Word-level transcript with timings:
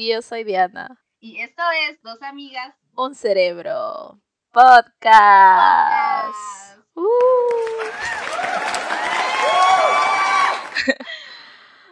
Y 0.00 0.12
yo 0.12 0.22
soy 0.22 0.44
Diana. 0.44 1.04
Y 1.18 1.40
esto 1.40 1.60
es 1.88 2.00
Dos 2.02 2.22
Amigas. 2.22 2.72
Un 2.94 3.16
Cerebro. 3.16 4.22
Podcast. 4.52 6.36
Uh. 6.94 7.02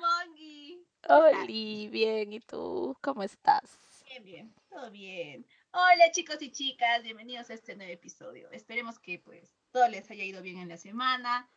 Mongi. 0.00 0.86
Oli, 1.08 1.88
bien, 1.88 2.32
¿y 2.32 2.38
tú? 2.38 2.96
¿Cómo 3.02 3.24
estás? 3.24 3.76
Bien, 4.06 4.22
bien, 4.22 4.54
todo 4.68 4.88
bien. 4.92 5.44
Hola 5.72 6.12
chicos 6.12 6.40
y 6.42 6.52
chicas, 6.52 7.02
bienvenidos 7.02 7.50
a 7.50 7.54
este 7.54 7.74
nuevo 7.74 7.92
episodio. 7.92 8.48
Esperemos 8.52 9.00
que 9.00 9.18
pues 9.18 9.52
todo 9.72 9.88
les 9.88 10.08
haya 10.12 10.22
ido 10.22 10.42
bien 10.42 10.58
en 10.58 10.68
la 10.68 10.76
semana. 10.76 11.50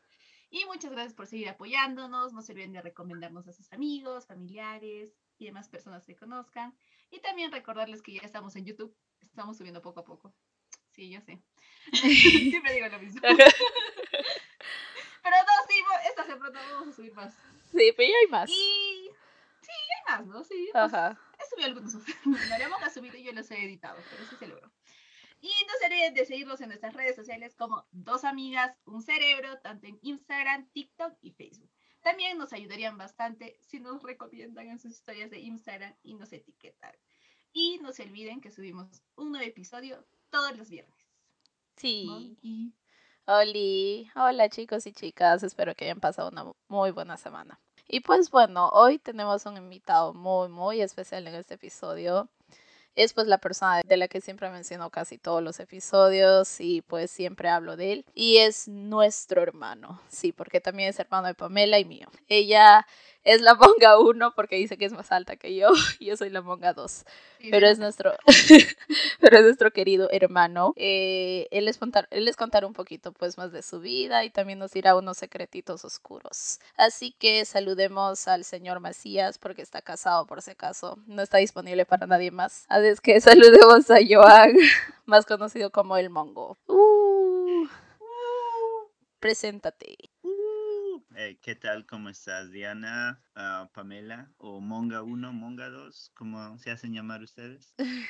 Y 0.50 0.66
muchas 0.66 0.90
gracias 0.90 1.14
por 1.14 1.28
seguir 1.28 1.48
apoyándonos. 1.50 2.34
No 2.34 2.42
se 2.42 2.54
olviden 2.54 2.74
de 2.74 2.82
recomendarnos 2.82 3.48
a 3.48 3.54
sus 3.54 3.72
amigos, 3.72 4.26
familiares 4.26 5.19
y 5.40 5.46
demás 5.46 5.70
personas 5.70 6.06
que 6.06 6.16
conozcan. 6.16 6.78
Y 7.10 7.20
también 7.20 7.52
recordarles 7.52 8.02
que 8.02 8.14
ya 8.14 8.22
estamos 8.22 8.56
en 8.56 8.66
YouTube. 8.66 8.96
Estamos 9.22 9.58
subiendo 9.58 9.82
poco 9.82 10.02
a 10.02 10.06
poco. 10.06 10.34
Sí, 10.92 11.10
yo 11.10 11.22
sé. 11.22 11.42
Siempre 11.94 12.74
digo 12.74 12.88
lo 12.88 13.00
mismo. 13.00 13.22
Pero 15.22 15.36
no, 15.36 15.68
sí, 15.68 15.76
esta 16.08 16.26
semana 16.26 16.62
vamos 16.72 16.90
a 16.90 16.94
subir 16.94 17.14
más. 17.14 17.34
Sí, 17.72 17.94
pero 17.96 18.10
ya 18.10 18.16
hay 18.22 18.28
más. 18.32 18.50
Y 18.50 19.12
sí, 19.62 19.72
hay 19.72 20.18
más, 20.18 20.26
¿no? 20.26 20.44
Sí. 20.44 20.70
pues, 20.72 20.84
Ajá. 20.84 21.20
He 21.38 21.50
subido 21.50 21.68
algunos. 21.68 21.96
María 22.50 22.68
ha 22.82 22.90
subido 22.90 23.16
y 23.18 23.24
yo 23.24 23.32
los 23.34 23.52
he 23.52 23.64
editado, 23.64 24.02
pero 24.10 24.26
sí 24.28 24.36
se 24.38 24.48
logró. 24.48 24.72
Y 25.42 25.52
no 25.68 25.74
se 25.80 25.86
olviden 25.86 26.14
de 26.14 26.26
seguirnos 26.26 26.60
en 26.62 26.70
nuestras 26.70 26.94
redes 26.94 27.16
sociales 27.16 27.56
como 27.56 27.88
Dos 27.92 28.24
Amigas, 28.24 28.76
Un 28.86 29.02
Cerebro, 29.02 29.60
tanto 29.60 29.88
en 29.88 30.00
Instagram, 30.02 30.70
TikTok 30.72 31.14
y 31.22 31.32
Facebook. 31.32 31.72
También 32.02 32.38
nos 32.38 32.54
ayudarían 32.54 32.98
bastante 32.98 33.58
si 33.62 33.80
nos 33.80 34.02
recomiendan 34.02 34.68
en 34.70 34.80
sus 34.80 34.92
historias 34.92 35.30
de 35.30 35.40
Instagram 35.40 35.94
y 36.04 36.16
nos 36.16 36.32
etiquetan. 36.32 36.94
Y 37.52 37.80
no 37.82 37.92
se 37.92 38.04
olviden 38.04 38.42
que 38.42 38.52
subimos 38.52 39.04
un 39.16 39.32
nuevo 39.32 39.46
episodio 39.46 40.06
todos 40.30 40.58
los 40.58 40.70
viernes. 40.70 40.96
Sí. 41.76 42.06
Monkey. 42.08 42.74
Oli, 43.26 44.10
hola 44.16 44.50
chicos 44.50 44.88
y 44.88 44.92
chicas, 44.92 45.44
espero 45.44 45.76
que 45.76 45.86
hayan 45.86 46.00
pasado 46.00 46.30
una 46.30 46.52
muy 46.68 46.90
buena 46.92 47.16
semana. 47.16 47.60
Y 47.88 48.00
pues 48.00 48.32
bueno, 48.32 48.70
hoy 48.70 48.98
tenemos 48.98 49.46
un 49.46 49.58
invitado 49.58 50.14
muy, 50.14 50.48
muy 50.48 50.82
especial 50.82 51.28
en 51.28 51.36
este 51.36 51.56
episodio. 51.56 52.30
Es 53.00 53.14
pues 53.14 53.28
la 53.28 53.38
persona 53.38 53.80
de 53.86 53.96
la 53.96 54.10
que 54.10 54.20
siempre 54.20 54.50
menciono 54.50 54.90
casi 54.90 55.18
todos 55.18 55.42
los 55.42 55.62
episodios 55.62 56.60
y 56.60 56.82
pues 56.82 57.10
siempre 57.10 57.48
hablo 57.48 57.78
de 57.78 57.94
él. 57.94 58.06
Y 58.14 58.40
es 58.40 58.68
nuestro 58.68 59.42
hermano, 59.42 60.02
sí, 60.10 60.34
porque 60.34 60.60
también 60.60 60.90
es 60.90 61.00
hermano 61.00 61.28
de 61.28 61.34
Pamela 61.34 61.80
y 61.80 61.86
mío. 61.86 62.10
Ella 62.28 62.86
es 63.24 63.42
la 63.42 63.56
monga 63.56 64.00
1 64.00 64.34
porque 64.36 64.56
dice 64.56 64.78
que 64.78 64.86
es 64.86 64.94
más 64.94 65.12
alta 65.12 65.36
que 65.36 65.56
yo 65.56 65.70
y 66.00 66.06
yo 66.08 66.18
soy 66.18 66.30
la 66.30 66.42
monga 66.42 66.74
2. 66.74 67.06
Sí, 67.40 67.50
Pero 67.52 67.68
sí. 67.68 67.74
es 67.74 67.80
nuestro, 67.80 68.14
pero 69.20 69.38
es 69.38 69.44
nuestro 69.44 69.72
querido 69.72 70.10
hermano. 70.12 70.74
Eh, 70.76 71.48
él, 71.52 71.66
les 71.66 71.78
contar, 71.78 72.08
él 72.12 72.26
les 72.26 72.36
contará 72.36 72.68
un 72.68 72.74
poquito 72.74 73.12
pues 73.12 73.38
más 73.38 73.52
de 73.52 73.62
su 73.62 73.80
vida 73.80 74.24
y 74.24 74.30
también 74.30 74.60
nos 74.60 74.72
dirá 74.72 74.96
unos 74.96 75.18
secretitos 75.18 75.86
oscuros. 75.86 76.60
Así 76.76 77.12
que 77.12 77.46
saludemos 77.46 78.28
al 78.28 78.44
señor 78.44 78.80
Macías 78.80 79.38
porque 79.38 79.62
está 79.62 79.82
casado 79.82 80.26
por 80.26 80.42
si 80.42 80.52
acaso. 80.52 80.98
No 81.08 81.22
está 81.22 81.38
disponible 81.38 81.86
para 81.86 82.08
nadie 82.08 82.32
más. 82.32 82.66
Así 82.70 82.88
es 82.88 83.02
que 83.02 83.20
saludemos 83.22 83.90
a 83.92 83.98
Joan, 84.08 84.56
más 85.06 85.26
conocido 85.26 85.72
como 85.72 85.98
el 85.98 86.10
Mongo. 86.10 86.58
Uh, 86.68 87.68
preséntate. 89.20 89.98
Uh, 91.20 91.22
eh, 91.22 91.40
¿Qué 91.42 91.56
tal? 91.56 91.86
¿Cómo 91.86 92.08
estás, 92.08 92.50
Diana? 92.50 93.22
Ah, 93.36 93.70
Pamela 93.74 94.32
o 94.38 94.62
Monga 94.62 95.04
1, 95.04 95.34
Monga 95.34 95.70
2, 95.70 96.12
¿cómo 96.16 96.58
se 96.60 96.72
hacen 96.72 96.94
llamar 96.94 97.22
ustedes? 97.22 97.76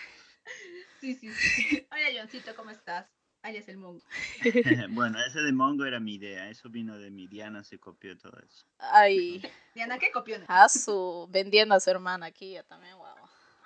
Sí, 1.00 1.16
sí, 1.16 1.32
sí. 1.32 1.88
Hola, 1.92 2.08
Johncito, 2.20 2.54
¿cómo 2.58 2.72
estás? 2.72 3.08
Alias 3.42 3.70
el 3.70 3.78
Mongo. 3.78 4.04
bueno, 4.90 5.18
ese 5.26 5.40
de 5.42 5.54
Mongo 5.54 5.86
era 5.86 5.98
mi 6.02 6.16
idea, 6.16 6.50
eso 6.50 6.70
vino 6.70 6.98
de 6.98 7.10
mi 7.10 7.26
Diana, 7.28 7.64
se 7.64 7.80
copió 7.80 8.18
todo 8.18 8.38
eso. 8.46 8.66
Ay, 8.80 9.42
Diana, 9.76 9.98
¿qué 9.98 10.12
copiona? 10.12 10.46
a 10.50 10.68
su 10.68 11.26
vendiendo 11.32 11.74
a 11.74 11.80
su 11.80 11.90
hermana 11.90 12.26
aquí 12.26 12.52
ya 12.52 12.64
también, 12.64 12.98
wow. 12.98 13.16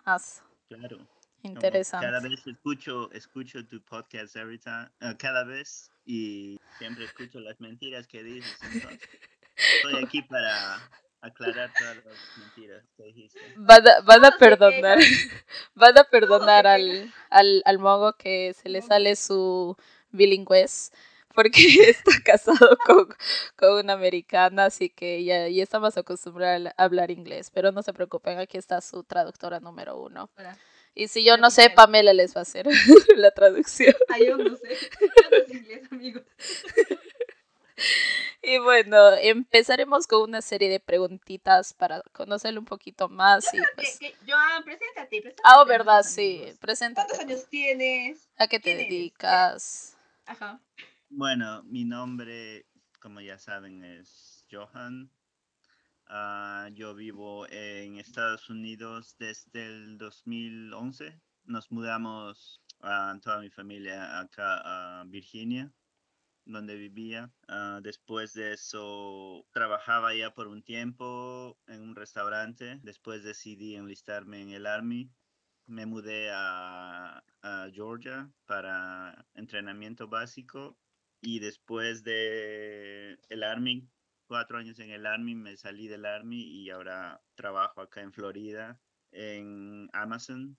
Asu, 0.06 0.44
Claro. 0.68 0.98
como 0.98 1.10
interesante. 1.42 2.06
Cada 2.06 2.20
vez 2.20 2.46
escucho, 2.46 3.12
escucho 3.14 3.66
tu 3.66 3.82
podcast 3.82 4.36
every 4.36 4.60
time, 4.60 4.90
ah, 5.00 5.16
cada 5.18 5.44
vez 5.44 5.92
y 6.06 6.60
siempre 6.78 7.06
escucho 7.06 7.40
las 7.40 7.60
mentiras 7.60 8.08
que 8.08 8.24
dices. 8.24 8.62
Entonces, 8.62 9.00
estoy 9.56 10.04
aquí 10.04 10.22
para 10.24 10.90
aclarar 11.22 11.72
todas 11.78 11.98
las 11.98 12.38
mentiras 12.38 12.84
que 12.98 13.04
dijiste. 13.04 13.40
Van 13.56 13.88
a, 13.88 14.02
van 14.02 14.26
a 14.26 14.32
perdonar, 14.38 15.00
van 15.76 15.98
a 15.98 16.04
perdonar 16.04 16.68
al, 16.68 17.14
al, 17.30 17.62
al 17.66 17.80
mongo 17.80 18.14
que 18.14 18.54
se 18.54 18.70
le 18.70 18.82
sale 18.82 19.16
su 19.16 19.76
bilingüez 20.12 20.92
porque 21.34 21.62
está 21.88 22.12
casado 22.24 22.78
con, 22.86 23.08
con 23.56 23.84
una 23.84 23.94
americana, 23.94 24.66
así 24.66 24.90
que 24.90 25.24
ya, 25.24 25.48
ya 25.48 25.64
estamos 25.64 25.98
acostumbrados 25.98 26.72
a 26.78 26.84
hablar 26.84 27.12
inglés, 27.12 27.50
pero 27.52 27.72
no 27.72 27.82
se 27.84 27.94
preocupen, 27.94 28.40
aquí 28.40 28.58
está 28.58 28.82
su 28.82 29.04
traductora 29.04 29.60
número 29.60 29.98
uno. 29.98 30.30
Hola. 30.38 30.58
Y 30.96 31.08
si 31.08 31.26
yo 31.26 31.38
no 31.38 31.50
sé. 31.50 31.72
Pamela 31.72 32.14
les 32.14 32.36
va 32.36 32.42
a 32.42 32.44
hacer 32.44 32.68
la 33.16 33.32
traducción. 33.32 33.96
Ay, 34.10 34.28
yo 34.28 34.38
no 34.38 34.56
sé. 34.56 34.78
Yo 35.02 35.30
no 35.32 35.46
sé 35.48 35.58
inglés, 35.58 35.92
amigos. 35.92 36.24
Y 38.42 38.58
bueno, 38.60 39.12
empezaremos 39.22 40.06
con 40.08 40.22
una 40.24 40.42
serie 40.42 40.70
de 40.70 40.80
preguntitas 40.80 41.74
para 41.74 42.02
conocerle 42.12 42.60
un 42.60 42.66
poquito 42.66 43.08
más. 43.10 43.54
Y 43.54 43.58
Que- 43.58 43.64
pues... 43.76 44.00
que- 44.00 44.16
Joan, 44.28 44.64
preséntate, 44.64 45.22
preséntate. 45.22 45.42
Ah, 45.46 45.62
a 45.62 45.66
verdad, 45.66 46.04
sí, 46.04 46.44
preséntate. 46.60 47.08
¿Cuántos 47.08 47.26
años 47.26 47.50
tienes? 47.50 48.30
¿A 48.38 48.48
qué 48.48 48.60
te 48.60 48.76
dedicas? 48.76 49.96
Ajá. 50.26 50.60
Bueno, 51.10 51.64
mi 51.64 51.86
nombre, 51.86 52.66
como 53.00 53.22
ya 53.22 53.38
saben, 53.38 53.84
es 53.84 54.46
Johan. 54.52 55.10
Ah, 56.08 56.70
yo 56.74 56.94
vivo 56.96 57.48
en 57.50 57.98
Estados 57.98 58.50
Unidos 58.50 59.16
desde 59.20 59.66
el 59.66 59.98
2011. 59.98 61.18
Nos 61.46 61.72
mudamos 61.72 62.62
a 62.82 63.18
toda 63.22 63.40
mi 63.40 63.50
familia 63.50 64.20
acá 64.20 65.00
a 65.00 65.04
Virginia, 65.06 65.72
donde 66.46 66.76
vivía. 66.76 67.32
Ah, 67.48 67.80
después 67.82 68.34
de 68.34 68.54
eso, 68.54 69.46
trabajaba 69.52 70.14
ya 70.16 70.34
por 70.34 70.48
un 70.48 70.64
tiempo 70.64 71.58
en 71.68 71.82
un 71.82 71.96
restaurante. 71.96 72.80
Después 72.84 73.24
decidí 73.24 73.76
enlistarme 73.76 74.42
en 74.42 74.50
el 74.52 74.66
Army. 74.66 75.10
Me 75.66 75.86
mudé 75.86 76.30
a, 76.32 77.24
a 77.42 77.70
Georgia 77.74 78.32
para 78.46 79.26
entrenamiento 79.34 80.08
básico 80.08 80.78
y 81.22 81.40
después 81.40 82.04
de 82.04 83.18
el 83.30 83.44
Army, 83.44 83.90
cuatro 84.28 84.58
años 84.58 84.80
en 84.80 84.92
el 84.92 85.06
Army, 85.06 85.36
me 85.36 85.56
salí 85.56 85.88
del 85.88 86.06
Army 86.06 86.42
y 86.42 86.70
ahora 86.70 87.22
trabajo 87.36 87.82
acá 87.82 88.02
en 88.02 88.12
Florida 88.12 88.80
en 89.14 89.90
Amazon 89.94 90.58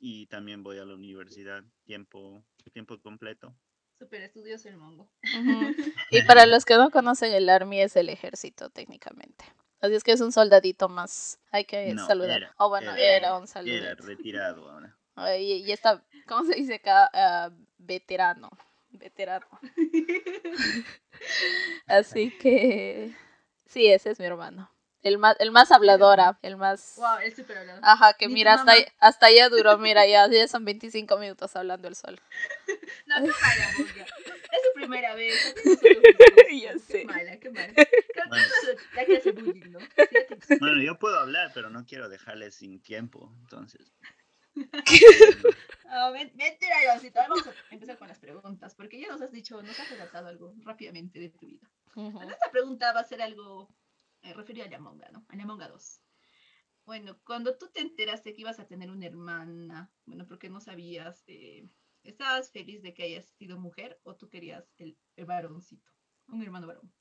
y 0.00 0.26
también 0.26 0.62
voy 0.62 0.78
a 0.78 0.84
la 0.84 0.94
universidad 0.94 1.64
tiempo, 1.84 2.44
tiempo 2.72 3.00
completo. 3.00 3.56
Super 3.98 4.22
estudios 4.22 4.64
el 4.66 4.76
Mongo. 4.76 5.08
Y 6.10 6.22
para 6.22 6.46
los 6.46 6.64
que 6.64 6.76
no 6.76 6.90
conocen, 6.90 7.32
el 7.32 7.48
Army 7.48 7.80
es 7.80 7.96
el 7.96 8.08
ejército 8.08 8.70
técnicamente. 8.70 9.44
Así 9.80 9.94
es 9.94 10.04
que 10.04 10.12
es 10.12 10.20
un 10.20 10.32
soldadito 10.32 10.88
más. 10.88 11.38
Hay 11.50 11.64
que 11.64 11.92
No, 11.94 12.06
saludar. 12.06 12.42
era, 12.42 12.54
oh, 12.58 12.68
bueno, 12.68 12.94
era, 12.94 13.16
era, 13.16 13.36
un 13.36 13.44
Era 13.44 13.46
saludo. 13.46 13.94
retirado 14.06 14.70
ahora. 14.70 14.96
Y, 15.38 15.64
y 15.66 15.72
está, 15.72 16.04
¿cómo 16.26 16.44
se 16.44 16.54
dice 16.54 16.76
acá? 16.76 17.10
Ah, 17.12 17.50
veterano. 17.78 18.50
Veterano. 18.90 19.46
Así 21.86 22.30
que 22.38 23.12
sí, 23.66 23.86
ese 23.88 24.10
es 24.10 24.20
mi 24.20 24.26
hermano. 24.26 24.70
El 25.02 25.18
más, 25.18 25.36
el 25.38 25.50
más 25.52 25.70
habladora, 25.70 26.38
el 26.42 26.56
más... 26.56 26.94
Wow, 26.96 27.18
el 27.22 27.34
super 27.34 27.58
hablado. 27.58 27.80
Ajá, 27.84 28.14
que 28.14 28.26
Ni 28.26 28.34
mira, 28.34 28.54
hasta, 28.54 28.72
mamá. 28.74 28.84
hasta 28.98 29.26
allá 29.26 29.48
duró, 29.48 29.78
mira, 29.78 30.06
ya, 30.06 30.28
ya 30.28 30.48
son 30.48 30.64
25 30.64 31.16
minutos 31.18 31.54
hablando 31.56 31.86
el 31.88 31.94
sol. 31.94 32.20
No, 33.06 33.14
qué 33.16 33.30
mala, 33.40 33.72
Monga. 33.78 34.02
Es 34.04 34.62
su 34.62 34.72
primera 34.74 35.14
vez. 35.14 35.54
Ya 36.62 36.72
Qué 36.72 36.78
sé. 36.78 37.04
mala, 37.04 37.38
qué 37.38 37.50
mala. 37.50 37.72
Creo 37.74 37.86
que 38.30 38.38
eso 38.40 38.70
es 38.72 38.78
la 38.94 39.04
que 39.06 39.16
hace 39.18 39.32
bullying, 39.32 39.70
¿no? 39.72 39.78
Sí, 39.80 39.86
ya 39.96 40.36
te- 40.36 40.56
Bueno, 40.58 40.82
yo 40.82 40.98
puedo 40.98 41.18
hablar, 41.18 41.50
pero 41.54 41.70
no 41.70 41.84
quiero 41.86 42.08
dejarles 42.08 42.56
sin 42.56 42.80
tiempo, 42.82 43.32
entonces. 43.40 43.92
Ven- 46.12 46.32
Mentira, 46.34 46.76
Vamos 47.14 47.46
a 47.46 47.52
empezar 47.70 47.98
con 47.98 48.08
las 48.08 48.18
preguntas, 48.18 48.74
porque 48.74 49.00
ya 49.00 49.08
nos 49.08 49.22
has 49.22 49.32
dicho, 49.32 49.62
nos 49.62 49.78
has 49.78 49.90
relatado 49.90 50.28
algo 50.28 50.54
rápidamente 50.64 51.18
de 51.20 51.30
tu 51.30 51.46
vida. 51.46 51.66
Bueno, 51.94 52.30
esta 52.30 52.50
pregunta 52.50 52.92
va 52.92 53.00
a 53.00 53.04
ser 53.04 53.22
algo 53.22 53.68
eh, 54.28 54.34
referido 54.34 54.66
a 54.66 54.70
Yamonga, 54.70 55.10
¿no? 55.10 55.24
A 55.28 55.36
Yamonga 55.36 55.68
2. 55.68 56.02
Bueno, 56.84 57.18
cuando 57.24 57.56
tú 57.58 57.68
te 57.72 57.80
enteraste 57.80 58.34
que 58.34 58.40
ibas 58.42 58.60
a 58.60 58.66
tener 58.66 58.90
una 58.90 59.06
hermana, 59.06 59.92
bueno, 60.06 60.26
porque 60.26 60.48
no 60.48 60.60
sabías, 60.60 61.22
eh, 61.26 61.68
¿estabas 62.02 62.50
feliz 62.50 62.82
de 62.82 62.94
que 62.94 63.02
hayas 63.02 63.26
sido 63.26 63.58
mujer 63.58 64.00
o 64.04 64.16
tú 64.16 64.28
querías 64.28 64.74
el, 64.78 64.98
el 65.16 65.26
varoncito? 65.26 65.90
Un 66.28 66.42
hermano 66.42 66.66
varón. 66.66 66.92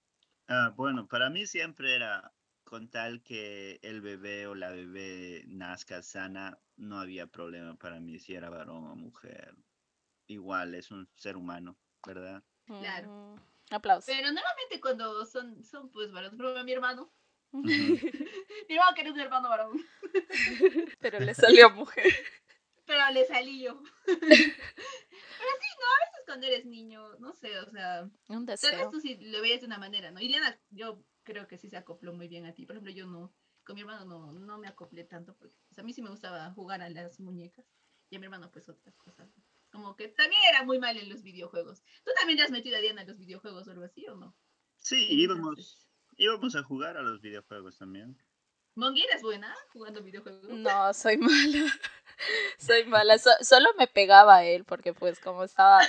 Ah, 0.47 0.73
bueno, 0.75 1.07
para 1.07 1.29
mí 1.29 1.45
siempre 1.45 1.95
era 1.95 2.33
con 2.63 2.89
tal 2.89 3.23
que 3.23 3.79
el 3.81 4.01
bebé 4.01 4.47
o 4.47 4.55
la 4.55 4.71
bebé 4.71 5.43
nazca 5.47 6.01
sana, 6.01 6.59
no 6.75 6.99
había 6.99 7.27
problema 7.27 7.75
para 7.75 7.99
mí 7.99 8.19
si 8.19 8.33
era 8.35 8.49
varón 8.49 8.87
o 8.87 8.95
mujer. 8.95 9.55
Igual 10.27 10.75
es 10.75 10.91
un 10.91 11.09
ser 11.15 11.37
humano, 11.37 11.77
¿verdad? 12.05 12.43
Claro. 12.65 13.35
Aplausos. 13.71 14.05
Pero 14.05 14.31
normalmente 14.31 14.79
cuando 14.81 15.25
son, 15.25 15.63
son 15.63 15.89
pues 15.91 16.11
varones, 16.11 16.39
ejemplo, 16.39 16.63
mi 16.63 16.71
hermano, 16.73 17.11
mi 17.51 18.75
hermano 18.75 18.95
que 18.95 19.01
era 19.01 19.11
un 19.11 19.19
hermano 19.19 19.49
varón, 19.49 19.77
Pero 20.99 21.19
le 21.19 21.33
salió 21.33 21.69
mujer. 21.69 22.13
pero 22.85 23.11
le 23.11 23.25
salí 23.25 23.61
yo. 23.63 23.81
pero 24.05 24.19
sí, 24.25 25.69
no, 25.79 25.85
a 25.87 25.99
veces 26.05 26.23
cuando 26.25 26.47
eres 26.47 26.65
niño, 26.65 27.15
no 27.19 27.33
sé, 27.33 27.57
o 27.59 27.69
sea, 27.71 28.09
Un 28.29 28.45
tal 28.45 28.53
vez 28.55 28.61
deseo. 28.61 28.89
tú 28.89 28.99
sí 28.99 29.17
lo 29.19 29.41
veías 29.41 29.61
de 29.61 29.67
una 29.67 29.77
manera, 29.77 30.11
¿no? 30.11 30.19
Ileana, 30.21 30.59
yo 30.69 31.03
creo 31.23 31.47
que 31.47 31.57
sí 31.57 31.69
se 31.69 31.77
acopló 31.77 32.13
muy 32.13 32.27
bien 32.27 32.45
a 32.45 32.53
ti. 32.53 32.65
Por 32.65 32.75
ejemplo, 32.75 32.93
yo 32.93 33.05
no, 33.05 33.33
con 33.65 33.75
mi 33.75 33.81
hermano 33.81 34.05
no, 34.05 34.31
no 34.31 34.57
me 34.57 34.67
acoplé 34.67 35.03
tanto 35.03 35.35
porque 35.35 35.55
pues, 35.67 35.77
a 35.79 35.83
mí 35.83 35.93
sí 35.93 36.01
me 36.01 36.09
gustaba 36.09 36.51
jugar 36.53 36.81
a 36.81 36.89
las 36.89 37.19
muñecas 37.19 37.65
y 38.09 38.15
a 38.15 38.19
mi 38.19 38.25
hermano 38.25 38.49
pues 38.51 38.69
otras 38.69 38.95
cosas. 38.95 39.29
Como 39.77 39.95
que 39.95 40.07
también 40.07 40.41
era 40.49 40.63
muy 40.63 40.79
mal 40.79 40.97
en 40.97 41.07
los 41.07 41.21
videojuegos. 41.21 41.83
¿Tú 42.03 42.09
también 42.17 42.35
te 42.39 42.43
has 42.43 42.49
metido 42.49 42.77
a 42.77 42.79
Diana 42.79 43.03
en 43.03 43.07
los 43.09 43.19
videojuegos 43.19 43.67
o 43.67 43.71
algo 43.71 43.83
así 43.85 44.07
o 44.07 44.15
no? 44.15 44.35
Sí, 44.75 45.05
íbamos, 45.07 45.87
íbamos 46.17 46.55
a 46.55 46.63
jugar 46.63 46.97
a 46.97 47.03
los 47.03 47.21
videojuegos 47.21 47.77
también. 47.77 48.17
Mongi, 48.73 49.03
¿eres 49.03 49.21
buena 49.21 49.55
jugando 49.71 50.01
videojuegos? 50.01 50.49
No, 50.49 50.91
soy 50.95 51.17
mala. 51.17 51.71
Soy 52.57 52.85
mala. 52.85 53.19
So- 53.19 53.43
solo 53.43 53.69
me 53.77 53.85
pegaba 53.85 54.37
a 54.37 54.43
él 54.45 54.63
porque 54.65 54.95
pues 54.95 55.19
como 55.19 55.43
estaba... 55.43 55.81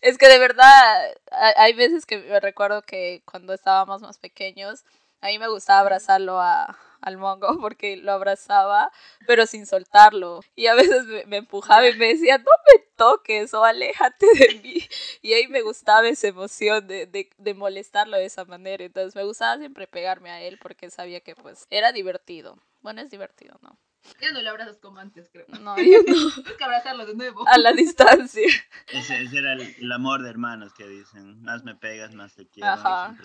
Es 0.00 0.16
que 0.16 0.26
de 0.28 0.38
verdad 0.38 1.12
ha- 1.30 1.62
hay 1.62 1.74
veces 1.74 2.06
que 2.06 2.16
me 2.16 2.40
recuerdo 2.40 2.80
que 2.80 3.20
cuando 3.26 3.52
estábamos 3.52 4.00
más 4.00 4.16
pequeños, 4.16 4.84
a 5.20 5.26
mí 5.26 5.38
me 5.38 5.48
gustaba 5.48 5.80
abrazarlo 5.80 6.40
a, 6.40 6.78
al 7.00 7.16
mongo 7.16 7.48
porque 7.60 7.96
lo 7.96 8.12
abrazaba 8.12 8.90
pero 9.26 9.46
sin 9.46 9.66
soltarlo. 9.66 10.40
Y 10.54 10.66
a 10.66 10.74
veces 10.74 11.06
me, 11.06 11.24
me 11.26 11.36
empujaba 11.38 11.88
y 11.88 11.96
me 11.96 12.08
decía, 12.08 12.38
no 12.38 12.44
me 12.44 12.84
toques 12.96 13.52
o 13.54 13.64
aléjate 13.64 14.26
de 14.26 14.60
mí. 14.62 14.88
Y 15.22 15.32
ahí 15.34 15.46
me 15.48 15.62
gustaba 15.62 16.08
esa 16.08 16.28
emoción 16.28 16.86
de, 16.86 17.06
de, 17.06 17.30
de 17.36 17.54
molestarlo 17.54 18.16
de 18.16 18.24
esa 18.26 18.44
manera. 18.44 18.84
Entonces 18.84 19.14
me 19.14 19.24
gustaba 19.24 19.58
siempre 19.58 19.86
pegarme 19.86 20.30
a 20.30 20.42
él 20.42 20.58
porque 20.60 20.90
sabía 20.90 21.20
que 21.20 21.34
pues 21.34 21.66
era 21.70 21.92
divertido. 21.92 22.58
Bueno, 22.80 23.00
es 23.00 23.10
divertido, 23.10 23.58
¿no? 23.62 23.78
Ya 24.20 24.30
no 24.30 24.40
lo 24.40 24.50
abrazas 24.50 24.78
como 24.78 25.00
antes, 25.00 25.28
creo. 25.30 25.46
No, 25.60 25.76
yo 25.76 25.98
no. 26.06 26.30
Tienes 26.34 26.56
que 26.56 26.64
abrazarlo 26.64 27.04
de 27.04 27.14
nuevo. 27.14 27.46
A 27.46 27.58
la 27.58 27.72
distancia. 27.72 28.48
Ese, 28.92 29.22
ese 29.22 29.38
era 29.38 29.52
el, 29.52 29.74
el 29.78 29.92
amor 29.92 30.22
de 30.22 30.30
hermanos 30.30 30.72
que 30.72 30.86
dicen. 30.86 31.42
Más 31.42 31.64
me 31.64 31.74
pegas, 31.74 32.14
más 32.14 32.34
te 32.34 32.48
quiero. 32.48 32.70
Ajá. 32.70 33.16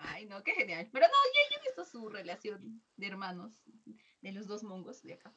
Ay, 0.00 0.26
no, 0.26 0.42
qué 0.42 0.52
genial. 0.52 0.88
Pero 0.92 1.06
no, 1.06 1.12
yo 1.12 1.56
he 1.56 1.60
visto 1.62 1.84
su 1.84 2.08
relación 2.08 2.82
de 2.96 3.06
hermanos, 3.06 3.60
de 4.20 4.32
los 4.32 4.46
dos 4.46 4.62
mongos 4.62 5.02
de 5.02 5.14
acá. 5.14 5.32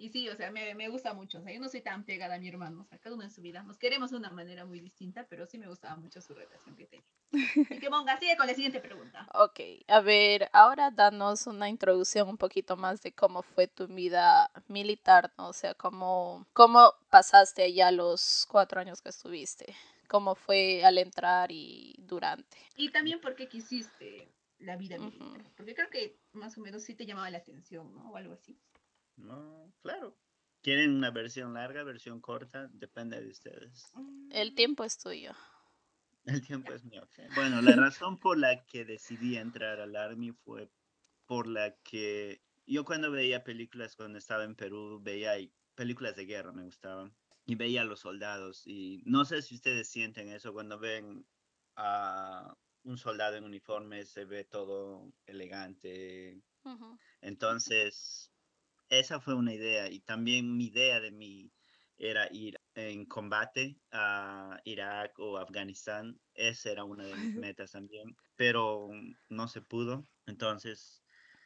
Y 0.00 0.08
sí, 0.08 0.30
o 0.30 0.34
sea, 0.34 0.50
me, 0.50 0.74
me 0.74 0.88
gusta 0.88 1.12
mucho. 1.12 1.38
O 1.38 1.42
sea, 1.42 1.52
yo 1.52 1.60
no 1.60 1.68
soy 1.68 1.82
tan 1.82 2.04
pegada 2.04 2.36
a 2.36 2.38
mi 2.38 2.48
hermano. 2.48 2.80
O 2.80 2.84
sea, 2.86 2.98
cada 2.98 3.14
uno 3.14 3.24
en 3.24 3.30
su 3.30 3.42
vida. 3.42 3.62
Nos 3.62 3.76
queremos 3.76 4.10
de 4.10 4.16
una 4.16 4.30
manera 4.30 4.64
muy 4.64 4.80
distinta, 4.80 5.26
pero 5.28 5.46
sí 5.46 5.58
me 5.58 5.68
gustaba 5.68 5.96
mucho 5.96 6.22
su 6.22 6.32
relación 6.32 6.74
que 6.74 6.86
tenía. 6.86 7.06
Así 7.32 7.78
que, 7.78 7.90
Monga, 7.90 8.18
sigue 8.18 8.34
con 8.38 8.46
la 8.46 8.54
siguiente 8.54 8.80
pregunta. 8.80 9.26
Ok, 9.34 9.60
a 9.88 10.00
ver, 10.00 10.48
ahora 10.54 10.90
danos 10.90 11.46
una 11.46 11.68
introducción 11.68 12.28
un 12.28 12.38
poquito 12.38 12.78
más 12.78 13.02
de 13.02 13.12
cómo 13.12 13.42
fue 13.42 13.68
tu 13.68 13.86
vida 13.86 14.50
militar, 14.68 15.32
¿no? 15.36 15.48
O 15.48 15.52
sea, 15.52 15.74
cómo, 15.74 16.46
cómo 16.54 16.94
pasaste 17.10 17.62
allá 17.62 17.90
los 17.90 18.46
cuatro 18.50 18.80
años 18.80 19.02
que 19.02 19.10
estuviste, 19.10 19.74
cómo 20.10 20.34
fue 20.34 20.84
al 20.84 20.98
entrar 20.98 21.52
y 21.52 21.94
durante. 21.98 22.58
Y 22.76 22.90
también 22.90 23.20
por 23.20 23.36
qué 23.36 23.48
quisiste 23.48 24.28
la 24.58 24.76
vida 24.76 24.98
militar. 24.98 25.40
Porque 25.56 25.74
creo 25.74 25.88
que 25.88 26.18
más 26.32 26.58
o 26.58 26.60
menos 26.60 26.82
sí 26.82 26.96
te 26.96 27.06
llamaba 27.06 27.30
la 27.30 27.38
atención, 27.38 27.94
¿no? 27.94 28.10
O 28.10 28.16
algo 28.16 28.34
así. 28.34 28.58
No, 29.16 29.72
claro. 29.82 30.16
¿Quieren 30.62 30.96
una 30.96 31.12
versión 31.12 31.54
larga, 31.54 31.84
versión 31.84 32.20
corta? 32.20 32.68
Depende 32.72 33.20
de 33.20 33.28
ustedes. 33.28 33.92
El 34.30 34.54
tiempo 34.56 34.82
es 34.82 34.98
tuyo. 34.98 35.32
El 36.24 36.44
tiempo 36.44 36.72
es 36.72 36.84
mío. 36.84 37.08
Bueno, 37.36 37.62
la 37.62 37.76
razón 37.76 38.18
por 38.18 38.36
la 38.36 38.66
que 38.66 38.84
decidí 38.84 39.36
entrar 39.36 39.80
al 39.80 39.94
Army 39.94 40.32
fue 40.32 40.68
por 41.24 41.46
la 41.46 41.76
que 41.84 42.42
yo 42.66 42.84
cuando 42.84 43.12
veía 43.12 43.44
películas 43.44 43.94
cuando 43.94 44.18
estaba 44.18 44.42
en 44.42 44.56
Perú, 44.56 45.00
veía 45.00 45.34
películas 45.76 46.16
de 46.16 46.26
guerra, 46.26 46.52
me 46.52 46.64
gustaban, 46.64 47.14
y 47.50 47.54
veía 47.56 47.82
a 47.82 47.84
los 47.84 48.00
soldados. 48.00 48.62
Y 48.66 49.02
no 49.06 49.24
sé 49.24 49.42
si 49.42 49.54
ustedes 49.56 49.88
sienten 49.90 50.28
eso 50.30 50.52
cuando 50.52 50.78
ven 50.78 51.26
a 51.76 52.54
un 52.84 52.98
soldado 52.98 53.36
en 53.36 53.44
uniforme, 53.44 54.04
se 54.06 54.24
ve 54.24 54.44
todo 54.44 55.12
elegante. 55.26 56.42
Ujú. 56.64 57.00
Entonces, 57.20 58.32
esa 58.88 59.20
fue 59.20 59.34
una 59.34 59.54
idea. 59.54 59.90
Y 59.90 60.00
también 60.00 60.56
mi 60.56 60.66
idea 60.66 61.00
de 61.00 61.12
mí 61.12 61.52
era 61.98 62.28
ir 62.32 62.60
en 62.74 63.06
combate 63.06 63.80
a 63.92 64.60
Irak 64.64 65.18
o 65.18 65.38
Afganistán. 65.38 66.20
Esa 66.34 66.70
era 66.72 66.84
una 66.84 67.04
de 67.06 67.16
mis 67.16 67.34
metas 67.36 67.72
también, 67.72 68.16
pero 68.36 68.88
no 69.28 69.48
se 69.48 69.62
pudo. 69.62 70.08
Entonces, 70.26 71.04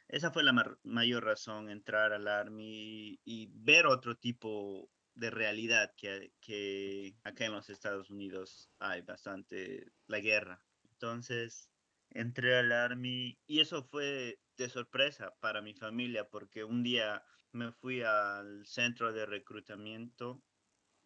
esa 0.09 0.31
fue 0.33 0.45
la 0.45 0.53
mar- 0.53 0.79
mayor 0.85 1.25
razón, 1.25 1.71
entrar 1.71 2.13
al 2.13 2.29
Army 2.29 3.21
y 3.25 3.49
ver 3.53 3.87
otro 3.87 4.17
tipo 4.17 4.91
de 5.15 5.31
realidad 5.31 5.93
que, 5.97 6.33
que 6.41 7.17
acá 7.25 7.47
en 7.47 7.53
los 7.53 7.71
Estados 7.71 8.11
Unidos 8.11 8.71
hay 8.79 9.03
bastante 9.03 9.93
la 10.07 10.21
guerra. 10.21 10.65
Entonces, 10.93 11.71
entré 12.11 12.57
al 12.57 12.73
Army 12.73 13.39
y 13.47 13.61
eso 13.61 13.85
fue 13.85 14.41
de 14.57 14.69
sorpresa 14.69 15.35
para 15.41 15.63
mi 15.63 15.75
familia 15.75 16.29
porque 16.29 16.65
un 16.65 16.83
día 16.83 17.25
me 17.53 17.73
fui 17.73 18.03
al 18.03 18.67
centro 18.67 19.13
de 19.13 19.27
reclutamiento 19.27 20.43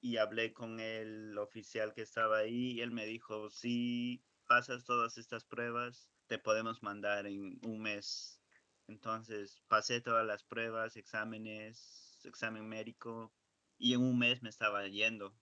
y 0.00 0.16
hablé 0.16 0.52
con 0.52 0.80
el 0.80 1.36
oficial 1.38 1.92
que 1.94 2.02
estaba 2.02 2.38
ahí 2.38 2.72
y 2.72 2.80
él 2.80 2.90
me 2.90 3.06
dijo, 3.06 3.50
si 3.50 4.24
pasas 4.46 4.84
todas 4.84 5.18
estas 5.18 5.44
pruebas, 5.44 6.08
te 6.26 6.38
podemos 6.38 6.82
mandar 6.82 7.26
en 7.26 7.58
un 7.62 7.80
mes. 7.80 8.40
Entonces 8.86 9.60
pasé 9.68 10.00
todas 10.00 10.26
las 10.26 10.44
pruebas, 10.44 10.96
exámenes, 10.96 12.18
examen 12.24 12.66
médico 12.66 13.32
y 13.78 13.94
en 13.94 14.00
un 14.02 14.18
mes 14.18 14.42
me 14.42 14.48
estaba 14.50 14.86
yendo, 14.88 15.34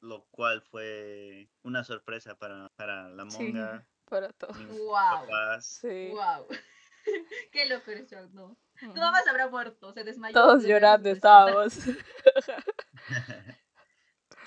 lo 0.00 0.26
cual 0.30 0.62
fue 0.62 1.48
una 1.62 1.84
sorpresa 1.84 2.36
para, 2.36 2.68
para 2.76 3.08
la 3.10 3.28
Sí. 3.30 3.38
monga. 3.44 3.86
Para 4.04 4.32
todo. 4.32 4.52
mis 4.54 4.68
Wow. 4.78 4.94
papás. 4.94 5.66
Sí. 5.80 6.10
Wow. 6.10 6.46
Qué 7.52 7.66
loco 7.68 7.90
eres, 7.90 8.10
no. 8.32 8.56
Tu 8.80 8.86
mamá 8.88 9.20
se 9.22 9.30
habrá 9.30 9.48
muerto, 9.48 9.92
se 9.92 10.04
desmayó. 10.04 10.34
Todos 10.34 10.64
llorando 10.64 11.08
estábamos. 11.08 11.74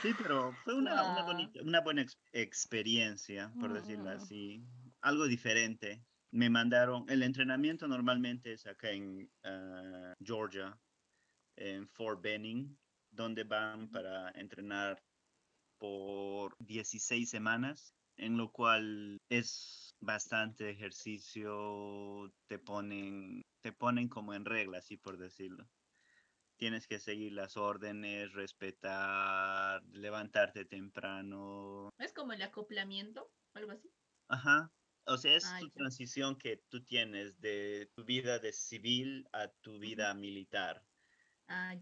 Sí, 0.02 0.14
pero 0.22 0.54
fue 0.64 0.76
una, 0.76 0.94
una, 1.14 1.24
bonita- 1.24 1.62
una 1.64 1.82
buena 1.82 2.02
ex- 2.02 2.20
experiencia, 2.32 3.52
por 3.60 3.74
decirlo 3.74 4.10
así. 4.10 4.64
Algo 5.02 5.26
diferente. 5.26 6.04
Me 6.32 6.50
mandaron, 6.50 7.06
el 7.10 7.24
entrenamiento 7.24 7.88
normalmente 7.88 8.54
es 8.54 8.68
acá 8.68 8.92
en 8.92 9.32
ah, 9.46 10.14
Georgia, 10.22 10.78
en 11.56 11.88
Fort 11.88 12.22
Benning, 12.22 12.78
donde 13.16 13.44
van 13.44 13.90
para 13.90 14.32
entrenar 14.32 14.98
por 15.78 16.56
16 16.60 17.30
semanas, 17.30 17.94
en 18.18 18.38
lo 18.38 18.52
cual 18.52 19.18
es 19.30 19.94
bastante 20.00 20.70
ejercicio, 20.70 22.32
te 22.48 22.60
ponen, 22.60 23.42
te 23.62 23.74
ponen 23.74 24.10
como 24.10 24.34
en 24.34 24.46
regla, 24.46 24.80
así 24.80 24.98
por 24.98 25.18
decirlo 25.18 25.66
tienes 26.58 26.88
que 26.88 27.00
seguir 27.00 27.34
las 27.34 27.58
órdenes, 27.58 28.34
respetar, 28.34 29.82
levantarte 29.92 30.66
temprano. 30.66 31.90
Es 32.00 32.14
como 32.14 32.34
el 32.34 32.42
acoplamiento, 32.42 33.30
algo 33.54 33.72
así. 33.72 33.90
Ajá. 34.28 34.72
O 35.08 35.18
sea, 35.18 35.36
es 35.36 35.46
Ah, 35.46 35.60
tu 35.60 35.70
transición 35.70 36.36
que 36.38 36.64
tú 36.70 36.84
tienes 36.84 37.40
de 37.40 37.92
tu 37.96 38.06
vida 38.06 38.40
de 38.40 38.54
civil 38.54 39.28
a 39.34 39.50
tu 39.62 39.78
vida 39.78 40.14
militar. 40.16 40.82
Ah. 41.48 41.76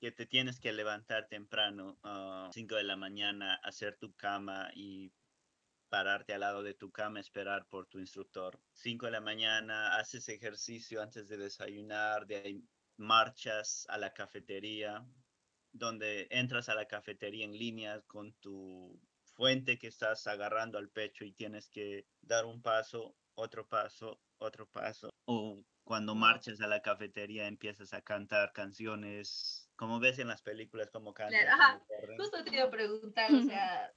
Que 0.00 0.12
te 0.12 0.26
tienes 0.26 0.60
que 0.60 0.72
levantar 0.72 1.28
temprano, 1.28 1.98
a 2.02 2.50
5 2.52 2.76
de 2.76 2.84
la 2.84 2.96
mañana, 2.96 3.54
hacer 3.64 3.96
tu 3.96 4.14
cama 4.14 4.70
y 4.74 5.12
pararte 5.88 6.34
al 6.34 6.40
lado 6.40 6.62
de 6.62 6.74
tu 6.74 6.90
cama, 6.90 7.20
esperar 7.20 7.66
por 7.68 7.86
tu 7.86 7.98
instructor. 7.98 8.60
5 8.72 9.06
de 9.06 9.12
la 9.12 9.20
mañana, 9.20 9.96
haces 9.96 10.28
ejercicio 10.28 11.02
antes 11.02 11.28
de 11.28 11.36
desayunar, 11.36 12.26
de 12.26 12.36
ahí 12.36 12.64
marchas 12.96 13.86
a 13.88 13.98
la 13.98 14.12
cafetería, 14.12 15.04
donde 15.72 16.26
entras 16.30 16.68
a 16.68 16.74
la 16.74 16.86
cafetería 16.86 17.44
en 17.44 17.52
línea 17.52 18.00
con 18.02 18.32
tu 18.34 19.00
fuente 19.34 19.78
que 19.78 19.88
estás 19.88 20.26
agarrando 20.26 20.78
al 20.78 20.90
pecho 20.90 21.24
y 21.24 21.32
tienes 21.32 21.68
que 21.68 22.06
dar 22.20 22.44
un 22.44 22.60
paso, 22.60 23.16
otro 23.34 23.66
paso, 23.66 24.20
otro 24.38 24.66
paso. 24.66 25.10
Cuando 25.88 26.14
Wow. 26.14 26.20
marchas 26.20 26.60
a 26.60 26.66
la 26.68 26.82
cafetería 26.82 27.48
empiezas 27.48 27.92
a 27.94 28.02
cantar 28.02 28.52
canciones, 28.52 29.70
como 29.74 29.98
ves 30.00 30.18
en 30.18 30.28
las 30.28 30.42
películas, 30.42 30.90
como. 30.90 31.14
Claro, 31.14 31.50
ajá. 31.50 31.82
Justo 32.16 32.44
te 32.44 32.54
iba 32.54 32.64
a 32.64 32.70
preguntar, 32.70 33.32
o 33.34 33.42
sea, 33.42 33.94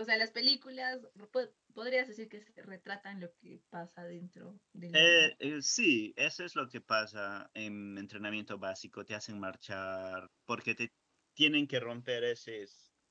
o 0.00 0.04
sea, 0.04 0.16
las 0.16 0.30
películas, 0.30 1.00
po- 1.32 1.52
podrías 1.74 2.08
decir 2.08 2.28
que 2.28 2.40
se 2.40 2.62
retratan 2.62 3.20
lo 3.20 3.34
que 3.34 3.60
pasa 3.70 4.04
dentro 4.04 4.60
del... 4.72 4.92
Eh, 4.92 5.34
eh, 5.38 5.62
sí, 5.62 6.14
eso 6.16 6.44
es 6.44 6.56
lo 6.56 6.68
que 6.68 6.80
pasa 6.80 7.50
en 7.54 7.98
entrenamiento 7.98 8.58
básico. 8.58 9.04
Te 9.04 9.14
hacen 9.14 9.38
marchar 9.38 10.30
porque 10.46 10.74
te 10.74 10.94
tienen 11.34 11.66
que 11.66 11.78
romper 11.80 12.24
ese, 12.24 12.64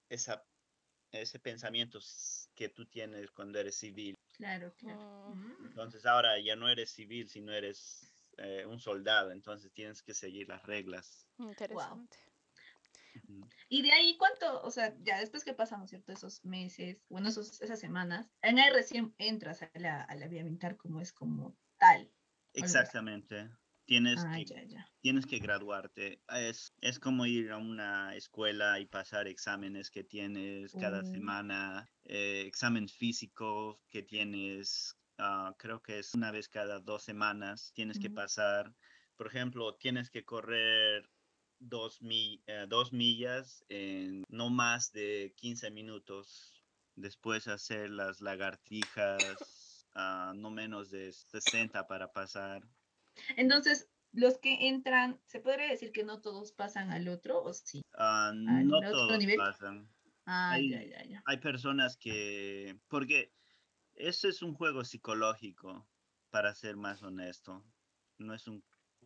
esa, 0.09 0.43
ese 1.11 1.39
pensamiento 1.39 1.99
que 2.55 2.69
tú 2.69 2.85
tienes 2.85 3.31
cuando 3.31 3.59
eres 3.59 3.75
civil. 3.75 4.15
Claro, 4.33 4.73
claro. 4.77 5.35
Mm. 5.35 5.65
Entonces 5.67 6.05
ahora 6.05 6.39
ya 6.39 6.55
no 6.55 6.69
eres 6.69 6.91
civil, 6.91 7.29
sino 7.29 7.51
eres 7.53 8.11
eh, 8.37 8.65
un 8.65 8.79
soldado. 8.79 9.31
Entonces 9.31 9.71
tienes 9.73 10.01
que 10.03 10.13
seguir 10.13 10.47
las 10.47 10.63
reglas. 10.63 11.27
Interesante. 11.37 12.17
Y 13.69 13.81
de 13.81 13.91
ahí, 13.91 14.15
¿cuánto? 14.17 14.61
O 14.61 14.71
sea, 14.71 14.95
ya 15.01 15.19
después 15.19 15.43
que 15.43 15.53
pasamos, 15.53 15.89
¿cierto? 15.89 16.11
Esos 16.11 16.45
meses, 16.45 17.03
bueno, 17.09 17.29
esos, 17.29 17.61
esas 17.61 17.79
semanas, 17.79 18.29
en 18.41 18.59
ahí 18.59 18.69
recién 18.71 19.13
entras 19.17 19.63
a 19.63 19.71
la, 19.75 20.03
a 20.03 20.15
la 20.15 20.27
vía 20.27 20.43
militar 20.43 20.77
como 20.77 21.01
es 21.01 21.11
como 21.13 21.57
tal. 21.77 22.11
Exactamente. 22.53 23.49
Tienes 23.87 24.25
Ah, 24.25 24.35
que 24.35 24.45
ya, 24.45 24.63
ya. 24.65 24.83
tienes 25.01 25.25
que 25.25 25.39
graduarte. 25.39 26.21
Es, 26.27 26.73
es 26.81 26.99
como 26.99 27.25
ir 27.25 27.51
a 27.51 27.57
una 27.57 28.15
escuela 28.17 28.79
y 28.81 28.85
pasar 28.87 29.27
exámenes 29.29 29.91
que 29.91 30.03
tienes 30.03 30.75
cada 30.75 31.03
Mm. 31.03 31.05
semana, 31.05 31.87
eh, 32.03 32.43
exámenes 32.45 32.93
físicos 32.93 33.77
que 33.89 34.03
tienes, 34.03 34.93
ah, 35.17 35.55
creo 35.57 35.81
que 35.81 35.99
es 35.99 36.13
una 36.13 36.31
vez 36.31 36.49
cada 36.49 36.81
dos 36.81 37.03
semanas, 37.03 37.71
tienes 37.73 37.97
que 37.99 38.09
pasar. 38.09 38.75
Por 39.15 39.27
ejemplo, 39.27 39.77
tienes 39.77 40.09
que 40.09 40.25
correr 40.25 41.09
dos, 41.59 42.01
mi- 42.01 42.43
eh, 42.45 42.65
dos 42.67 42.91
millas 42.91 43.63
en 43.69 44.23
no 44.29 44.49
más 44.49 44.91
de 44.91 45.33
15 45.37 45.71
minutos. 45.71 46.65
Después 46.95 47.47
hacer 47.47 47.89
las 47.89 48.19
lagartijas, 48.21 49.87
ah, 49.95 50.33
no 50.35 50.51
menos 50.51 50.89
de 50.89 51.13
60 51.13 51.87
para 51.87 52.11
pasar. 52.11 52.63
Entonces, 53.37 53.89
los 54.11 54.37
que 54.39 54.67
entran, 54.69 55.21
¿se 55.25 55.39
podría 55.41 55.67
decir 55.69 55.91
que 55.91 56.03
no 56.03 56.21
todos 56.21 56.51
pasan 56.53 56.91
al 56.91 57.07
otro 57.09 57.41
o 57.43 57.53
sí? 57.53 57.81
Ah, 57.93 58.31
¿Al 58.45 58.65
no 58.65 58.83
otro 58.83 58.89
todos 58.89 59.17
nivel? 59.17 59.37
pasan. 59.37 59.93
Ah, 60.25 60.59
Hay- 60.59 60.67
ya, 60.67 60.83
ya, 60.83 61.03
ya. 61.05 61.25
Hay 61.25 61.37
personas 61.39 61.97
que, 61.97 62.79
porque 62.87 63.33
eso 63.93 64.29
es 64.29 64.41
un 64.43 64.53
juego 64.55 64.83
psicológico, 64.85 65.89
para 66.31 66.55
ser 66.55 66.77
más 66.77 67.03
honesto. 67.03 67.65
No 68.19 68.33
es 68.35 68.47
un 68.47 68.63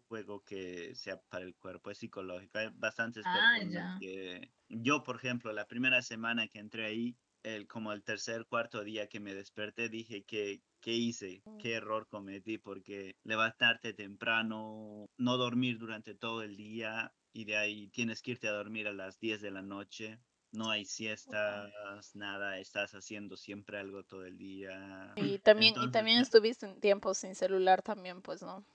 juego 0.08 0.44
que 0.46 0.96
sea 0.96 1.22
para 1.24 1.46
el 1.46 1.56
cuerpo, 1.58 1.92
es 1.92 2.00
psicológico. 2.00 2.60
Hay 2.60 2.70
bastantes 2.76 3.28
Ah, 3.28 3.58
personas 3.58 3.68
ya. 3.70 4.00
que, 4.00 4.54
yo 4.70 5.04
por 5.04 5.18
ejemplo, 5.18 5.54
la 5.54 5.68
primera 5.68 6.02
semana 6.04 6.48
que 6.48 6.60
entré 6.60 6.86
ahí, 6.86 7.20
el, 7.44 7.68
como 7.68 7.92
el 7.94 8.04
tercer, 8.04 8.46
cuarto 8.48 8.84
día 8.84 9.08
que 9.08 9.20
me 9.20 9.34
desperté, 9.34 9.90
dije 9.90 10.24
que, 10.24 10.62
¿qué 10.80 10.94
hice? 10.94 11.44
¿Qué 11.58 11.74
error 11.74 12.08
cometí? 12.08 12.58
Porque 12.58 13.16
levantarte 13.24 13.94
temprano, 13.94 15.10
no 15.18 15.38
dormir 15.38 15.78
durante 15.78 16.16
todo 16.16 16.44
el 16.44 16.56
día 16.56 17.14
y 17.34 17.46
de 17.46 17.58
ahí 17.58 17.88
tienes 17.90 18.22
que 18.22 18.32
irte 18.32 18.48
a 18.48 18.52
dormir 18.52 18.88
a 18.88 18.94
las 18.94 19.20
10 19.20 19.42
de 19.42 19.52
la 19.52 19.62
noche. 19.62 20.20
No 20.52 20.70
hay 20.70 20.84
siestas, 20.84 21.72
nada, 22.14 22.60
estás 22.60 22.94
haciendo 22.94 23.38
siempre 23.38 23.80
algo 23.80 24.04
todo 24.04 24.26
el 24.26 24.38
día. 24.38 25.14
Y 25.16 25.40
también, 25.40 25.76
y 25.82 25.92
también 25.92 26.20
estuviste 26.20 26.66
un 26.66 26.80
tiempo 26.82 27.14
sin 27.14 27.36
celular 27.36 27.82
también, 27.82 28.22
pues, 28.22 28.42
¿no? 28.42 28.66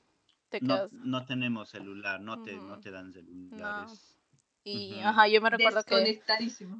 Te 0.48 0.60
No, 0.60 0.88
no 0.90 1.24
tenemos 1.26 1.68
celular, 1.70 2.20
no 2.20 2.42
te, 2.42 2.54
no 2.56 2.80
te 2.80 2.90
dan 2.90 3.12
celulares. 3.12 4.15
Y, 4.68 4.98
ajá, 5.00 5.28
yo 5.28 5.40
me 5.40 5.50
recuerdo 5.50 5.84
que. 5.84 6.20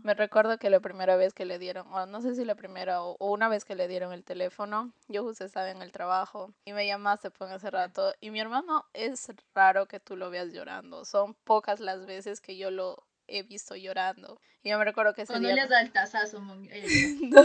Me 0.02 0.14
recuerdo 0.14 0.58
que 0.58 0.70
la 0.70 0.80
primera 0.80 1.16
vez 1.16 1.32
que 1.34 1.44
le 1.44 1.58
dieron, 1.58 1.86
o 1.92 2.06
no 2.06 2.20
sé 2.20 2.34
si 2.34 2.44
la 2.44 2.54
primera 2.56 3.02
o, 3.02 3.16
o 3.18 3.30
una 3.32 3.48
vez 3.48 3.64
que 3.64 3.74
le 3.76 3.88
dieron 3.88 4.12
el 4.12 4.24
teléfono, 4.24 4.92
yo 5.08 5.22
justo 5.22 5.44
estaba 5.44 5.70
en 5.70 5.82
el 5.82 5.92
trabajo 5.92 6.52
y 6.64 6.72
me 6.72 6.86
llamaste 6.86 7.30
por 7.30 7.50
ese 7.52 7.70
rato 7.70 8.12
y 8.20 8.30
mi 8.30 8.40
hermano 8.40 8.84
es 8.92 9.32
raro 9.54 9.86
que 9.86 10.00
tú 10.00 10.16
lo 10.16 10.30
veas 10.30 10.52
llorando, 10.52 11.04
son 11.04 11.34
pocas 11.44 11.80
las 11.80 12.06
veces 12.06 12.40
que 12.40 12.56
yo 12.56 12.70
lo 12.70 13.02
he 13.28 13.42
visto 13.42 13.74
llorando 13.74 14.40
y 14.62 14.70
yo 14.70 14.78
me 14.78 14.84
recuerdo 14.84 15.14
que 15.14 15.22
ese 15.22 15.32
Cuando 15.32 15.48
día... 15.48 15.56
le 15.56 15.68
dado 15.68 15.84
el 15.84 15.92
tazazo, 15.92 16.40
mon- 16.40 16.68
No, 17.30 17.42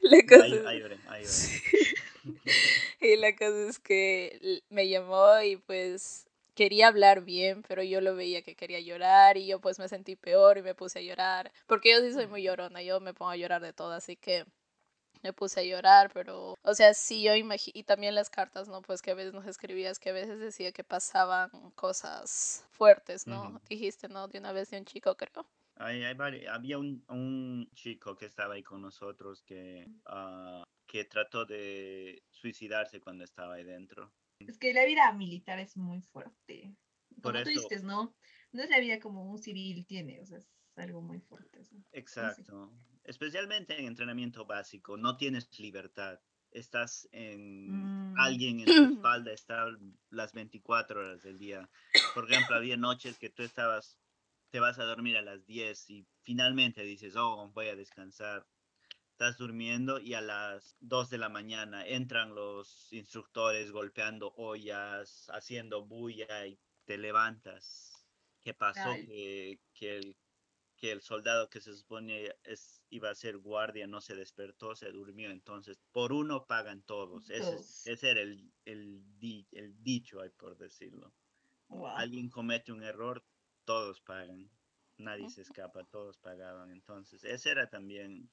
la 0.00 0.18
cosa 0.28 0.44
Ahí, 0.44 0.52
es- 0.54 0.66
ahí 0.66 0.78
lloré, 0.80 0.98
ahí 1.08 1.22
lloré. 1.24 1.62
y 3.00 3.16
la 3.16 3.36
cosa 3.36 3.68
es 3.68 3.78
que 3.78 4.62
me 4.70 4.88
llamó 4.88 5.40
y 5.42 5.56
pues 5.56 6.26
quería 6.62 6.88
hablar 6.88 7.22
bien, 7.24 7.62
pero 7.68 7.82
yo 7.82 8.00
lo 8.00 8.14
veía 8.16 8.42
que 8.42 8.54
quería 8.56 8.80
llorar 8.80 9.36
y 9.36 9.46
yo 9.46 9.60
pues 9.60 9.78
me 9.78 9.88
sentí 9.88 10.16
peor 10.16 10.58
y 10.58 10.62
me 10.62 10.74
puse 10.74 10.98
a 11.00 11.02
llorar, 11.02 11.52
porque 11.66 11.90
yo 11.92 12.00
sí 12.00 12.12
soy 12.12 12.26
muy 12.26 12.42
llorona, 12.42 12.82
yo 12.82 13.00
me 13.00 13.14
pongo 13.14 13.30
a 13.32 13.36
llorar 13.36 13.62
de 13.62 13.72
todo, 13.72 13.92
así 13.92 14.16
que 14.16 14.44
me 15.22 15.32
puse 15.32 15.60
a 15.60 15.64
llorar, 15.64 16.10
pero, 16.14 16.56
o 16.62 16.74
sea, 16.74 16.94
sí 16.94 17.22
yo 17.22 17.34
imagino, 17.34 17.72
y 17.78 17.84
también 17.84 18.14
las 18.14 18.30
cartas, 18.30 18.68
¿no? 18.68 18.82
Pues 18.82 19.02
que 19.02 19.12
a 19.12 19.14
veces 19.14 19.34
nos 19.34 19.46
escribías, 19.46 19.98
que 19.98 20.10
a 20.10 20.12
veces 20.14 20.38
decía 20.40 20.72
que 20.72 20.84
pasaban 20.84 21.50
cosas 21.76 22.64
fuertes, 22.72 23.26
¿no? 23.26 23.52
Ujú. 23.52 23.60
Dijiste, 23.68 24.08
¿no? 24.08 24.28
De 24.28 24.38
una 24.38 24.52
vez 24.52 24.70
de 24.70 24.78
un 24.78 24.84
chico, 24.84 25.16
creo. 25.16 25.46
Hay- 25.76 26.02
hay 26.04 26.14
vari- 26.14 26.46
había 26.48 26.78
un, 26.78 27.04
un 27.08 27.68
chico 27.74 28.16
que 28.16 28.26
estaba 28.26 28.54
ahí 28.54 28.62
con 28.62 28.80
nosotros 28.82 29.42
que, 29.42 29.90
ah, 30.06 30.64
que 30.86 31.04
trató 31.04 31.44
de 31.44 32.22
suicidarse 32.30 33.00
cuando 33.00 33.24
estaba 33.24 33.54
ahí 33.54 33.64
dentro. 33.64 34.12
Es 34.48 34.58
que 34.58 34.72
la 34.74 34.84
vida 34.84 35.12
militar 35.12 35.58
es 35.58 35.76
muy 35.76 36.00
fuerte. 36.00 36.74
Por 37.22 37.32
Como 37.34 37.44
tú 37.44 37.50
eso- 37.50 37.60
dices, 37.62 37.82
¿no? 37.84 38.14
No 38.52 38.62
es 38.62 38.70
la 38.70 38.80
vida 38.80 39.00
como 39.00 39.24
un 39.30 39.38
civil 39.38 39.86
tiene, 39.86 40.20
o 40.20 40.26
sea, 40.26 40.38
es 40.38 40.48
algo 40.76 41.00
muy 41.02 41.20
fuerte. 41.20 41.60
o 41.60 41.64
sea. 41.64 41.78
Exacto. 41.92 42.72
Especialmente 43.04 43.78
en 43.78 43.86
entrenamiento 43.86 44.44
básico, 44.46 44.96
no 44.96 45.16
tienes 45.16 45.48
libertad. 45.58 46.20
Estás 46.50 47.08
en 47.12 48.12
Mm. 48.12 48.14
alguien 48.18 48.60
en 48.60 48.66
tu 48.66 48.72
espalda, 49.06 49.32
está 49.32 49.66
las 50.10 50.32
24 50.34 51.00
horas 51.00 51.22
del 51.22 51.38
día. 51.38 51.68
Por 52.14 52.30
ejemplo, 52.30 52.56
había 52.56 52.76
noches 52.76 53.18
que 53.18 53.30
tú 53.30 53.42
estabas, 53.42 53.98
te 54.50 54.60
vas 54.60 54.78
a 54.78 54.84
dormir 54.84 55.16
a 55.16 55.22
las 55.22 55.46
10 55.46 55.88
y 55.88 56.06
finalmente 56.20 56.82
dices, 56.82 57.16
oh, 57.16 57.50
voy 57.54 57.68
a 57.68 57.76
descansar. 57.76 58.46
Estás 59.22 59.38
durmiendo 59.38 60.00
y 60.00 60.14
a 60.14 60.20
las 60.20 60.76
2 60.80 61.08
de 61.08 61.16
la 61.16 61.28
mañana 61.28 61.86
entran 61.86 62.34
los 62.34 62.92
instructores 62.92 63.70
golpeando 63.70 64.32
ollas, 64.36 65.30
haciendo 65.32 65.86
bulla 65.86 66.44
y 66.48 66.58
te 66.86 66.98
levantas. 66.98 68.04
¿Qué 68.40 68.52
pasó? 68.52 68.90
Que, 69.06 69.60
que 69.74 69.96
el 69.98 70.16
que 70.76 70.90
el 70.90 71.02
soldado 71.02 71.48
que 71.48 71.60
se 71.60 71.72
supone 71.76 72.34
es, 72.42 72.82
iba 72.90 73.10
a 73.10 73.14
ser 73.14 73.38
guardia 73.38 73.86
no 73.86 74.00
se 74.00 74.16
despertó, 74.16 74.74
se 74.74 74.90
durmió. 74.90 75.30
Entonces, 75.30 75.78
por 75.92 76.12
uno 76.12 76.44
pagan 76.48 76.82
todos. 76.82 77.30
Ese, 77.30 78.10
era 78.10 78.22
el, 78.22 78.52
el, 78.64 79.04
di- 79.20 79.46
el 79.52 79.80
dicho, 79.84 80.20
hay 80.20 80.30
por 80.30 80.58
decirlo. 80.58 81.14
Wow. 81.68 81.86
Alguien 81.86 82.28
comete 82.28 82.72
un 82.72 82.82
error, 82.82 83.24
todos 83.64 84.00
pagan. 84.00 84.50
Nadie 84.96 85.30
se 85.30 85.42
escapa, 85.42 85.84
todos 85.84 86.18
pagaban. 86.18 86.72
Entonces, 86.72 87.22
ese 87.22 87.50
era 87.52 87.70
también... 87.70 88.28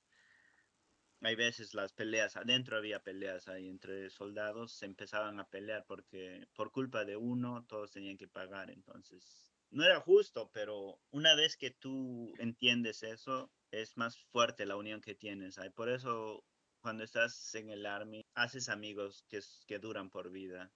Hay 1.22 1.36
veces 1.36 1.74
las 1.74 1.92
peleas, 1.92 2.38
adentro 2.38 2.78
había 2.78 3.04
peleas 3.04 3.48
ahí 3.50 3.68
entre 3.68 4.10
soldados, 4.10 4.72
se 4.72 4.86
empezaban 4.86 5.40
a 5.40 5.50
pelear 5.50 5.86
porque 5.86 6.48
por 6.56 6.72
culpa 6.72 7.04
de 7.04 7.18
uno 7.18 7.66
todos 7.68 7.92
tenían 7.92 8.18
que 8.18 8.28
pagar. 8.28 8.72
Entonces, 8.72 9.52
no 9.72 9.84
era 9.84 10.00
justo, 10.00 10.50
pero 10.54 11.00
una 11.12 11.36
vez 11.36 11.58
que 11.58 11.72
tú 11.72 12.34
entiendes 12.40 13.04
eso, 13.04 13.52
es 13.72 13.98
más 13.98 14.18
fuerte 14.32 14.66
la 14.66 14.78
unión 14.78 15.02
que 15.02 15.14
tienes 15.14 15.58
ahí. 15.60 15.70
Por 15.70 15.90
eso, 15.90 16.44
cuando 16.82 17.04
estás 17.04 17.54
en 17.56 17.70
el 17.70 17.86
army, 17.86 18.26
haces 18.34 18.70
amigos 18.70 19.26
que, 19.28 19.42
que 19.68 19.80
duran 19.80 20.10
por 20.10 20.32
vida, 20.32 20.72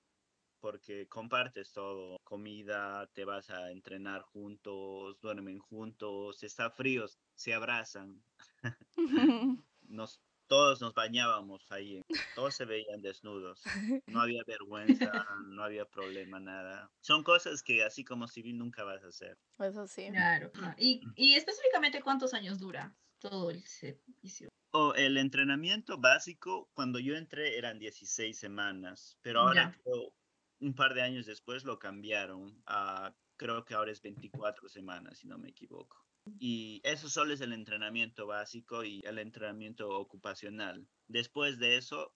porque 0.59 1.07
compartes 1.07 1.71
todo, 1.71 2.17
comida, 2.23 3.07
te 3.13 3.25
vas 3.25 3.49
a 3.49 3.71
entrenar 3.71 4.21
juntos, 4.21 5.19
duermen 5.21 5.59
juntos, 5.59 6.43
está 6.43 6.69
frío, 6.69 7.05
se 7.35 7.53
abrazan. 7.53 8.23
Nos, 9.81 10.21
todos 10.47 10.81
nos 10.81 10.93
bañábamos 10.93 11.71
ahí, 11.71 12.01
todos 12.33 12.55
se 12.55 12.65
veían 12.65 13.01
desnudos. 13.01 13.71
No 14.05 14.21
había 14.21 14.41
vergüenza, 14.45 15.25
no 15.47 15.63
había 15.63 15.85
problema, 15.85 16.39
nada. 16.39 16.91
Son 17.01 17.23
cosas 17.23 17.63
que 17.63 17.83
así 17.83 18.03
como 18.03 18.27
civil 18.27 18.57
nunca 18.57 18.83
vas 18.83 19.03
a 19.03 19.07
hacer. 19.07 19.37
Eso 19.59 19.87
sí. 19.87 20.09
Claro. 20.11 20.51
ah, 20.55 20.75
Y, 20.77 21.01
y 21.15 21.33
específicamente, 21.35 22.01
¿cuántos 22.01 22.33
años 22.33 22.59
dura 22.59 22.95
todo 23.19 23.49
el 23.51 23.63
servicio? 23.65 24.49
O 24.71 24.93
el 24.95 25.17
entrenamiento 25.17 25.97
básico, 25.99 26.69
cuando 26.73 26.99
yo 26.99 27.15
entré 27.15 27.57
eran 27.57 27.79
16 27.79 28.37
semanas, 28.37 29.17
pero 29.21 29.39
ahora 29.41 29.71
Ya. 29.71 29.79
creo, 29.83 30.13
un 30.59 30.75
par 30.75 30.93
de 30.93 31.01
años 31.01 31.25
después 31.25 31.63
lo 31.63 31.79
cambiaron 31.79 32.61
a, 32.65 33.15
creo 33.37 33.63
que 33.65 33.73
ahora 33.73 33.91
es 33.91 34.01
24 34.01 34.67
semanas, 34.69 35.19
si 35.19 35.27
no 35.27 35.37
me 35.37 35.49
equivoco. 35.49 36.02
Y 36.39 36.81
eso 36.83 37.09
solo 37.09 37.33
es 37.33 37.41
el 37.41 37.53
entrenamiento 37.53 38.27
básico 38.27 38.83
y 38.83 39.01
el 39.05 39.19
entrenamiento 39.19 39.89
ocupacional. 39.89 40.87
Después 41.07 41.59
de 41.59 41.77
eso, 41.77 42.15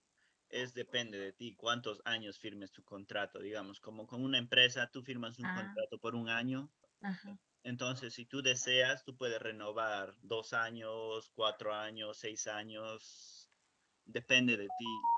es 0.50 0.74
depende 0.74 1.18
de 1.18 1.32
ti 1.32 1.54
cuántos 1.56 2.00
años 2.04 2.38
firmes 2.38 2.72
tu 2.72 2.82
contrato, 2.84 3.38
digamos, 3.40 3.80
como 3.80 4.06
con 4.06 4.22
una 4.24 4.38
empresa, 4.38 4.90
tú 4.92 5.02
firmas 5.02 5.38
un 5.38 5.48
Ah. 5.48 5.50
contrato 5.50 5.98
por 6.00 6.14
un 6.14 6.28
año 6.28 6.72
Ajá. 7.02 7.38
Entonces, 7.64 8.14
si 8.14 8.26
tú 8.26 8.42
deseas, 8.42 9.04
tú 9.04 9.16
puedes 9.16 9.40
renovar 9.40 10.14
dos 10.22 10.52
años, 10.52 11.30
cuatro 11.34 11.74
años, 11.74 12.18
seis 12.18 12.46
años. 12.48 13.50
Depende 14.04 14.56
de 14.56 14.70
ti. 14.70 15.10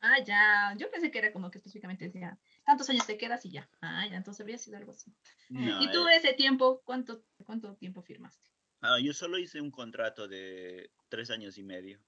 Ah, 0.00 0.18
ya. 0.24 0.74
Yo 0.78 0.90
pensé 0.90 1.10
que 1.10 1.18
era 1.18 1.32
como 1.32 1.50
que 1.50 1.58
específicamente 1.58 2.04
decía, 2.04 2.38
tantos 2.68 2.88
años 2.90 3.06
te 3.06 3.16
quedas 3.16 3.44
y 3.46 3.50
ya. 3.50 3.68
Ah, 3.80 4.06
ya, 4.06 4.16
entonces 4.16 4.40
habría 4.42 4.58
sido 4.58 4.76
algo 4.76 4.92
así. 4.92 5.10
No, 5.48 5.82
¿Y 5.82 5.90
tú 5.90 6.06
eh, 6.06 6.16
ese 6.16 6.34
tiempo, 6.34 6.82
cuánto, 6.84 7.24
cuánto 7.44 7.74
tiempo 7.76 8.02
firmaste? 8.02 8.46
ah, 8.82 8.98
yo 9.02 9.12
solo 9.14 9.38
hice 9.38 9.60
un 9.60 9.70
contrato 9.70 10.28
de 10.28 10.92
tres 11.08 11.30
años 11.30 11.56
y 11.58 11.62
medio. 11.64 11.98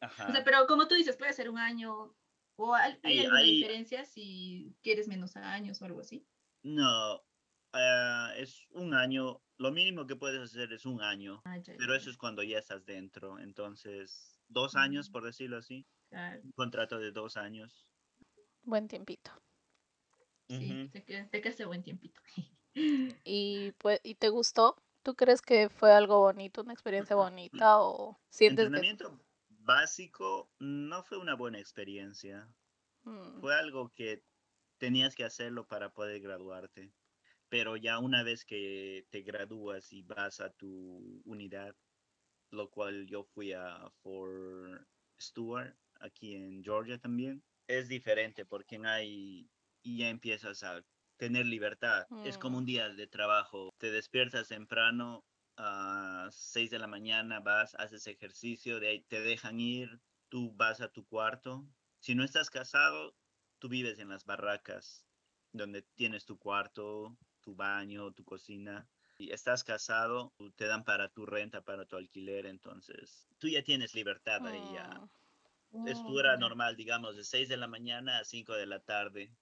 Ajá. 0.00 0.28
O 0.28 0.32
sea, 0.32 0.44
pero 0.44 0.66
como 0.68 0.86
tú 0.88 0.94
dices, 0.94 1.16
puede 1.16 1.32
ser 1.32 1.50
un 1.50 1.58
año 1.58 2.16
o 2.56 2.74
hay, 2.74 2.98
Sí, 3.02 3.18
alguna 3.18 3.40
hay- 3.40 3.56
diferencia 3.58 4.04
si 4.04 4.74
quieres 4.82 5.08
menos 5.08 5.36
años 5.36 5.82
o 5.82 5.84
algo 5.84 6.00
así. 6.00 6.24
No, 6.62 7.22
ah, 7.72 8.32
es 8.36 8.66
un 8.70 8.94
año. 8.94 9.42
Lo 9.58 9.72
mínimo 9.72 10.06
que 10.06 10.16
puedes 10.16 10.40
hacer 10.40 10.72
es 10.72 10.86
un 10.86 11.02
año, 11.02 11.42
Ah, 11.44 11.58
ya, 11.58 11.74
pero 11.76 11.92
ya, 11.94 11.98
eso 11.98 12.10
es 12.10 12.16
cuando 12.16 12.42
ya 12.44 12.58
estás 12.58 12.84
dentro. 12.86 13.38
Entonces, 13.40 14.40
dos 14.48 14.76
años, 14.76 15.08
Mm. 15.08 15.12
por 15.12 15.24
decirlo 15.24 15.58
así. 15.58 15.84
claro. 16.08 16.40
Un 16.42 16.52
contrato 16.52 16.98
de 16.98 17.12
dos 17.12 17.36
años. 17.36 17.86
Buen 18.62 18.88
tiempito. 18.88 19.30
Sí, 20.58 20.88
te, 20.92 21.04
qued- 21.04 21.30
te 21.30 21.40
quedaste 21.40 21.64
buen 21.64 21.82
tiempito. 21.82 22.20
¿Y, 23.24 23.72
pues, 23.78 24.00
¿Y 24.02 24.14
te 24.16 24.28
gustó? 24.28 24.76
¿Tú 25.02 25.14
crees 25.14 25.42
que 25.42 25.68
fue 25.68 25.92
algo 25.92 26.20
bonito, 26.20 26.62
una 26.62 26.72
experiencia 26.72 27.16
bonita 27.16 27.80
o 27.80 28.18
sientes 28.30 28.64
que... 28.64 28.72
Entrenamiento 28.72 29.18
básico 29.48 30.50
no 30.58 31.02
fue 31.04 31.18
una 31.18 31.34
buena 31.34 31.58
experiencia. 31.58 32.48
Mm, 33.04 33.40
Fue 33.40 33.54
algo 33.54 33.92
que 33.94 34.22
tenías 34.78 35.14
que 35.14 35.24
hacerlo 35.24 35.66
para 35.66 35.90
poder 35.90 36.20
graduarte. 36.20 36.92
Pero 37.48 37.76
ya 37.76 37.98
una 37.98 38.22
vez 38.22 38.44
que 38.44 39.06
te 39.10 39.22
gradúas 39.22 39.92
y 39.92 40.02
vas 40.02 40.40
a 40.40 40.50
tu 40.50 41.22
unidad, 41.24 41.74
lo 42.50 42.70
cual 42.70 43.06
yo 43.06 43.24
fui 43.24 43.52
a 43.52 43.90
Fort 44.02 44.86
Stewart, 45.20 45.74
aquí 46.00 46.34
en 46.34 46.62
Georgia 46.62 46.98
también, 46.98 47.42
es 47.66 47.88
diferente 47.88 48.44
porque 48.44 48.80
hay 48.84 49.48
y 49.82 49.98
ya 49.98 50.08
empiezas 50.08 50.62
a 50.62 50.82
tener 51.16 51.46
libertad. 51.46 52.06
Es 52.22 52.38
como 52.38 52.58
Mm. 52.58 52.58
un 52.58 52.66
día 52.66 52.88
de 52.90 53.06
trabajo. 53.06 53.70
Te 53.78 53.90
despiertas 53.90 54.48
temprano 54.48 55.26
a 55.56 56.28
6 56.32 56.70
de 56.70 56.78
la 56.78 56.86
mañana, 56.86 57.40
vas, 57.40 57.74
haces 57.74 58.06
ejercicio, 58.06 58.80
de 58.80 58.88
ahí 58.88 59.04
te 59.04 59.20
dejan 59.20 59.60
ir, 59.60 60.00
tú 60.28 60.52
vas 60.54 60.80
a 60.80 60.88
tu 60.92 61.06
cuarto. 61.06 61.68
Si 62.00 62.14
no 62.14 62.24
estás 62.24 62.50
casado, 62.50 63.16
tú 63.58 63.68
vives 63.68 63.98
en 63.98 64.08
las 64.08 64.24
barracas, 64.24 65.06
donde 65.52 65.82
tienes 65.82 66.24
tu 66.24 66.38
cuarto, 66.38 67.18
tu 67.40 67.54
baño, 67.54 68.12
tu 68.12 68.24
cocina. 68.24 68.88
Y 69.18 69.32
estás 69.32 69.64
casado, 69.64 70.34
te 70.56 70.66
dan 70.66 70.84
para 70.84 71.08
tu 71.10 71.26
renta, 71.26 71.62
para 71.62 71.86
tu 71.86 71.96
alquiler, 71.96 72.46
entonces 72.46 73.28
tú 73.38 73.48
ya 73.48 73.62
tienes 73.62 73.94
libertad 73.94 74.46
ahí 74.46 74.70
ya. 74.72 75.10
mm, 75.72 75.84
Es 75.84 76.02
tu 76.04 76.14
hora 76.16 76.36
ya. 76.36 76.38
normal, 76.38 76.76
digamos, 76.76 77.16
de 77.16 77.24
6 77.24 77.48
de 77.50 77.56
la 77.58 77.68
mañana 77.68 78.18
a 78.18 78.24
5 78.24 78.54
de 78.54 78.66
la 78.66 78.80
tarde, 78.80 79.36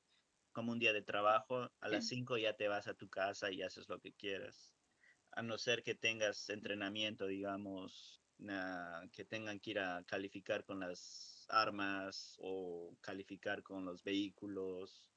como 0.59 0.73
un 0.73 0.79
día 0.81 0.93
de 0.93 1.03
trabajo. 1.03 1.71
A 1.81 1.89
las 1.89 2.05
5 2.07 2.37
ya 2.39 2.55
te 2.57 2.69
vas 2.69 2.89
a 2.89 2.95
tu 2.95 3.09
casa 3.09 3.51
y 3.53 3.63
haces 3.63 3.89
lo 3.89 4.01
que 4.01 4.13
quieras. 4.15 4.75
A 5.33 5.43
no 5.43 5.59
ser 5.59 5.83
que 5.85 5.95
tengas 5.95 6.51
entrenamiento, 6.51 7.27
digamos, 7.27 8.23
na- 8.39 9.09
que 9.13 9.25
tengan 9.25 9.61
que 9.61 9.71
ir 9.73 9.79
a 9.81 10.05
calificar 10.05 10.65
con 10.65 10.81
las 10.81 11.47
armas 11.51 12.37
o 12.41 12.97
calificar 13.01 13.63
con 13.63 13.85
los 13.85 14.03
vehículos 14.05 15.13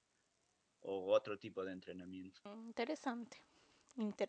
o 0.82 1.14
otro 1.14 1.40
tipo 1.40 1.66
de 1.66 1.74
entrenamiento. 1.74 2.42
Interesante. 2.46 3.38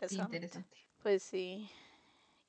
Sí, 0.07 0.17
Interesante. 0.19 0.21
interesante. 0.21 0.79
Pues 1.03 1.23
sí. 1.23 1.71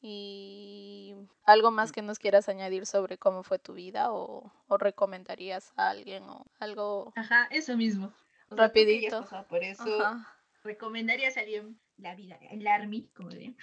¿Y 0.02 1.16
algo 1.46 1.72
más 1.72 1.92
que 1.94 2.02
nos 2.04 2.20
quieras 2.20 2.50
añadir 2.50 2.86
sobre 2.88 3.18
cómo 3.20 3.44
fue 3.44 3.60
tu 3.60 3.74
vida 3.74 4.14
o, 4.14 4.52
o 4.68 4.78
recomendarías 4.78 5.74
a 5.78 5.90
alguien 5.92 6.24
o 6.26 6.46
algo 6.60 7.16
Ajá, 7.16 7.48
eso 7.50 7.76
mismo. 7.76 8.14
O 8.54 8.56
sea, 8.56 8.68
tú 8.68 8.80
rapidito? 8.80 9.22
pasado 9.22 9.48
por 9.48 9.64
eso, 9.64 9.84
Ajá. 9.84 10.28
¿recomendarías 10.64 11.38
a 11.38 11.42
alguien 11.42 11.80
la 11.98 12.16
vida, 12.16 12.38
el 12.52 12.68
army, 12.68 13.10
como 13.14 13.30
dirían? 13.30 13.56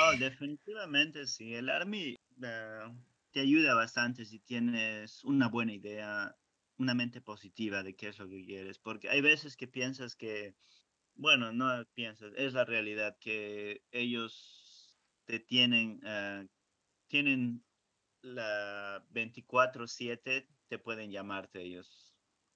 Oh, 0.00 0.16
definitivamente 0.18 1.26
sí. 1.26 1.54
El 1.54 1.68
Army 1.70 2.16
eh, 2.42 2.94
te 3.32 3.40
ayuda 3.40 3.74
bastante 3.74 4.24
si 4.24 4.40
tienes 4.40 5.24
una 5.24 5.48
buena 5.48 5.72
idea, 5.72 6.36
una 6.78 6.94
mente 6.94 7.20
positiva 7.20 7.82
de 7.82 7.94
qué 7.94 8.08
es 8.08 8.18
lo 8.18 8.28
que 8.28 8.44
quieres. 8.44 8.78
Porque 8.78 9.08
hay 9.08 9.20
veces 9.20 9.56
que 9.56 9.68
piensas 9.68 10.16
que, 10.16 10.54
bueno, 11.14 11.52
no 11.52 11.84
piensas, 11.94 12.32
es 12.36 12.52
la 12.52 12.64
realidad 12.64 13.16
que 13.20 13.82
ellos 13.90 14.96
te 15.24 15.40
tienen, 15.40 16.00
eh, 16.04 16.46
tienen 17.08 17.64
la 18.22 19.04
24/7, 19.10 20.48
te 20.68 20.78
pueden 20.78 21.10
llamarte 21.10 21.62
ellos. 21.62 22.07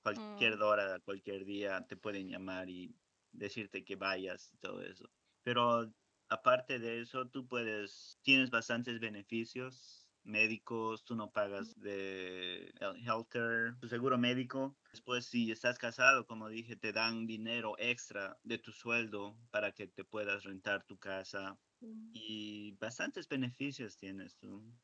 Cualquier 0.02 0.54
Mm. 0.54 0.62
hora, 0.62 1.00
cualquier 1.00 1.44
día, 1.44 1.86
te 1.88 1.96
pueden 1.96 2.28
llamar 2.28 2.68
y 2.70 2.96
decirte 3.32 3.84
que 3.84 3.96
vayas 3.96 4.52
y 4.52 4.58
todo 4.58 4.82
eso. 4.82 5.10
Pero 5.42 5.94
aparte 6.28 6.78
de 6.78 7.00
eso, 7.00 7.28
tú 7.30 7.46
puedes, 7.46 8.18
tienes 8.22 8.50
bastantes 8.50 8.98
beneficios 9.00 10.08
médicos, 10.24 11.04
tú 11.04 11.16
no 11.16 11.32
pagas 11.32 11.74
de 11.80 12.72
healthcare, 12.80 13.76
tu 13.80 13.88
seguro 13.88 14.18
médico. 14.18 14.78
Después, 14.92 15.26
si 15.26 15.50
estás 15.50 15.78
casado, 15.78 16.26
como 16.26 16.48
dije, 16.48 16.76
te 16.76 16.92
dan 16.92 17.26
dinero 17.26 17.74
extra 17.78 18.38
de 18.44 18.58
tu 18.58 18.72
sueldo 18.72 19.38
para 19.50 19.72
que 19.72 19.88
te 19.88 20.04
puedas 20.04 20.44
rentar 20.44 20.84
tu 20.84 20.98
casa 20.98 21.60
y 22.12 22.72
bastantes 22.80 23.28
beneficios 23.28 23.96
tienes 23.96 24.36
tú. 24.38 24.74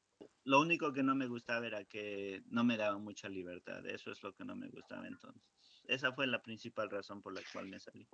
Lo 0.48 0.60
único 0.60 0.94
que 0.94 1.02
no 1.02 1.14
me 1.14 1.26
gustaba 1.26 1.66
era 1.66 1.84
que 1.84 2.42
no 2.48 2.64
me 2.64 2.78
daban 2.78 3.04
mucha 3.04 3.28
libertad. 3.28 3.84
Eso 3.86 4.10
es 4.10 4.22
lo 4.22 4.34
que 4.34 4.46
no 4.46 4.56
me 4.56 4.68
gustaba 4.68 5.06
entonces. 5.06 5.42
Esa 5.86 6.10
fue 6.14 6.26
la 6.26 6.40
principal 6.40 6.88
razón 6.88 7.20
por 7.20 7.34
la 7.34 7.42
cual 7.52 7.66
me 7.66 7.78
salí. 7.78 8.08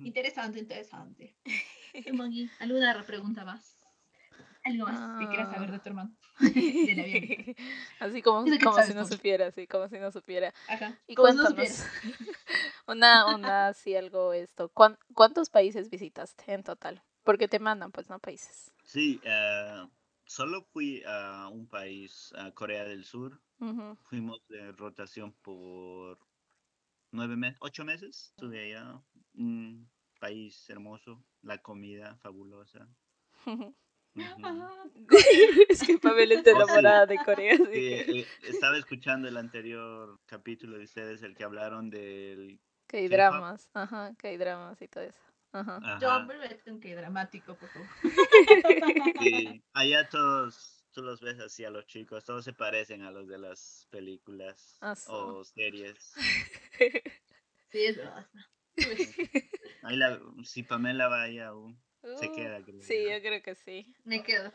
Interesante, 0.00 0.58
interesante. 0.58 1.36
Moggy, 2.12 2.50
¿alguna 2.58 3.00
pregunta 3.06 3.44
más? 3.44 3.78
¿Algo 4.64 4.84
más 4.86 4.98
que 5.20 5.28
quieras 5.28 5.48
saber 5.48 5.70
de 5.70 5.78
tu 5.78 5.88
hermano? 5.90 6.16
de 6.40 6.94
la 6.96 7.04
vida. 7.04 7.54
Así 8.00 8.20
como, 8.20 8.44
como 8.64 8.82
si 8.82 8.92
no 8.92 9.02
mucho. 9.02 9.14
supiera, 9.14 9.52
sí, 9.52 9.68
como 9.68 9.88
si 9.88 10.00
no 10.00 10.10
supiera. 10.10 10.52
Ajá. 10.66 10.98
Y 11.06 11.14
no 11.14 11.22
cuéntanos, 11.22 11.84
una, 12.88 13.32
una, 13.32 13.72
sí, 13.74 13.94
algo 13.94 14.32
esto. 14.32 14.70
¿Cuán- 14.70 14.98
¿Cuántos 15.14 15.50
países 15.50 15.88
visitaste 15.88 16.52
en 16.52 16.64
total? 16.64 17.00
Porque 17.22 17.46
te 17.46 17.60
mandan, 17.60 17.92
pues, 17.92 18.10
no 18.10 18.18
países. 18.18 18.72
Sí, 18.82 19.20
eh, 19.22 19.86
solo 20.26 20.62
fui 20.72 21.02
a 21.06 21.48
un 21.48 21.66
país, 21.68 22.32
a 22.36 22.50
Corea 22.52 22.84
del 22.84 23.04
Sur. 23.04 23.40
Fuimos 24.04 24.46
de 24.48 24.72
rotación 24.72 25.32
por 25.42 26.18
nueve 27.12 27.36
meses, 27.36 27.56
ocho 27.60 27.84
meses. 27.84 28.32
Estuve 28.36 28.74
allá. 28.74 29.00
Un 29.34 29.88
país 30.20 30.68
hermoso, 30.70 31.24
la 31.42 31.58
comida 31.58 32.16
fabulosa. 32.16 32.88
Es 35.68 35.82
que 35.82 35.98
Pamela 35.98 36.34
está 36.36 36.52
Oh, 36.52 36.54
sí. 36.56 36.62
enamorada 36.62 37.04
de 37.06 37.18
Corea. 37.18 37.56
Sí, 37.56 37.92
eh, 37.92 38.26
estaba 38.44 38.78
escuchando 38.78 39.28
el 39.28 39.36
anterior 39.36 40.18
capítulo 40.24 40.78
de 40.78 40.84
ustedes, 40.84 41.22
el 41.22 41.36
que 41.36 41.44
hablaron 41.44 41.90
del... 41.90 42.58
Que 42.86 42.96
hay 42.98 43.08
dramas, 43.08 43.68
ajá, 43.74 44.14
que 44.18 44.28
hay 44.28 44.36
dramas 44.38 44.80
y 44.80 44.88
todo 44.88 45.04
eso. 45.04 45.20
Ajá. 45.52 45.98
Yo, 46.00 46.10
Ajá, 46.10 46.24
vuélvete 46.26 46.70
un 46.70 46.80
que 46.80 46.94
dramático, 46.94 47.54
por 47.56 47.68
favor. 47.70 47.88
sí. 49.22 49.62
Allá 49.72 50.08
todos, 50.08 50.84
tú 50.92 51.02
los 51.02 51.20
ves 51.20 51.38
así 51.40 51.64
a 51.64 51.70
los 51.70 51.86
chicos, 51.86 52.24
todos 52.24 52.44
se 52.44 52.52
parecen 52.52 53.02
a 53.02 53.10
los 53.10 53.26
de 53.28 53.38
las 53.38 53.86
películas 53.90 54.78
Ah, 54.80 54.94
o 55.08 55.44
series. 55.44 56.14
Sí, 57.72 57.84
es 57.84 57.96
verdad. 57.96 58.26
Ahí 59.82 59.96
la, 59.96 60.20
si 60.44 60.62
Pamela 60.62 61.08
va 61.08 61.22
ahí 61.22 61.38
aún, 61.40 61.76
se 62.02 62.26
Uh, 62.26 62.32
queda, 62.36 62.62
creo 62.62 62.80
Sí, 62.80 63.02
yo. 63.02 63.10
yo 63.10 63.20
creo 63.20 63.42
que 63.42 63.54
sí. 63.56 63.92
Me 64.04 64.22
quedo. 64.22 64.52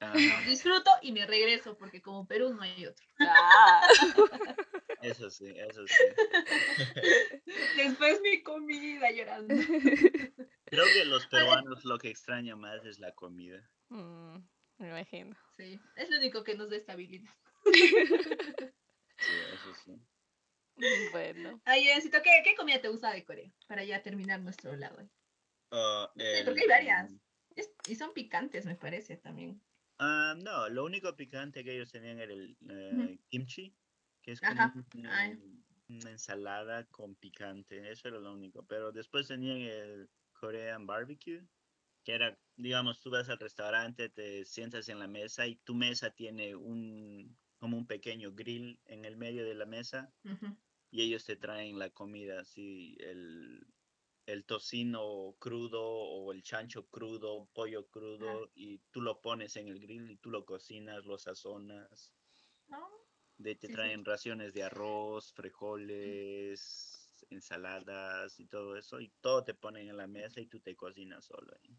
Ajá, 0.00 0.42
Disfruto 0.48 0.90
y 1.00 1.12
me 1.12 1.26
regreso, 1.26 1.76
porque 1.78 2.02
como 2.02 2.26
Perú 2.26 2.52
no 2.54 2.62
hay 2.62 2.86
otro. 2.86 3.04
Ah. 3.20 3.80
eso 5.02 5.30
sí, 5.30 5.52
eso 5.56 5.86
sí. 5.86 5.94
Después 7.76 8.20
mi 8.22 8.42
comida 8.42 9.10
llorando. 9.10 9.54
Creo 10.64 10.84
que 10.86 11.04
los 11.04 11.26
peruanos 11.26 11.84
lo 11.84 11.98
que 11.98 12.08
extraña 12.08 12.56
más 12.56 12.84
es 12.86 12.98
la 12.98 13.12
comida. 13.14 13.68
Mm, 13.88 14.36
me 14.78 14.88
imagino. 14.88 15.36
Sí, 15.58 15.78
es 15.96 16.10
lo 16.10 16.16
único 16.16 16.42
que 16.44 16.54
nos 16.54 16.70
da 16.70 16.76
estabilidad. 16.76 17.30
Sí, 19.18 19.32
eso 19.54 19.72
sí. 19.84 19.92
Bueno. 21.12 21.60
Ay, 21.64 21.86
Encito, 21.86 22.18
¿qué, 22.24 22.30
¿qué 22.42 22.56
comida 22.56 22.80
te 22.80 22.88
gusta 22.88 23.12
de 23.12 23.24
Corea? 23.24 23.52
Para 23.68 23.84
ya 23.84 24.02
terminar 24.02 24.40
nuestro 24.40 24.74
lado. 24.74 25.08
Ah, 25.70 26.10
Sí, 26.16 26.42
porque 26.44 26.60
hay 26.60 26.64
el- 26.64 26.68
varias. 26.68 27.12
Es- 27.54 27.72
y 27.86 27.94
son 27.94 28.12
picantes, 28.14 28.66
me 28.66 28.74
parece, 28.74 29.16
también. 29.18 29.62
Ah, 30.00 30.34
no, 30.42 30.68
lo 30.70 30.84
único 30.84 31.14
picante 31.14 31.62
que 31.62 31.74
ellos 31.76 31.92
tenían 31.92 32.18
era 32.18 32.32
el 32.32 32.56
eh, 32.68 33.18
kimchi, 33.28 33.76
que 34.22 34.32
es 34.32 34.40
como 34.40 34.72
una 35.88 36.10
ensalada 36.10 36.84
con 36.86 37.14
picante, 37.16 37.90
eso 37.90 38.08
era 38.08 38.18
lo 38.18 38.32
único. 38.32 38.64
Pero 38.66 38.92
después 38.92 39.28
tenían 39.28 39.58
el 39.58 40.08
Korean 40.32 40.86
barbecue, 40.86 41.44
que 42.04 42.14
era, 42.14 42.38
digamos, 42.56 43.00
tú 43.00 43.10
vas 43.10 43.28
al 43.28 43.38
restaurante, 43.38 44.08
te 44.08 44.44
sientas 44.44 44.88
en 44.88 44.98
la 44.98 45.08
mesa 45.08 45.46
y 45.46 45.56
tu 45.56 45.74
mesa 45.74 46.10
tiene 46.10 46.54
un, 46.54 47.36
como 47.58 47.76
un 47.76 47.86
pequeño 47.86 48.32
grill 48.32 48.80
en 48.86 49.04
el 49.04 49.16
medio 49.16 49.44
de 49.44 49.54
la 49.54 49.66
mesa 49.66 50.12
y 50.90 51.02
ellos 51.02 51.24
te 51.24 51.36
traen 51.36 51.78
la 51.78 51.90
comida, 51.90 52.40
así, 52.40 52.96
el, 53.00 53.66
el 54.26 54.44
tocino 54.44 55.34
crudo 55.38 55.82
o 55.82 56.32
el 56.32 56.42
chancho 56.42 56.86
crudo, 56.88 57.48
pollo 57.54 57.88
crudo, 57.88 58.50
y 58.54 58.78
tú 58.90 59.00
lo 59.00 59.20
pones 59.20 59.56
en 59.56 59.68
el 59.68 59.80
grill 59.80 60.10
y 60.10 60.16
tú 60.16 60.30
lo 60.30 60.44
cocinas, 60.44 61.04
lo 61.04 61.18
sazonas. 61.18 62.14
¿No? 62.68 63.01
De, 63.42 63.54
te 63.56 63.68
Sí, 63.68 63.72
sí. 63.72 63.72
traen 63.72 64.04
raciones 64.04 64.54
de 64.54 64.62
arroz, 64.62 65.32
frijoles, 65.32 67.10
ensaladas 67.30 68.38
y 68.40 68.46
todo 68.46 68.76
eso, 68.76 69.00
y 69.00 69.08
todo 69.20 69.42
te 69.44 69.54
ponen 69.54 69.88
en 69.88 69.96
la 69.96 70.06
mesa 70.06 70.40
y 70.40 70.46
tú 70.46 70.60
te 70.60 70.74
cocinas 70.76 71.24
solo 71.24 71.52
ahí. 71.62 71.76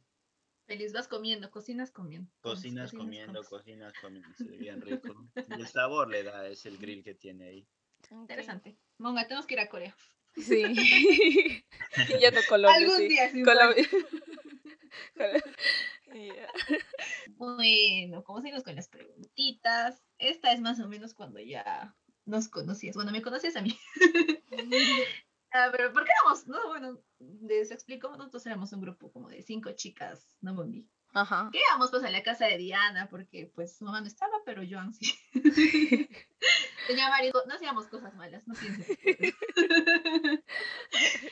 Feliz, 0.66 0.94
vas 0.94 1.08
comiendo, 1.08 1.52
cocinas 1.52 1.92
comiendo. 1.92 2.32
Cocinas 2.42 2.92
comiendo, 2.92 3.44
comes. 3.44 3.50
cocinas 3.50 3.94
comiendo, 4.02 4.34
se 4.38 4.46
ve 4.46 4.58
bien 4.58 4.82
rico. 4.82 5.14
Y 5.58 5.62
el 5.62 5.68
sabor 5.68 6.10
le 6.10 6.24
da, 6.24 6.48
es 6.48 6.66
el 6.66 6.78
grill 6.78 7.04
que 7.04 7.16
tiene 7.16 7.46
ahí. 7.48 7.68
Interesante. 8.12 8.78
Monga, 8.98 9.28
tenemos 9.28 9.46
que 9.46 9.56
ir 9.56 9.60
a 9.60 9.70
Corea. 9.70 9.96
Sí. 10.38 10.64
ya 12.22 12.32
no 12.32 12.40
Colombia, 12.48 12.78
Algún 12.78 12.98
sí. 12.98 13.08
día, 13.10 13.30
sí, 13.30 13.44
Colombia. 13.44 13.88
Ya. 16.14 16.48
Bueno, 17.38 18.24
como 18.24 18.42
seguimos 18.42 18.64
con 18.64 18.76
las 18.76 18.88
preguntitas, 18.88 20.04
esta 20.30 20.52
es 20.52 20.62
más 20.62 20.80
o 20.80 20.88
menos 20.88 21.14
cuando 21.14 21.40
ya 21.40 21.96
nos 22.26 22.48
conocías. 22.48 22.96
Bueno, 22.96 23.12
me 23.12 23.22
conocías 23.22 23.56
a 23.56 23.62
mí. 23.62 23.78
Ah, 25.56 25.70
pero 25.72 25.94
¿por 25.94 26.04
qué 26.04 26.10
éramos? 26.20 26.48
No, 26.48 26.68
bueno, 26.68 27.00
les 27.20 27.70
explico, 27.70 28.10
nosotros 28.18 28.44
éramos 28.48 28.74
un 28.74 28.82
grupo 28.82 29.12
como 29.12 29.30
de 29.30 29.44
cinco 29.44 29.72
chicas, 29.74 30.28
no 30.42 30.56
Bondi. 30.56 30.90
Ajá. 31.14 31.50
Que 31.52 31.60
íbamos 31.60 31.92
pues 31.92 32.04
a 32.04 32.10
la 32.10 32.24
casa 32.24 32.48
de 32.48 32.58
Diana, 32.58 33.08
porque 33.08 33.52
pues 33.54 33.78
su 33.78 33.86
mamá 33.86 34.02
no 34.02 34.08
estaba, 34.08 34.34
pero 34.46 34.64
Joan 34.68 34.96
sí. 34.96 35.14
Tenía 36.88 37.08
marido, 37.10 37.44
no 37.48 37.54
hacíamos 37.54 37.86
cosas 37.86 38.16
malas, 38.16 38.48
no 38.48 38.56
piensen. 38.56 38.98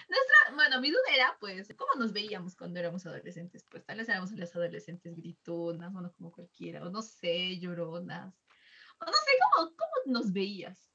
Nuestra, 0.08 0.54
bueno, 0.54 0.80
mi 0.80 0.92
duda 0.92 1.02
era, 1.14 1.36
pues, 1.40 1.68
¿cómo 1.76 1.96
nos 1.98 2.14
veíamos 2.14 2.56
cuando 2.56 2.80
éramos 2.80 3.06
adolescentes? 3.08 3.66
Pues 3.70 3.84
tal 3.84 3.98
vez 3.98 4.08
éramos 4.08 4.32
las 4.34 4.56
adolescentes 4.56 5.16
gritonas, 5.16 5.92
bueno, 5.92 6.14
como 6.14 6.32
cualquiera, 6.32 6.86
o 6.86 6.92
no 6.92 7.02
sé, 7.02 7.58
lloronas, 7.60 8.36
no 9.06 9.14
sé, 9.14 9.32
¿cómo, 9.56 9.70
cómo 9.76 10.14
nos 10.20 10.32
veías? 10.32 10.92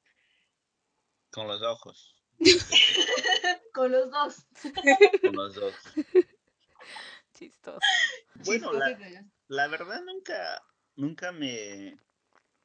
Con 1.31 1.47
los 1.47 1.61
ojos, 1.61 2.15
Con 3.73 3.91
los 3.91 4.11
dos. 4.11 4.45
con 5.21 5.35
los 5.35 5.55
dos. 5.55 5.75
Chistoso. 7.33 7.79
Bueno, 8.45 8.73
la, 8.73 8.97
la 9.47 9.67
verdad 9.67 10.01
nunca, 10.03 10.63
nunca 10.95 11.31
me 11.31 11.99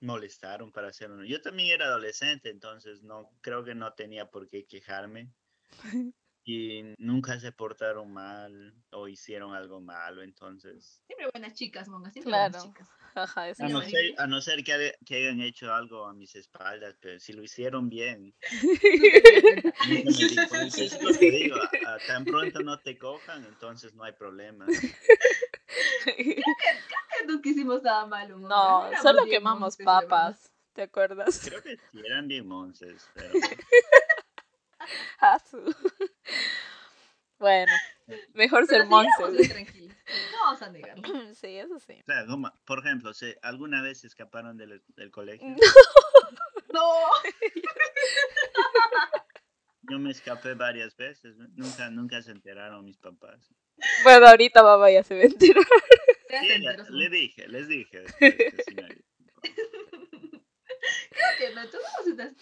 molestaron 0.01 0.73
para 0.73 0.89
hacer 0.89 1.11
uno. 1.11 1.25
Yo 1.25 1.41
también 1.41 1.71
era 1.71 1.87
adolescente, 1.87 2.51
entonces 2.51 3.03
no 3.03 3.31
creo 3.41 3.65
que 3.65 3.75
no 3.75 3.93
tenía 3.95 4.31
por 4.31 4.49
qué 4.49 4.67
quejarme. 4.67 5.33
Y 6.45 6.95
nunca 6.99 7.39
se 7.39 7.53
portaron 7.53 8.13
mal 8.13 8.75
o 8.91 9.07
hicieron 9.07 9.55
algo 9.55 9.81
malo, 9.81 10.23
entonces. 10.23 11.01
Siempre 11.07 11.29
buenas 11.33 11.55
chicas, 11.55 11.89
Monga, 11.89 12.11
siempre 12.11 12.31
Claro. 12.31 12.51
buenas 12.51 12.65
chicas. 12.65 12.89
Ajá, 13.15 13.43
A 13.59 13.69
no 13.69 13.83
ser, 13.83 14.15
a 14.19 14.27
no 14.27 14.41
ser 14.41 14.65
que, 14.65 14.95
que 15.07 15.17
hayan 15.17 15.41
hecho 15.41 15.73
algo 15.73 16.07
a 16.07 16.15
mis 16.15 16.35
espaldas, 16.35 16.97
pero 17.01 17.21
si 17.21 17.33
lo 17.33 17.43
hicieron 17.43 17.89
bien. 17.89 18.35
Es 20.79 21.01
lo 21.03 21.13
que 21.13 21.31
digo, 21.31 21.57
a- 21.57 21.95
a 21.95 22.01
tan 22.07 22.25
pronto 22.25 22.61
no 22.63 22.81
te 22.81 22.97
cojan, 22.99 23.45
entonces 23.45 23.95
no 23.95 24.03
hay 24.05 24.13
problema. 24.13 24.67
Nunca 27.27 27.49
hicimos 27.49 27.83
nada 27.83 28.07
malo. 28.07 28.39
Monga, 28.39 28.49
No, 28.49 28.87
éramos 28.87 29.03
solo 29.03 29.25
bien 29.25 29.37
quemamos 29.39 29.61
monces, 29.61 29.87
la 29.87 29.95
verdad. 30.01 30.09
papas. 30.09 30.53
¿Te 30.75 30.83
acuerdas? 30.83 31.41
Creo 31.45 31.63
que 31.63 31.77
sí 31.77 32.01
eran 32.05 32.27
bien 32.29 32.47
monces, 32.49 33.07
pero. 33.15 33.35
Bueno, 37.39 37.73
mejor 38.35 38.67
Pero 38.69 38.81
ser 38.81 38.89
tranquilos. 39.49 39.97
No 40.33 40.39
vamos 40.45 40.63
a 40.63 40.71
negarlo. 40.71 41.03
Sí, 41.35 41.57
eso 41.57 41.79
sí. 41.81 41.95
O 42.01 42.05
sea, 42.05 42.25
como, 42.27 42.53
por 42.65 42.79
ejemplo, 42.81 43.13
¿se- 43.15 43.39
¿alguna 43.43 43.83
vez 43.83 44.01
se 44.01 44.07
escaparon 44.07 44.57
del, 44.57 44.83
del 44.89 45.11
colegio? 45.11 45.47
No. 46.73 46.89
Yo 49.91 49.99
me 49.99 50.11
escapé 50.11 50.55
varias 50.55 50.97
veces, 50.97 51.37
¿no? 51.37 51.47
nunca, 51.55 51.91
nunca 51.91 52.23
se 52.23 52.31
enteraron 52.31 52.83
mis 52.85 52.97
papás. 52.97 53.53
Bueno, 54.05 54.27
ahorita 54.29 54.63
mamá 54.63 54.91
ya 54.91 55.03
se 55.03 55.15
va 55.17 55.21
a 55.23 55.25
enterar. 55.25 55.65
Ya 56.31 56.41
Sí, 56.41 56.87
su 56.87 56.93
le 56.95 57.11
dije, 57.11 57.47
les 57.49 57.69
dije. 57.69 58.05
sí 58.69 58.75
me- 58.75 59.05
Creo 61.11 61.29
que 61.39 61.55
no, 61.55 61.69
todos 61.69 61.85
somos 61.97 62.07
unas 62.15 62.33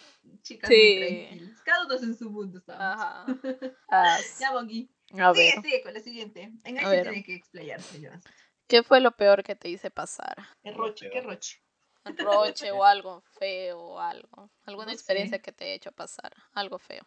chicas 0.41 0.69
Sí. 0.69 0.95
muy 0.97 1.25
tranquilas. 1.27 1.61
Cada 1.63 1.85
uno 1.85 1.95
en 1.95 2.17
su 2.17 2.29
mundo. 2.29 2.61
Ajá. 2.67 3.25
Ah, 3.91 4.17
Ya, 4.39 4.51
Bongi. 4.51 4.89
a 5.19 5.31
ver, 5.33 5.51
Sigue, 5.53 5.61
sigue 5.61 5.83
con 5.83 5.93
la 5.93 5.99
siguiente. 5.99 6.51
En 6.63 6.77
ahí 6.77 6.85
sí 6.97 7.01
tiene 7.01 7.23
que 7.23 7.35
explayarse, 7.35 7.99
Joan. 8.05 8.21
¿qué 8.67 8.83
fue 8.83 8.99
lo 9.01 9.11
peor 9.11 9.43
que 9.43 9.55
te 9.55 9.67
hice 9.69 9.91
pasar? 9.91 10.35
Qué 10.63 10.71
roche, 10.71 11.09
qué 11.09 11.21
roche. 11.21 11.61
¿Un 12.05 12.17
roche 12.17 12.71
o 12.71 12.83
algo 12.85 13.21
feo 13.21 13.79
o 13.79 13.99
algo? 13.99 14.49
¿Alguna 14.65 14.87
No 14.87 14.91
experiencia 14.93 15.37
sé. 15.37 15.41
que 15.41 15.51
te 15.51 15.65
haya 15.65 15.73
hecho 15.73 15.91
pasar? 15.91 16.33
Algo 16.53 16.79
feo. 16.79 17.05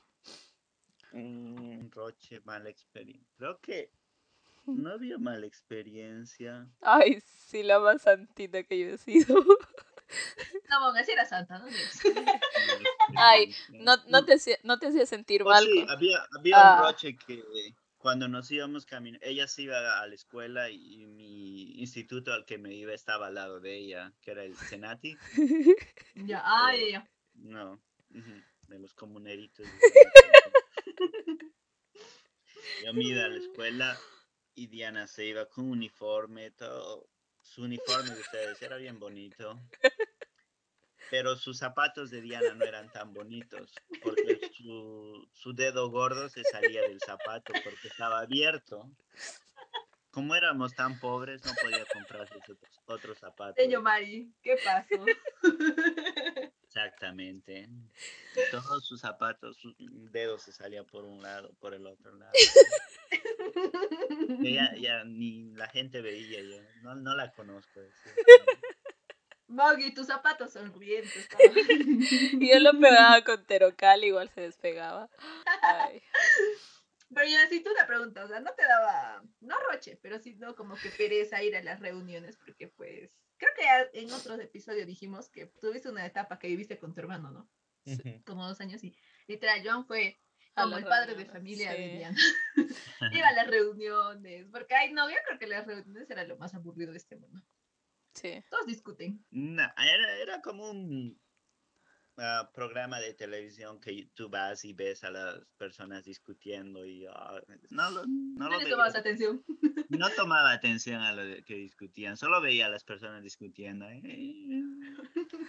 Un 1.13 1.91
roche, 1.93 2.41
mala 2.45 2.69
experiencia. 2.71 3.27
Creo 3.39 3.59
que 3.61 3.91
no 4.67 4.91
había 4.91 5.19
mala 5.19 5.47
experiencia. 5.47 6.69
Ay, 6.81 7.21
sí, 7.27 7.63
la 7.63 7.79
más 7.79 8.03
santita 8.03 8.63
que 8.63 8.79
yo 8.79 8.87
he 8.89 8.99
sido. 8.99 9.37
No, 10.71 10.81
Bonga, 10.81 11.05
si 11.05 11.13
era 11.13 11.25
santa, 11.25 11.59
¿no? 11.59 11.67
Ay, 13.17 13.55
No, 13.71 13.97
no, 14.09 14.25
te, 14.25 14.35
hacía- 14.35 14.59
no 14.63 14.79
te 14.79 14.89
hacía 14.89 15.07
sentir 15.07 15.43
Oh, 15.43 15.47
mal. 15.47 15.65
sí, 15.65 15.85
había, 15.89 16.25
había 16.39 16.57
Ah. 16.57 16.77
un 16.81 16.87
roche 16.87 17.17
que 17.17 17.43
cuando 17.99 18.29
nos 18.29 18.51
íbamos 18.51 18.85
caminando, 18.87 19.27
ella 19.27 19.47
se 19.49 19.63
iba 19.63 20.01
a 20.01 20.07
la 20.07 20.15
escuela 20.15 20.69
y 20.71 21.07
mi 21.07 21.81
instituto 21.81 22.33
al 22.33 22.45
que 22.45 22.59
me 22.59 22.75
iba 22.75 22.93
estaba 22.93 23.29
al 23.29 23.35
lado 23.35 23.61
de 23.61 23.77
ella, 23.79 24.13
que 24.21 24.33
era 24.33 24.45
el 24.45 24.57
Senati. 24.57 25.17
Ya, 26.15 26.43
ay, 26.45 26.93
ya. 26.93 27.11
No, 27.35 27.81
de 28.11 28.79
los 28.79 28.95
comuneritos. 28.95 29.67
Yo 32.85 32.93
me 32.95 33.05
iba 33.05 33.25
a 33.25 33.29
la 33.29 33.37
escuela 33.39 33.99
y 34.55 34.67
Diana 34.69 35.07
se 35.07 35.25
iba 35.27 35.47
con 35.47 35.71
uniforme, 35.71 36.51
todo. 36.53 37.09
Su 37.45 37.63
uniforme 37.63 38.11
de 38.11 38.21
ustedes 38.21 38.61
era 38.63 38.77
bien 38.77 38.99
bonito. 38.99 39.61
Pero 41.11 41.37
sus 41.37 41.59
zapatos 41.59 42.11
de 42.11 42.23
Diana 42.23 42.55
no 42.55 42.65
eran 42.65 42.91
tan 42.91 43.13
bonitos, 43.13 43.73
porque 44.03 44.51
su, 44.55 45.29
su 45.33 45.55
dedo 45.55 45.91
gordo 45.91 46.29
se 46.29 46.43
salía 46.45 46.81
del 46.81 46.99
zapato 47.01 47.53
porque 47.63 47.89
estaba 47.89 48.21
abierto. 48.21 48.91
Como 50.11 50.35
éramos 50.35 50.75
tan 50.75 50.99
pobres, 50.99 51.45
no 51.45 51.53
podía 51.61 51.85
comprarse 51.93 52.35
otros, 52.37 52.59
otros 52.87 53.19
zapatos. 53.19 53.57
Señor 53.57 53.83
Mari, 53.83 54.33
¿qué 54.43 54.57
pasó? 54.65 55.05
Exactamente. 56.65 57.69
Todos 58.51 58.87
sus 58.87 59.01
zapatos, 59.01 59.57
sus 59.59 59.77
dedos 60.11 60.43
se 60.43 60.53
salían 60.53 60.87
por 60.87 61.05
un 61.05 61.23
lado, 61.23 61.53
por 61.61 61.75
el 61.75 61.87
otro 61.87 62.13
lado. 62.17 62.33
Ya, 64.41 64.75
ya 64.79 65.05
ni 65.05 65.53
la 65.55 65.69
gente 65.69 66.01
veía, 66.01 66.41
yo 66.43 66.63
no, 66.83 66.95
no 66.95 67.15
la 67.15 67.33
conozco. 67.33 67.81
así. 67.81 68.11
Moggy, 69.47 69.93
tus 69.93 70.07
zapatos 70.07 70.53
son 70.53 70.73
rubientes. 70.73 71.29
Y 72.41 72.51
yo 72.51 72.59
lo 72.61 72.79
pegaba 72.79 73.23
con 73.23 73.45
terocal, 73.47 74.05
igual 74.05 74.29
se 74.31 74.43
despegaba. 74.43 75.09
Ay, 75.63 76.03
Pero 77.15 77.29
ya, 77.29 77.47
si 77.49 77.63
tú 77.63 77.71
te 77.79 77.85
preguntas, 77.85 78.25
o 78.25 78.29
sea, 78.29 78.41
no 78.41 78.53
te 78.55 78.65
daba, 78.65 79.23
no 79.41 79.55
roche, 79.71 79.99
pero 80.03 80.19
sí, 80.19 80.35
no, 80.35 80.57
como 80.57 80.75
que 80.75 80.89
pereza 80.89 81.45
ir 81.45 81.55
a 81.55 81.63
las 81.63 81.79
reuniones, 81.79 82.37
porque 82.37 82.67
pues, 82.67 83.13
creo 83.37 83.53
que 83.57 83.63
ya 83.63 83.87
en 83.93 84.11
otros 84.11 84.41
episodios 84.41 84.87
dijimos 84.87 85.29
que 85.29 85.47
tuviste 85.61 85.91
una 85.91 86.05
etapa 86.05 86.41
que 86.41 86.49
viviste 86.49 86.77
con 86.79 86.93
tu 86.93 87.01
hermano, 87.01 87.31
¿no? 87.31 87.49
Como 88.25 88.49
dos 88.49 88.61
años 88.61 88.83
y 88.83 88.97
literal, 89.29 89.61
Joan 89.63 89.87
fue 89.87 90.19
como 90.55 90.77
el 90.77 90.85
padre 90.85 91.15
de 91.15 91.27
familia 91.27 91.75
sí. 91.75 91.83
Diana. 91.83 92.19
Iba 93.13 93.29
a 93.29 93.33
las 93.33 93.47
reuniones, 93.47 94.47
porque, 94.51 94.75
ay, 94.75 94.93
no, 94.93 95.09
yo 95.09 95.17
creo 95.27 95.39
que 95.39 95.47
las 95.47 95.67
reuniones 95.67 96.09
era 96.11 96.25
lo 96.25 96.37
más 96.37 96.55
aburrido 96.55 96.93
de 96.93 96.99
este 96.99 97.17
mundo. 97.17 97.43
sí. 98.15 98.43
Todos 98.51 98.67
discuten. 98.67 99.25
No, 99.31 99.63
era, 99.63 100.17
era 100.19 100.41
como 100.41 100.71
un 100.71 101.21
ah, 102.19 102.51
programa 102.55 103.01
de 103.01 103.15
televisión 103.15 103.81
que 103.81 104.09
tú 104.15 104.29
vas 104.29 104.65
y 104.65 104.73
ves 104.73 105.05
a 105.05 105.11
las 105.11 105.41
personas 105.59 106.05
discutiendo 106.05 106.85
y 106.87 107.07
ah, 107.07 107.41
no, 107.71 107.91
lo, 107.91 108.07
no, 108.07 108.35
No, 108.37 108.45
lo 108.49 108.59
le 108.59 108.65
veía. 108.65 108.71
tomabas 108.71 108.97
atención. 108.97 109.45
no 109.89 110.11
tomaba 110.11 110.53
atención 110.53 111.01
a 111.03 111.13
lo 111.13 111.25
de- 111.25 111.43
que 111.45 111.55
discutían, 111.57 112.17
solo 112.17 112.41
veía 112.41 112.67
a 112.67 112.71
las 112.71 112.85
personas 112.85 113.23
discutiendo. 113.23 113.87
eh, 113.89 114.03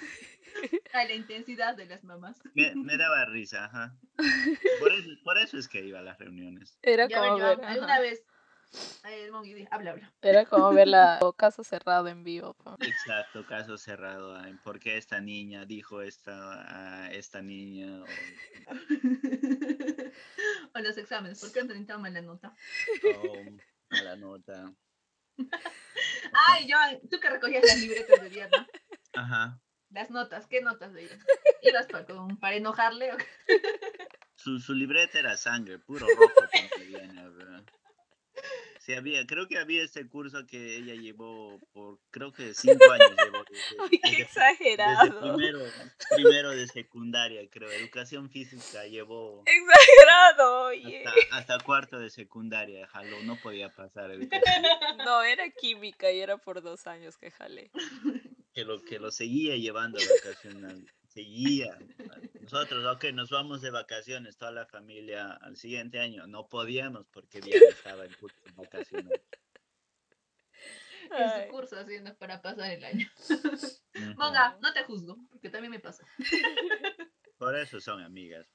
Ay, 0.94 1.08
la 1.08 1.14
intensidad 1.16 1.76
de 1.76 1.86
las 1.86 2.04
mamás. 2.04 2.42
Me, 2.54 2.74
me 2.76 2.98
daba 2.98 3.26
risa, 3.26 3.66
ajá. 3.66 3.98
Por 4.80 4.92
eso, 4.92 5.10
por 5.24 5.38
eso 5.38 5.58
es 5.58 5.68
que 5.68 5.84
iba 5.86 6.00
a 6.00 6.04
las 6.04 6.18
reuniones. 6.20 6.78
Era 6.82 7.08
Ya, 7.08 7.18
a 7.18 7.22
ver, 7.22 7.30
como 7.32 7.44
ver, 7.44 7.66
¿alguna 7.66 7.94
ajá. 7.94 8.02
vez 8.02 8.24
Habla, 9.72 9.92
habla. 9.92 10.14
Era 10.22 10.46
como 10.46 10.72
ver 10.74 10.88
la 10.88 11.20
o 11.22 11.34
caso 11.38 11.64
cerrado 11.64 12.08
en 12.08 12.24
vivo. 12.24 12.56
Exacto, 12.80 13.46
caso 13.46 13.78
cerrado. 13.78 14.38
¿Por 14.64 14.80
qué 14.80 14.98
esta 14.98 15.20
niña 15.22 15.66
dijo 15.66 16.02
esta 16.02 17.04
a 17.06 17.12
esta 17.12 17.42
niña? 17.42 18.04
O, 18.04 18.08
o 20.74 20.80
los 20.80 20.98
exámenes, 20.98 21.40
¿por 21.40 21.52
qué 21.52 21.60
han 21.60 21.68
tenido 21.68 21.86
tan 21.86 22.02
mala 22.02 22.22
nota? 22.22 22.54
o 23.16 23.46
mala 23.90 24.16
nota. 24.16 24.74
Ay, 26.48 26.68
Joan, 26.72 27.00
tú 27.10 27.20
que 27.20 27.30
recogías 27.30 27.64
las 27.66 27.80
libretas 27.80 28.22
de 28.22 28.30
día, 28.30 28.50
¿no? 28.50 28.66
Ajá. 29.14 29.60
Las 29.92 30.10
notas, 30.10 30.48
¿qué 30.48 30.62
notas 30.62 30.94
veías? 30.94 31.20
¿Ibas 31.62 31.88
pa- 31.88 32.06
con- 32.06 32.38
para 32.38 32.56
enojarle 32.56 33.14
o? 33.14 33.18
Su, 34.36 34.60
su 34.60 34.74
libreta 34.74 35.20
era 35.20 35.38
sangre, 35.38 35.80
puro 35.80 36.08
rojo 36.10 36.34
con 36.36 36.88
viene, 36.88 37.30
¿verdad? 37.30 37.64
Sí, 38.80 38.94
había, 38.94 39.26
creo 39.26 39.48
que 39.48 39.58
había 39.58 39.82
este 39.84 40.08
curso 40.08 40.46
que 40.46 40.78
ella 40.78 40.94
llevó 40.94 41.60
por, 41.74 41.98
creo 42.12 42.32
que 42.32 42.54
cinco 42.54 42.92
años 42.92 43.12
llevó. 43.18 43.44
Desde, 43.50 43.82
Uy, 43.82 43.90
qué 43.90 43.98
desde- 44.04 44.10
desde 44.12 44.22
exagerado. 44.24 45.20
primero, 45.36 45.60
primero 46.16 46.50
de 46.52 46.68
secundaria, 46.68 47.42
creo. 47.50 47.72
Educación 47.72 48.30
física 48.30 48.86
llevó 48.86 49.42
Exagerado, 49.46 50.62
oye. 50.66 51.04
hasta, 51.06 51.38
hasta 51.54 51.64
cuarto 51.66 51.98
de 51.98 52.10
secundaria, 52.12 52.86
jaló, 52.88 53.24
no 53.24 53.40
podía 53.42 53.70
pasar 53.70 54.12
educación. 54.12 54.44
No, 55.06 55.24
era 55.24 55.50
química 55.50 56.12
y 56.12 56.20
era 56.20 56.38
por 56.38 56.62
dos 56.62 56.86
años 56.88 57.18
que 57.18 57.32
jalé. 57.32 57.72
Que 58.54 58.64
lo, 58.66 58.82
que 58.84 59.00
lo 59.00 59.12
seguía 59.12 59.56
llevando 59.58 59.98
vacacional. 60.24 60.86
Seguía. 61.16 61.80
Nosotros, 62.42 62.84
ok, 62.86 63.06
nos 63.14 63.30
vamos 63.30 63.62
de 63.62 63.72
vacaciones, 63.72 64.36
toda 64.36 64.52
la 64.52 64.66
familia 64.66 65.32
al 65.32 65.56
siguiente 65.56 65.98
año. 65.98 66.28
No 66.28 66.50
podíamos 66.50 67.08
porque 67.08 67.40
ya 67.40 67.58
estaba 67.70 68.04
el 68.04 68.18
curso 68.18 68.38
vacacional. 68.56 69.22
En 71.06 71.24
Ay, 71.24 71.46
su 71.46 71.52
curso 71.52 71.80
haciendo 71.80 72.14
para 72.18 72.42
pasar 72.42 72.70
el 72.70 72.84
año. 72.84 73.10
Monga, 74.18 74.58
no 74.62 74.74
te 74.74 74.84
juzgo, 74.84 75.18
porque 75.30 75.50
también 75.50 75.72
me 75.72 75.80
pasó. 75.80 76.04
Por 77.38 77.56
eso 77.56 77.80
son 77.80 78.02
amigas. 78.02 78.46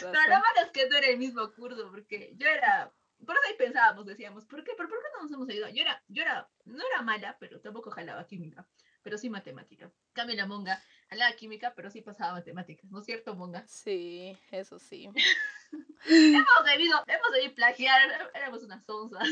Pero 0.00 0.10
lo 0.10 0.12
malo 0.12 0.60
es 0.64 0.70
que 0.72 0.88
no 0.88 0.96
era 0.96 1.06
el 1.06 1.18
mismo 1.18 1.52
curso, 1.52 1.90
porque 1.92 2.32
yo 2.36 2.48
era. 2.48 2.92
Por 3.24 3.36
eso 3.36 3.46
ahí 3.46 3.56
pensábamos, 3.56 4.04
decíamos, 4.06 4.46
¿por 4.46 4.64
qué? 4.64 4.72
¿Pero 4.76 4.88
por 4.88 4.98
qué 4.98 5.04
no 5.14 5.22
nos 5.22 5.32
hemos 5.32 5.48
ayudado? 5.48 5.72
Yo 5.72 5.82
era, 5.82 6.02
yo 6.08 6.22
era, 6.22 6.50
no 6.64 6.84
era 6.84 7.02
mala, 7.02 7.36
pero 7.38 7.60
tampoco 7.60 7.90
jalaba 7.90 8.26
química, 8.26 8.66
pero 9.02 9.16
sí 9.16 9.28
matemática. 9.30 9.92
Cambio 10.12 10.34
la 10.36 10.46
monga, 10.46 10.82
jalaba 11.10 11.34
química, 11.36 11.74
pero 11.74 11.90
sí 11.90 12.00
pasaba 12.02 12.32
matemáticas, 12.34 12.90
¿no 12.90 13.00
es 13.00 13.04
cierto, 13.06 13.34
monga? 13.34 13.66
Sí, 13.66 14.38
eso 14.52 14.78
sí. 14.78 15.10
Hemos 16.06 16.64
debido, 16.66 16.96
hemos 17.06 17.32
debido 17.32 17.54
plagiar, 17.54 18.30
éramos 18.34 18.62
unas 18.62 18.88
onzas. 18.88 19.28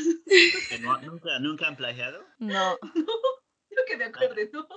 No- 0.81 1.01
¿Nunca, 1.01 1.39
¿Nunca 1.39 1.67
han 1.67 1.75
plagiado? 1.75 2.23
No, 2.37 2.77
Yo 3.71 3.77
que 3.87 3.97
me 3.97 4.05
acuerdo, 4.05 4.35
¿no? 4.53 4.67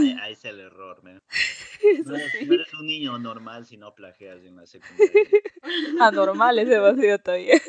Ahí, 0.00 0.16
ahí 0.20 0.32
es 0.34 0.44
el 0.44 0.60
error, 0.60 1.02
man. 1.02 1.20
eso 1.82 2.10
No 2.10 2.16
eres, 2.16 2.32
sí. 2.32 2.44
no 2.46 2.54
eres 2.54 2.72
un 2.74 2.86
niño 2.86 3.18
normal 3.18 3.66
si 3.66 3.76
no 3.76 3.94
plagias 3.94 4.38
en 4.44 4.56
la 4.56 4.66
secundaria. 4.66 5.12
Anormal 6.00 6.58
ese 6.58 6.78
vacío 6.78 7.18
todavía. 7.18 7.60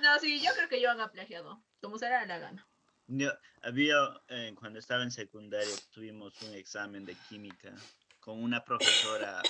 No, 0.00 0.18
sí, 0.18 0.40
yo 0.44 0.50
creo 0.54 0.68
que 0.68 0.80
yo 0.80 0.90
han 0.90 1.10
plagiado, 1.10 1.62
como 1.80 1.98
será 1.98 2.26
la 2.26 2.38
gana. 2.38 2.68
Yo, 3.08 3.30
había, 3.62 3.96
eh, 4.28 4.52
cuando 4.58 4.78
estaba 4.78 5.02
en 5.02 5.10
secundaria, 5.10 5.74
tuvimos 5.92 6.40
un 6.42 6.54
examen 6.54 7.04
de 7.04 7.14
química 7.28 7.72
con 8.20 8.42
una 8.42 8.64
profesora, 8.64 9.42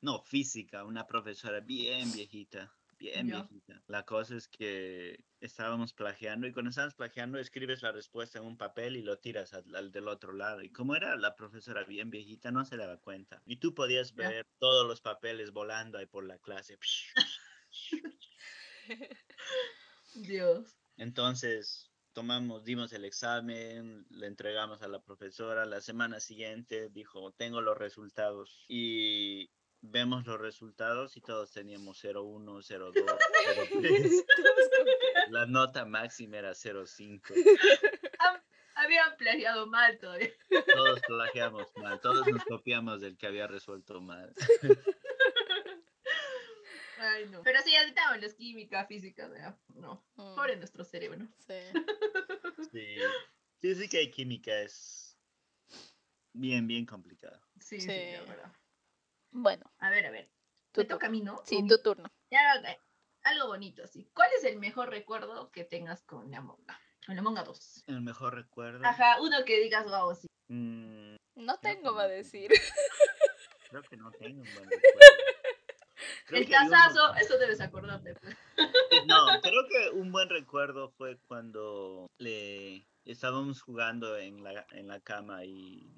no, 0.00 0.22
física, 0.22 0.84
una 0.84 1.06
profesora 1.06 1.60
bien 1.60 2.10
viejita, 2.12 2.74
bien 2.98 3.26
viejita. 3.26 3.82
La 3.88 4.04
cosa 4.04 4.36
es 4.36 4.48
que 4.48 5.22
estábamos 5.40 5.92
plagiando 5.92 6.46
y 6.46 6.52
cuando 6.52 6.70
estábamos 6.70 6.94
plagiando 6.94 7.38
escribes 7.38 7.82
la 7.82 7.92
respuesta 7.92 8.38
en 8.38 8.46
un 8.46 8.56
papel 8.56 8.96
y 8.96 9.02
lo 9.02 9.18
tiras 9.18 9.52
al, 9.52 9.74
al 9.74 9.92
del 9.92 10.08
otro 10.08 10.32
lado. 10.32 10.62
Y 10.62 10.70
como 10.70 10.96
era 10.96 11.14
la 11.16 11.34
profesora 11.34 11.84
bien 11.84 12.08
viejita, 12.08 12.50
no 12.50 12.64
se 12.64 12.78
daba 12.78 12.96
cuenta. 12.96 13.42
Y 13.44 13.56
tú 13.56 13.74
podías 13.74 14.14
ver 14.14 14.46
todos 14.58 14.86
los 14.86 15.02
papeles 15.02 15.52
volando 15.52 15.98
ahí 15.98 16.06
por 16.06 16.24
la 16.24 16.38
clase. 16.38 16.78
Dios. 20.14 20.78
Entonces, 20.96 21.90
tomamos, 22.14 22.64
dimos 22.64 22.92
el 22.92 23.04
examen, 23.04 24.06
le 24.08 24.26
entregamos 24.26 24.82
a 24.82 24.88
la 24.88 25.00
profesora. 25.00 25.66
La 25.66 25.80
semana 25.80 26.20
siguiente 26.20 26.88
dijo, 26.88 27.32
tengo 27.32 27.60
los 27.60 27.76
resultados. 27.76 28.64
Y 28.68 29.50
vemos 29.82 30.24
los 30.26 30.40
resultados 30.40 31.16
y 31.16 31.20
todos 31.20 31.52
teníamos 31.52 32.02
01, 32.02 32.60
02, 32.62 32.94
03. 33.80 34.24
La 35.30 35.46
nota 35.46 35.84
máxima 35.84 36.38
era 36.38 36.54
05. 36.54 37.34
Habían 38.76 39.16
plagiado 39.16 39.66
mal 39.66 39.98
todavía. 39.98 40.30
Todos 40.72 41.00
plagiamos 41.06 41.66
mal, 41.76 42.00
todos 42.00 42.26
nos 42.26 42.44
copiamos 42.44 43.00
del 43.00 43.16
que 43.16 43.26
había 43.26 43.46
resuelto 43.46 44.00
mal. 44.00 44.32
Ay, 47.06 47.26
no. 47.28 47.42
Pero 47.42 47.60
sí, 47.62 47.74
ahorita 47.76 48.16
los 48.18 48.34
química, 48.34 48.86
física, 48.86 49.28
¿verdad? 49.28 49.58
no. 49.74 50.04
Mm, 50.16 50.34
Pobre 50.34 50.56
nuestro 50.56 50.84
cerebro. 50.84 51.26
sí. 51.38 51.54
Sí, 52.72 52.96
sí, 53.60 53.74
sí 53.76 53.88
que 53.88 53.98
hay 53.98 54.10
química 54.10 54.52
es 54.60 55.16
bien, 56.32 56.66
bien 56.66 56.84
complicado. 56.86 57.40
Sí, 57.60 57.78
sí, 57.80 57.86
Sí. 57.86 57.92
de 57.92 58.20
verdad. 58.26 58.52
Bueno, 59.30 59.72
A 59.78 59.90
ver, 59.90 60.06
a 60.06 60.10
ver. 60.10 60.28
tu 60.72 60.80
Me 60.80 60.86
toca 60.86 61.06
a 61.06 61.10
turno. 61.10 61.18
mí, 61.18 61.20
¿no? 61.24 61.42
Sí, 61.44 61.60
O 61.62 61.66
tu 61.66 61.82
turno. 61.82 62.10
Ya. 62.30 62.60
Algo 63.22 63.46
bonito 63.48 63.84
así. 63.84 64.10
¿Cuál 64.14 64.28
es 64.36 64.44
el 64.44 64.58
mejor 64.58 64.90
recuerdo 64.90 65.50
que 65.52 65.64
tengas 65.64 66.02
con 66.02 66.30
la 66.30 66.40
monga? 66.40 66.78
Con 67.06 67.14
la 67.16 67.22
monga 67.22 67.42
2. 67.44 67.84
El 67.86 68.00
mejor 68.00 68.34
recuerdo. 68.34 68.84
Ajá, 68.84 69.20
uno 69.20 69.44
que 69.44 69.60
digas, 69.60 69.84
wow, 69.86 70.14
sí. 70.14 70.26
mm, 70.48 71.16
No 71.36 71.58
tengo, 71.60 71.94
va 71.94 72.02
a 72.04 72.08
decir. 72.08 72.50
Creo 73.70 73.82
que 73.82 73.96
no 73.96 74.10
tengo 74.12 74.42
un 74.42 74.52
buen 74.54 74.68
recuerdo. 74.70 75.23
Creo 76.24 76.40
el 76.42 76.48
casazo, 76.48 77.14
eso 77.16 77.38
debes 77.38 77.60
acordarte. 77.60 78.14
Pues. 78.14 78.36
No, 79.06 79.26
creo 79.42 79.66
que 79.68 79.90
un 79.90 80.12
buen 80.12 80.28
recuerdo 80.28 80.90
fue 80.90 81.18
cuando 81.18 82.06
le 82.18 82.86
estábamos 83.04 83.60
jugando 83.60 84.16
en 84.16 84.42
la, 84.42 84.66
en 84.72 84.86
la 84.88 85.00
cama 85.00 85.44
y 85.44 85.90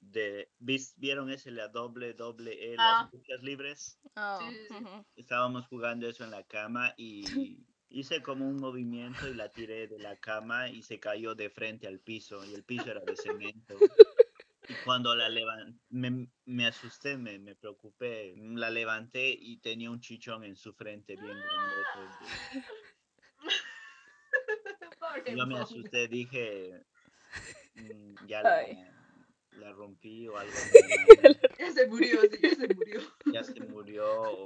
de, 0.00 0.50
¿vis- 0.60 0.94
¿vieron 0.96 1.30
ese 1.30 1.50
la 1.50 1.68
doble, 1.68 2.14
doble 2.14 2.72
E, 2.72 2.76
Ah. 2.78 3.02
las 3.02 3.12
luchas 3.12 3.42
libres? 3.42 3.98
Oh, 4.14 4.38
Sí, 4.40 4.54
sí, 4.54 4.66
sí. 4.68 4.74
ujú. 4.74 5.04
Estábamos 5.16 5.66
jugando 5.66 6.08
eso 6.08 6.24
en 6.24 6.30
la 6.30 6.44
cama 6.44 6.94
y 6.96 7.24
hice 7.90 8.22
como 8.22 8.48
un 8.48 8.56
movimiento 8.56 9.28
y 9.28 9.34
la 9.34 9.50
tiré 9.50 9.88
de 9.88 9.98
la 9.98 10.16
cama 10.16 10.68
y 10.68 10.82
se 10.82 10.98
cayó 11.00 11.34
de 11.34 11.50
frente 11.50 11.86
al 11.88 11.98
piso 12.00 12.44
y 12.44 12.54
el 12.54 12.62
piso 12.64 12.90
era 12.90 13.00
de 13.00 13.16
cemento. 13.16 13.74
Y 14.68 14.74
cuando 14.84 15.14
la 15.14 15.28
levanté, 15.28 15.78
me, 15.90 16.28
me 16.44 16.66
asusté, 16.66 17.16
me, 17.16 17.38
me 17.38 17.54
preocupé, 17.54 18.34
la 18.36 18.70
levanté 18.70 19.30
y 19.30 19.58
tenía 19.58 19.90
un 19.90 20.00
chichón 20.00 20.44
en 20.44 20.56
su 20.56 20.72
frente 20.74 21.16
bien. 21.16 21.36
Pobre 24.98 25.34
Yo 25.36 25.46
me 25.46 25.58
asusté, 25.58 26.08
dije, 26.08 26.84
"Mm, 27.74 28.26
ya 28.26 28.42
la. 28.42 28.95
La 29.58 29.72
rompí 29.72 30.28
o 30.28 30.36
algo. 30.36 30.52
Ya 31.58 31.72
se 31.72 31.86
murió, 31.86 32.20
sí, 32.22 32.38
ya 32.42 32.54
se 32.54 32.74
murió. 32.74 33.00
ya 33.32 33.44
se 33.44 33.60
murió 33.60 34.22
o, 34.22 34.44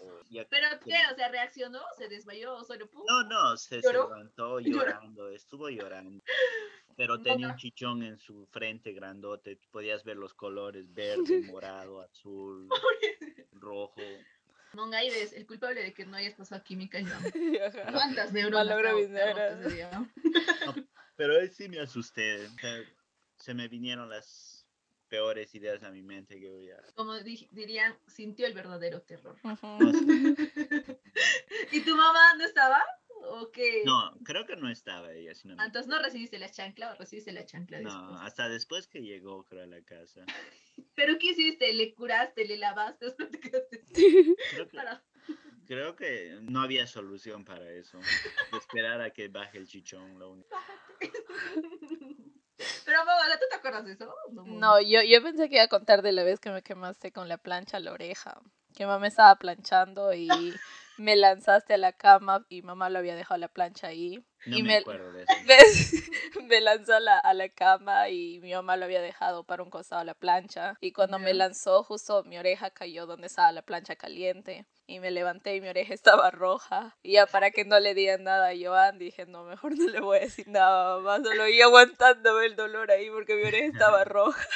o 0.00 0.22
ya- 0.30 0.46
Pero, 0.48 0.66
¿qué? 0.82 0.94
O 1.12 1.14
sea, 1.14 1.28
¿reaccionó? 1.28 1.80
¿Se 1.96 2.08
desmayó? 2.08 2.54
¿O 2.56 2.64
solo 2.64 2.88
pum? 2.88 3.04
No, 3.06 3.22
no, 3.24 3.56
se, 3.58 3.80
levantó 3.82 4.58
Lloró. 4.60 4.78
llorando, 4.86 5.28
estuvo 5.30 5.68
llorando. 5.68 6.24
Pero 6.96 7.20
tenía 7.20 7.48
un 7.48 7.56
chichón 7.56 8.02
en 8.02 8.18
su 8.18 8.46
frente 8.46 8.92
grandote, 8.92 9.58
podías 9.70 10.02
ver 10.04 10.16
los 10.16 10.32
colores, 10.34 10.92
verde, 10.94 11.42
morado, 11.42 12.00
azul, 12.00 12.68
rojo. 13.52 14.00
Monga, 14.72 14.98
ahí 14.98 15.10
ves, 15.10 15.32
el 15.34 15.46
culpable 15.46 15.82
de 15.82 15.92
que 15.94 16.06
no 16.06 16.16
hayas 16.16 16.34
pasado 16.34 16.62
química, 16.64 16.98
yo. 17.00 17.14
Ajá. 17.14 17.92
¿Cuántas 17.92 18.32
neuronas 18.32 18.66
Malogro 18.66 19.68
día? 19.68 20.10
Pero 21.16 21.38
ahí 21.38 21.48
sí 21.48 21.68
me 21.68 21.80
asusté, 21.80 22.46
o 22.46 22.50
sea, 22.60 22.78
se 23.38 23.54
me 23.54 23.68
vinieron 23.68 24.08
las 24.10 24.66
peores 25.08 25.54
ideas 25.54 25.82
a 25.84 25.90
mi 25.90 26.02
mente 26.02 26.38
que 26.38 26.50
voy 26.50 26.70
a... 26.70 26.82
Como 26.94 27.14
di- 27.20 27.48
dirían, 27.52 27.96
sintió 28.06 28.46
el 28.46 28.52
verdadero 28.54 29.00
terror. 29.02 29.36
¿Y 31.72 31.80
tu 31.80 31.96
mamá 31.96 32.34
no 32.36 32.44
estaba? 32.44 32.82
¿O 33.30 33.50
qué? 33.50 33.82
no, 33.84 34.16
creo 34.24 34.46
que 34.46 34.54
no 34.56 34.68
estaba 34.70 35.12
ella, 35.12 35.34
sino 35.34 35.54
Ah, 35.58 35.66
Entonces 35.66 35.88
no 35.88 35.98
recibiste 36.00 36.38
la 36.38 36.50
chancla 36.50 36.92
o 36.92 36.96
recibiste 36.96 37.32
la 37.32 37.44
chancla 37.46 37.80
No, 37.80 37.90
después. 37.90 38.20
hasta 38.22 38.48
después 38.48 38.86
que 38.86 39.00
llegó, 39.02 39.44
creo, 39.44 39.64
a 39.64 39.66
la 39.66 39.82
casa. 39.82 40.24
¿Pero 40.94 41.18
qué 41.18 41.30
hiciste? 41.30 41.72
¿Le 41.72 41.94
curaste? 41.94 42.44
¿Le 42.46 42.56
lavaste? 42.58 43.06
¿O 43.06 43.14
te 43.30 43.40
quedaste 43.40 43.82
Creo 44.50 44.68
que, 44.68 44.76
para- 44.76 45.02
creo 45.66 45.96
que 45.96 46.38
no 46.42 46.60
había 46.62 46.86
solución 46.86 47.44
para 47.44 47.68
eso. 47.70 47.98
Esperar 48.56 49.00
a 49.00 49.10
que 49.10 49.28
baje 49.28 49.58
el 49.58 49.66
chichón, 49.66 50.18
lo 50.18 50.30
único. 50.32 50.48
Pero 52.84 52.98
Monga, 53.04 53.38
¿tú 53.38 53.46
te 53.48 53.56
acuerdas 53.56 53.84
de 53.84 53.92
eso? 53.92 54.14
No, 54.44 54.80
yo, 54.80 55.02
yo 55.02 55.22
pensé 55.22 55.48
que 55.48 55.56
iba 55.56 55.64
a 55.64 55.68
contar 55.68 56.02
de 56.02 56.12
la 56.12 56.24
vez 56.24 56.40
que 56.40 56.50
me 56.50 56.62
quemaste 56.62 57.12
con 57.12 57.28
la 57.28 57.38
plancha 57.38 57.76
a 57.76 57.80
la 57.80 57.92
oreja. 57.92 58.40
Que 58.74 58.86
mamá 58.86 59.06
estaba 59.06 59.36
planchando 59.36 60.12
y 60.14 60.28
me 60.98 61.16
lanzaste 61.16 61.74
a 61.74 61.78
la 61.78 61.92
cama 61.92 62.44
y 62.48 62.62
mamá 62.62 62.90
lo 62.90 62.98
había 62.98 63.14
dejado 63.16 63.38
la 63.38 63.48
plancha 63.48 63.88
ahí. 63.88 64.24
No 64.46 64.56
y 64.58 64.62
me, 64.62 64.68
me- 64.68 64.78
acuerdo 64.78 65.12
de 65.12 65.22
eso. 65.24 65.34
Me 66.48 66.60
lanzó 66.60 66.94
a 66.94 67.00
la, 67.00 67.18
a 67.18 67.34
la 67.34 67.48
cama 67.50 68.08
y 68.08 68.38
mi 68.40 68.52
mamá 68.54 68.76
lo 68.76 68.84
había 68.86 69.02
dejado 69.02 69.44
para 69.44 69.62
un 69.62 69.70
costado 69.70 70.00
a 70.00 70.04
la 70.04 70.14
plancha. 70.14 70.76
Y 70.80 70.92
cuando 70.92 71.18
me 71.18 71.34
lanzó, 71.34 71.82
justo 71.84 72.22
mi 72.24 72.38
oreja 72.38 72.70
cayó 72.70 73.06
donde 73.06 73.26
estaba 73.26 73.52
la 73.52 73.62
plancha 73.62 73.96
caliente. 73.96 74.66
Y 74.86 75.00
me 75.00 75.10
levanté 75.10 75.56
y 75.56 75.60
mi 75.60 75.68
oreja 75.68 75.92
estaba 76.22 76.30
roja. 76.30 76.96
Y 77.02 77.12
ya 77.14 77.26
para 77.26 77.50
que 77.50 77.64
no 77.64 77.78
le 77.80 77.94
digan 77.94 78.24
nada 78.24 78.48
a 78.50 78.54
Joan, 78.58 78.98
dije, 78.98 79.26
no, 79.26 79.44
mejor 79.44 79.76
no 79.76 79.88
le 79.88 80.00
voy 80.00 80.18
a 80.18 80.20
decir 80.20 80.48
nada 80.48 80.94
a 80.94 80.98
mamá. 80.98 81.22
Solo 81.22 81.46
iba 81.48 81.66
aguantándome 81.66 82.46
el 82.46 82.56
dolor 82.56 82.90
ahí 82.90 83.10
porque 83.10 83.34
mi 83.36 83.42
oreja 83.44 83.66
estaba 83.66 84.04
roja. 84.04 84.46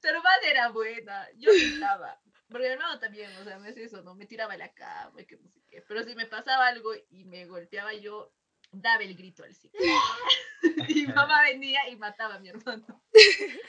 Tu 0.00 0.08
hermana 0.08 0.46
era 0.48 0.68
buena, 0.68 1.26
yo 1.36 1.50
gritaba. 1.50 2.20
Porque 2.48 2.66
mi 2.66 2.72
hermano 2.72 2.98
también, 2.98 3.34
o 3.36 3.44
sea, 3.44 3.58
me 3.58 3.70
hacía 3.70 3.84
eso, 3.84 4.02
¿no? 4.02 4.14
Me 4.14 4.26
tiraba 4.26 4.56
la 4.56 4.72
cama 4.72 5.20
y 5.20 5.26
que 5.26 5.36
no 5.36 5.48
sé 5.48 5.60
qué. 5.68 5.82
Pero 5.86 6.04
si 6.04 6.14
me 6.14 6.26
pasaba 6.26 6.66
algo 6.66 6.92
y 7.10 7.24
me 7.24 7.46
golpeaba, 7.46 7.92
yo 7.94 8.32
daba 8.72 9.02
el 9.02 9.16
grito 9.16 9.42
al 9.44 9.54
sí. 9.54 9.70
y 10.88 11.06
mamá 11.06 11.42
venía 11.42 11.88
y 11.88 11.96
mataba 11.96 12.36
a 12.36 12.38
mi 12.38 12.48
hermano. 12.48 13.02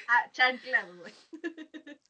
A 0.07 0.31
chanclas, 0.31 0.95
güey. 0.95 1.13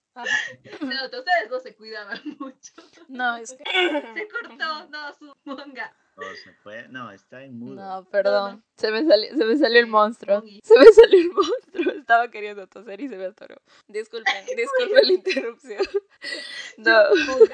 No, 0.81 1.05
ustedes 1.05 1.49
no 1.49 1.59
se 1.59 1.75
cuidaban 1.75 2.19
mucho. 2.39 2.73
No, 3.07 3.37
es 3.37 3.53
que... 3.53 3.63
Se 4.13 4.27
cortó, 4.27 4.87
no, 4.89 5.13
su 5.13 5.35
monga. 5.45 5.93
Oh, 6.19 6.35
se 6.43 6.51
fue. 6.63 6.87
No, 6.87 7.11
está 7.11 7.43
en 7.43 7.59
mudo. 7.59 7.75
No, 7.75 8.03
perdón. 8.09 8.63
Se, 8.75 8.89
me 8.89 9.05
salió, 9.05 9.29
se 9.37 9.45
me 9.45 9.55
salió 9.55 9.79
el 9.79 9.85
monstruo. 9.85 10.41
Se 10.63 10.77
me 10.77 10.85
salió 10.85 11.19
el 11.19 11.31
monstruo. 11.31 11.93
Estaba 11.93 12.31
queriendo 12.31 12.65
toser 12.65 12.99
y 13.01 13.07
se 13.07 13.17
me 13.17 13.25
atoró. 13.25 13.61
Disculpen, 13.87 14.33
disculpen 14.57 15.07
la 15.07 15.13
interrupción. 15.13 15.83
No, 16.77 16.91
Monga. 17.25 17.53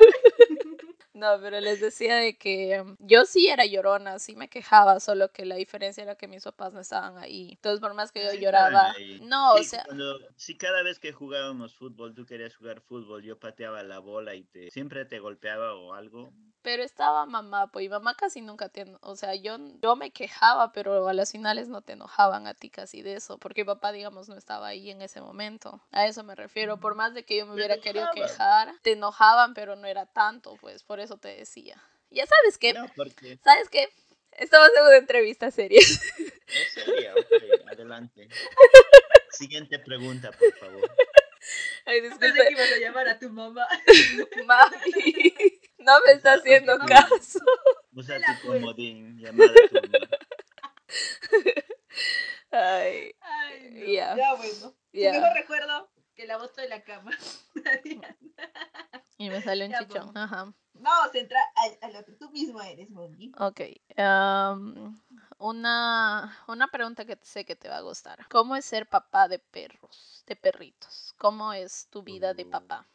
No, 1.14 1.40
pero 1.42 1.60
les 1.62 1.80
decía 1.80 2.16
de 2.18 2.38
que 2.38 2.82
um, 2.82 2.96
yo 3.00 3.26
sí 3.26 3.48
era 3.48 3.66
llorona, 3.66 4.20
sí 4.20 4.36
me 4.36 4.50
quejaba, 4.50 5.00
solo 5.00 5.32
que 5.32 5.46
la 5.46 5.56
diferencia 5.56 6.04
era 6.04 6.16
que 6.16 6.28
mis 6.28 6.44
papás 6.44 6.74
no 6.74 6.80
estaban 6.80 7.18
ahí. 7.18 7.52
Entonces, 7.54 7.80
por 7.80 7.94
más 7.94 8.12
que 8.12 8.24
yo 8.24 8.32
Sí, 8.32 8.40
lloraba, 8.40 8.94
no, 9.22 9.54
o 9.54 9.58
Sí, 9.58 9.66
sea, 9.66 9.84
cuando- 9.86 10.20
si 10.36 10.58
cada 10.58 10.84
vez 10.84 11.00
que 11.00 11.12
jugábamos 11.12 11.76
fútbol 11.76 12.14
tú 12.16 12.26
querías 12.26 12.56
jugar 12.56 12.82
fútbol, 12.82 13.22
yo 13.24 13.40
pateaba 13.40 13.84
la 13.84 14.00
bola 14.00 14.36
y 14.36 14.44
te 14.46 14.72
siempre 14.72 15.06
te 15.06 15.20
golpeaba 15.20 15.76
o 15.76 15.94
algo. 15.94 16.32
pero 16.62 16.82
estaba 16.82 17.26
mamá, 17.26 17.68
pues 17.68 17.86
y 17.86 17.90
mamá 17.90 18.16
casi 18.16 18.40
nunca 18.42 18.70
te, 18.70 18.86
o 19.02 19.16
sea, 19.18 19.36
yo, 19.36 19.58
yo 19.82 19.98
me 19.98 20.12
quejaba, 20.12 20.72
pero 20.72 21.10
a 21.10 21.14
las 21.14 21.32
finales 21.34 21.68
no 21.68 21.82
te 21.82 21.92
enojaban 21.94 22.48
a 22.48 22.54
ti 22.54 22.70
casi 22.70 23.02
de 23.02 23.16
eso, 23.16 23.38
porque 23.38 23.66
papá, 23.66 23.92
digamos, 23.92 24.30
no 24.30 24.38
estaba 24.38 24.68
ahí 24.68 24.90
en 24.90 25.02
ese 25.02 25.20
momento. 25.20 25.82
A 25.92 26.08
eso 26.08 26.24
me 26.24 26.36
refiero, 26.36 26.80
por 26.80 26.96
más 26.96 27.14
de 27.14 27.26
que 27.26 27.38
yo 27.38 27.46
me 27.46 27.54
hubiera 27.54 27.78
querido 27.82 28.08
quejar, 28.14 28.74
te 28.82 28.94
enojaban, 28.94 29.54
pero 29.54 29.76
no 29.76 29.88
era 29.88 30.06
tanto, 30.06 30.56
pues, 30.62 30.84
por 30.84 31.02
eso 31.04 31.18
te 31.18 31.30
decía. 31.30 31.82
Ya 32.10 32.26
sabes 32.26 32.58
qué, 32.58 32.74
No, 32.74 32.86
porque 32.96 33.40
¿sabes 33.44 33.70
qué? 33.70 33.90
Estamos 34.32 34.70
en 34.78 34.84
una 34.86 34.98
entrevista 34.98 35.52
seria. 35.52 35.80
es 36.48 36.72
seria. 36.74 37.14
ok, 37.16 37.68
adelante. 37.72 38.28
Siguiente 39.30 39.80
pregunta, 39.80 40.32
por 40.32 40.54
favor. 40.54 40.90
Ay, 41.86 42.02
Pensé 42.02 42.20
que 42.20 42.26
disculpe, 42.28 42.52
ibas 42.52 42.72
a 42.72 42.78
llamar 42.78 43.08
a 43.10 43.20
tu 43.20 43.30
mamá. 43.30 43.68
mami. 44.46 45.34
No 45.80 46.00
me 46.06 46.14
está 46.14 46.34
haciendo 46.34 46.76
Ok. 46.76 46.88
caso. 46.88 47.40
Usa 47.92 48.18
tu 48.42 48.48
comodín, 48.48 49.18
llamada 49.20 49.52
a 49.52 49.68
tu 49.68 49.76
mamá. 49.76 50.08
Ay, 52.52 53.16
Ay, 53.20 53.70
no. 53.72 53.86
Ya. 53.86 54.16
Ya, 54.16 54.34
bueno. 54.36 54.76
Tu 54.92 55.00
mejor 55.00 55.34
recuerdo 55.34 55.92
que 56.16 56.26
la 56.28 56.38
botó 56.38 56.62
de 56.62 56.70
la 56.70 56.84
cama. 56.84 57.12
Y 59.18 59.30
me 59.30 59.42
salió 59.42 59.66
un 59.66 59.72
Ya, 59.72 59.80
chichón. 59.80 60.12
pues. 60.12 60.16
Ajá. 60.24 60.54
Vamos 60.74 61.14
a 61.14 61.18
entrar 61.20 61.44
al, 61.56 61.90
a 61.90 62.00
lo 62.00 62.04
que 62.06 62.14
tú 62.14 62.30
mismo 62.32 62.60
eres, 62.62 62.90
Mongi. 62.90 63.32
Ok. 63.38 63.62
am, 63.98 65.02
una, 65.38 66.38
una 66.48 66.68
pregunta 66.70 67.06
que 67.06 67.18
sé 67.22 67.46
que 67.46 67.56
te 67.56 67.70
va 67.70 67.78
a 67.78 67.82
gustar. 67.82 68.28
¿Cómo 68.30 68.56
es 68.56 68.66
ser 68.66 68.88
papá 68.90 69.28
de 69.28 69.40
perros, 69.40 70.24
de 70.26 70.36
perritos? 70.36 71.14
¿Cómo 71.18 71.54
es 71.54 71.88
tu 71.90 72.02
vida 72.04 72.34
de 72.34 72.46
Uh. 72.46 72.50
papá? 72.50 72.88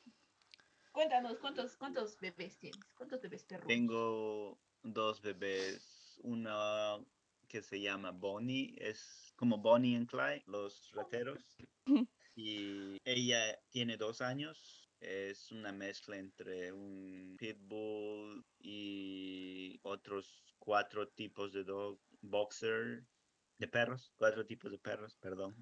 Cuéntanos, 0.93 1.39
¿cuántos, 1.39 1.77
cuántos 1.77 2.19
bebés 2.19 2.59
tienes? 2.59 2.85
¿Cuántos 2.97 3.21
bebés 3.23 3.45
perros? 3.45 3.67
Tengo 3.69 4.59
dos 4.83 5.21
bebés. 5.21 6.19
Una 6.25 6.99
que 7.47 7.63
se 7.63 7.81
llama 7.81 8.11
Bonnie, 8.11 8.75
es 8.79 9.33
como 9.37 9.57
Bonnie 9.59 9.97
and 9.97 10.09
Clyde, 10.11 10.43
los 10.47 10.91
rateros. 10.93 11.57
Y 12.41 12.99
ella 13.05 13.59
tiene 13.71 13.97
dos 13.97 14.21
años. 14.21 14.78
Es 15.01 15.53
una 15.53 15.73
mezcla 15.73 16.17
entre 16.17 16.73
un 16.73 17.37
pitbull 17.39 18.45
y 18.59 19.79
otros 19.83 20.55
cuatro 20.59 21.09
tipos 21.09 21.53
de 21.53 21.65
dog, 21.65 22.01
boxer, 22.21 23.05
de 23.59 23.69
perros, 23.69 24.13
cuatro 24.17 24.47
tipos 24.47 24.71
de 24.71 24.79
perros, 24.79 25.17
perdón. 25.17 25.55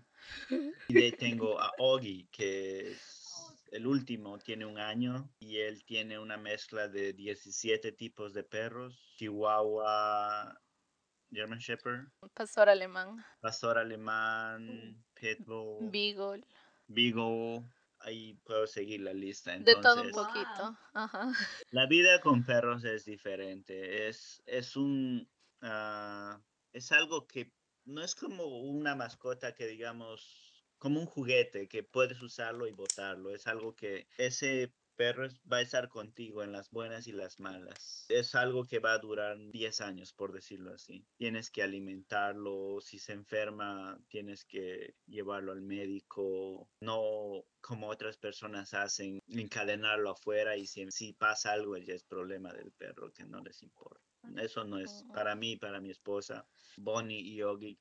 Y 0.89 0.95
de 0.95 1.05
ahí 1.05 1.13
tengo 1.13 1.59
a 1.61 1.73
Oggy, 1.79 2.29
que 2.31 2.93
es 2.93 3.27
el 3.73 3.87
último, 3.87 4.39
tiene 4.39 4.67
un 4.67 4.79
año 4.79 5.31
y 5.39 5.59
él 5.59 5.85
tiene 5.85 6.19
una 6.19 6.37
mezcla 6.37 6.89
de 6.89 7.13
17 7.13 7.93
tipos 7.93 8.33
de 8.33 8.45
perros, 8.45 9.15
Chihuahua, 9.17 10.61
German 11.31 11.59
Shepherd, 11.59 12.09
Pastor 12.35 12.69
alemán, 12.69 13.25
Pastor 13.41 13.79
Alemán, 13.79 15.05
Pitbull, 15.15 15.91
Beagle, 15.91 16.47
Beagle, 16.87 17.65
ahí 18.01 18.35
puedo 18.45 18.67
seguir 18.67 19.01
la 19.01 19.13
lista. 19.13 19.57
de 19.59 19.75
todo 19.77 20.03
un 20.03 20.09
Entonces, 20.09 20.13
poquito. 20.13 20.79
Ajá. 20.95 21.33
la 21.71 21.87
vida 21.87 22.21
con 22.21 22.45
perros 22.45 22.85
es 22.85 23.05
diferente. 23.05 24.09
Es, 24.09 24.43
es 24.47 24.77
un 24.77 25.29
ah, 25.63 26.41
es 26.73 26.93
algo 26.93 27.27
que 27.27 27.53
no 27.85 28.03
es 28.03 28.15
como 28.15 28.45
una 28.61 28.95
mascota 28.95 29.55
que 29.55 29.67
digamos 29.67 30.65
como 30.79 31.01
un 31.01 31.07
juguete 31.07 31.69
que 31.69 31.83
puedes 31.83 32.21
usarlo 32.23 32.67
y 32.67 32.73
botarlo. 32.73 33.31
Es 33.35 33.47
algo 33.47 33.75
que 33.75 34.09
ese 34.19 34.75
perro 34.97 35.27
es- 35.27 35.41
va 35.51 35.59
a 35.59 35.63
estar 35.63 35.89
contigo 35.89 36.43
en 36.43 36.53
las 36.53 36.71
buenas 36.71 37.07
y 37.07 37.13
las 37.13 37.39
malas. 37.39 38.07
Es 38.09 38.35
algo 38.35 38.65
que 38.65 38.79
va 38.81 38.93
a 38.95 38.99
durar 38.99 39.37
10 39.51 39.81
años, 39.81 40.13
por 40.13 40.33
decirlo 40.33 40.73
así. 40.75 41.05
Tienes 41.17 41.51
que 41.51 41.63
alimentarlo, 41.63 42.81
si 42.81 42.99
se 42.99 43.13
enferma, 43.13 43.99
tienes 44.09 44.45
que 44.45 44.95
llevarlo 45.07 45.53
al 45.53 45.63
médico, 45.63 46.69
no 46.81 47.45
como 47.61 47.89
otras 47.89 48.17
personas 48.17 48.75
hacen, 48.75 49.21
encadenarlo 49.29 50.11
afuera 50.11 50.57
y 50.57 50.67
si, 50.67 50.91
si 50.91 51.13
pasa 51.13 51.53
algo 51.53 51.77
ya 51.77 51.95
es 51.95 52.05
problema 52.05 52.53
del 52.53 52.73
perro, 52.73 53.13
que 53.13 53.25
no 53.25 53.41
les 53.41 53.63
importa. 53.63 54.05
Eso 54.37 54.65
no 54.65 54.79
es 54.79 55.05
para 55.13 55.35
mí, 55.37 55.57
para 55.57 55.81
mi 55.81 55.91
esposa, 55.91 56.47
Bonnie 56.77 57.21
y 57.21 57.37
Yogi. 57.37 57.79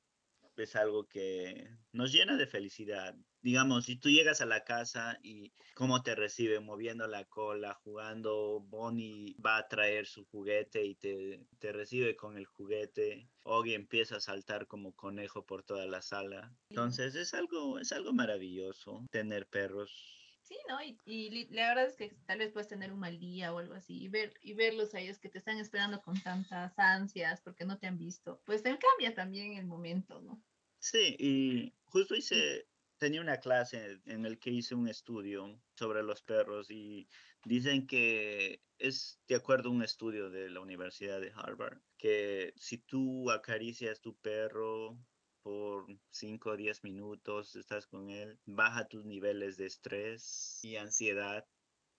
Es 0.56 0.74
algo 0.74 1.06
que 1.06 1.68
nos 1.92 2.12
llena 2.12 2.36
de 2.36 2.46
felicidad. 2.46 3.14
Digamos, 3.42 3.84
si 3.84 3.96
tú 3.96 4.08
llegas 4.08 4.40
a 4.40 4.46
la 4.46 4.64
casa 4.64 5.18
y 5.22 5.52
cómo 5.74 6.02
te 6.02 6.14
recibe, 6.14 6.60
moviendo 6.60 7.06
la 7.06 7.24
cola, 7.24 7.74
jugando, 7.74 8.60
Bonnie 8.60 9.36
va 9.44 9.58
a 9.58 9.68
traer 9.68 10.06
su 10.06 10.24
juguete 10.26 10.84
y 10.84 10.94
te, 10.96 11.46
te 11.58 11.72
recibe 11.72 12.16
con 12.16 12.36
el 12.36 12.46
juguete. 12.46 13.28
Oggy 13.44 13.74
empieza 13.74 14.16
a 14.16 14.20
saltar 14.20 14.66
como 14.66 14.94
conejo 14.94 15.46
por 15.46 15.62
toda 15.62 15.86
la 15.86 16.02
sala. 16.02 16.52
Entonces 16.70 17.14
es 17.14 17.34
algo, 17.34 17.78
es 17.78 17.92
algo 17.92 18.12
maravilloso 18.12 19.06
tener 19.10 19.46
perros. 19.46 20.16
Sí, 20.46 20.56
¿no? 20.68 20.78
Y, 21.04 21.48
la 21.50 21.68
verdad 21.70 21.86
es 21.86 21.96
que 21.96 22.16
tal 22.24 22.38
vez 22.38 22.52
puedes 22.52 22.68
tener 22.68 22.92
un 22.92 23.00
mal 23.00 23.18
día 23.18 23.52
o 23.52 23.58
algo 23.58 23.74
así 23.74 24.00
y, 24.00 24.08
ver, 24.08 24.32
y 24.42 24.54
verlos 24.54 24.94
a 24.94 25.00
ellos 25.00 25.18
que 25.18 25.28
te 25.28 25.38
están 25.38 25.58
esperando 25.58 26.00
con 26.02 26.20
tantas 26.22 26.78
ansias 26.78 27.40
porque 27.40 27.64
no 27.64 27.78
te 27.78 27.88
han 27.88 27.98
visto. 27.98 28.40
Pues 28.44 28.62
te 28.62 28.70
cambia 28.78 29.12
también 29.12 29.54
el 29.54 29.66
momento, 29.66 30.20
¿no? 30.20 30.40
Sí, 30.78 31.16
y 31.18 31.74
justo 31.86 32.14
hice, 32.14 32.68
tenía 32.98 33.20
una 33.20 33.38
clase 33.38 34.00
en 34.06 34.24
el 34.26 34.38
que 34.38 34.50
hice 34.50 34.74
un 34.74 34.88
estudio 34.88 35.60
sobre 35.74 36.02
los 36.02 36.22
perros 36.22 36.70
y 36.70 37.08
dicen 37.44 37.86
que 37.86 38.62
es 38.78 39.20
de 39.28 39.36
acuerdo 39.36 39.68
a 39.68 39.72
un 39.72 39.82
estudio 39.82 40.30
de 40.30 40.50
la 40.50 40.60
Universidad 40.60 41.20
de 41.20 41.32
Harvard, 41.34 41.80
que 41.98 42.52
si 42.56 42.78
tú 42.78 43.30
acaricias 43.30 44.00
tu 44.00 44.16
perro 44.16 44.98
por 45.42 45.86
5 46.10 46.50
o 46.50 46.56
10 46.56 46.84
minutos, 46.84 47.54
estás 47.56 47.86
con 47.86 48.10
él, 48.10 48.38
baja 48.44 48.88
tus 48.88 49.04
niveles 49.04 49.56
de 49.56 49.66
estrés 49.66 50.58
y 50.62 50.76
ansiedad. 50.76 51.46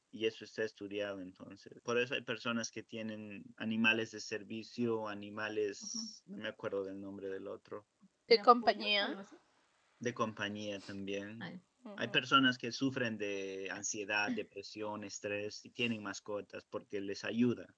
Y 0.09 0.26
eso 0.26 0.45
está 0.45 0.63
estudiado 0.63 1.22
entonces. 1.22 1.82
Por 1.84 1.97
eso 1.97 2.13
hay 2.13 2.22
personas 2.22 2.72
que 2.72 2.82
tienen 2.82 3.43
animales 3.57 4.11
de 4.11 4.22
servicio, 4.22 5.09
animales, 5.09 5.82
no 6.26 6.38
me 6.38 6.47
acuerdo 6.47 6.86
del 6.86 6.99
nombre 6.99 7.28
del 7.28 7.47
otro, 7.47 7.86
¿De 8.28 8.41
compañía? 8.41 9.26
De 10.00 10.14
compañía 10.14 10.80
también. 10.80 11.41
Ay, 11.41 11.60
Hay 11.98 12.08
personas 12.10 12.58
que 12.58 12.72
sufren 12.72 13.18
de 13.18 13.70
ansiedad, 13.72 14.30
depresión, 14.32 15.04
estrés 15.04 15.66
y 15.66 15.70
tienen 15.72 16.04
mascotas 16.04 16.66
porque 16.66 17.02
les 17.02 17.24
ayuda. 17.24 17.74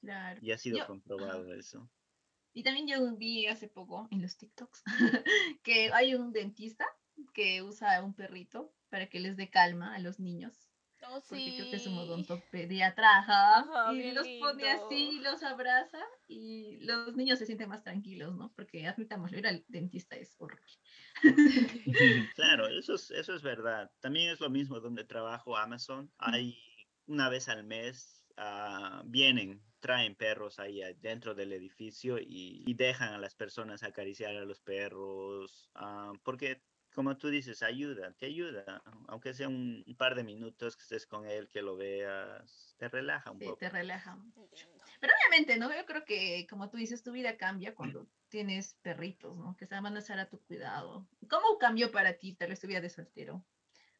claro. 0.00 0.38
Y 0.42 0.52
ha 0.52 0.58
sido 0.58 0.78
Yo- 0.78 0.86
comprobado 0.86 1.52
eso. 1.54 1.90
Y 2.54 2.62
también 2.62 2.86
yo 2.88 3.16
vi 3.16 3.46
hace 3.46 3.68
poco 3.68 4.08
en 4.10 4.22
los 4.22 4.36
TikToks 4.36 4.82
que 5.62 5.90
hay 5.92 6.14
un 6.14 6.32
dentista 6.32 6.86
que 7.34 7.62
usa 7.62 8.02
un 8.02 8.14
perrito 8.14 8.72
para 8.88 9.08
que 9.08 9.20
les 9.20 9.36
dé 9.36 9.50
calma 9.50 9.94
a 9.94 9.98
los 9.98 10.18
niños. 10.18 10.67
Oh, 11.10 11.22
porque 11.28 11.54
creo 11.54 11.68
que 11.68 11.76
es 11.76 11.86
un 11.86 11.96
sí. 11.96 11.98
odontopediatra, 11.98 13.18
ajá, 13.18 13.70
Ajá, 13.70 13.84
y 13.84 14.10
los 14.12 14.30
pone 14.32 14.68
lindo. 14.68 14.70
así, 14.70 15.20
los 15.20 15.42
abraza 15.42 15.98
y 16.26 16.78
los 16.84 17.16
niños 17.16 17.38
se 17.38 17.46
sienten 17.46 17.68
más 17.70 17.82
tranquilos, 17.82 18.36
¿no? 18.36 18.52
Porque 18.54 18.86
admitámoslo, 18.86 19.38
ir 19.38 19.46
al 19.46 19.64
dentista 19.68 20.16
es 20.16 20.36
horrible. 20.38 20.72
Claro, 22.34 22.68
eso 22.68 22.94
es, 22.94 23.10
eso 23.10 23.34
es 23.34 23.42
verdad. 23.42 23.90
También 24.00 24.30
es 24.30 24.40
lo 24.40 24.50
mismo 24.50 24.80
donde 24.80 25.04
trabajo 25.04 25.56
Amazon. 25.56 26.12
Hay 26.18 26.58
una 27.06 27.28
vez 27.28 27.48
al 27.48 27.64
mes, 27.64 28.26
ah, 28.36 29.02
vienen, 29.06 29.64
traen 29.80 30.14
perros 30.16 30.58
ahí 30.58 30.80
dentro 30.98 31.34
del 31.34 31.52
edificio 31.52 32.18
y, 32.18 32.62
y 32.66 32.74
dejan 32.74 33.14
a 33.14 33.18
las 33.18 33.34
personas 33.34 33.82
acariciar 33.82 34.36
a 34.36 34.44
los 34.44 34.60
perros, 34.60 35.70
ah, 35.74 36.12
porque 36.22 36.62
como 36.98 37.16
tú 37.16 37.28
dices, 37.28 37.62
ayuda, 37.62 38.12
te 38.14 38.26
ayuda, 38.26 38.82
aunque 39.06 39.32
sea 39.32 39.46
un, 39.46 39.84
un 39.86 39.96
par 39.96 40.16
de 40.16 40.24
minutos 40.24 40.76
que 40.76 40.82
estés 40.82 41.06
con 41.06 41.26
él, 41.26 41.48
que 41.48 41.62
lo 41.62 41.76
veas, 41.76 42.74
te 42.76 42.88
relaja 42.88 43.30
un 43.30 43.38
Sí, 43.38 43.44
poco. 43.44 43.56
te 43.60 43.68
relaja. 43.68 44.18
Pero 45.00 45.12
obviamente, 45.14 45.56
¿no? 45.58 45.72
Yo 45.72 45.86
creo 45.86 46.04
que, 46.04 46.44
como 46.50 46.68
tú 46.70 46.76
dices, 46.76 47.04
tu 47.04 47.12
vida 47.12 47.36
cambia 47.36 47.72
cuando 47.76 48.08
tienes 48.28 48.74
perritos, 48.82 49.36
¿no? 49.36 49.56
Que 49.56 49.64
se 49.66 49.80
van 49.80 49.94
a 49.94 50.00
estar 50.00 50.18
a 50.18 50.28
tu 50.28 50.40
cuidado. 50.40 51.06
¿Cómo 51.30 51.56
cambió 51.58 51.92
para 51.92 52.14
ti 52.18 52.34
tal 52.34 52.48
vez 52.48 52.58
tu 52.58 52.66
vida 52.66 52.80
de 52.80 52.90
soltero? 52.90 53.44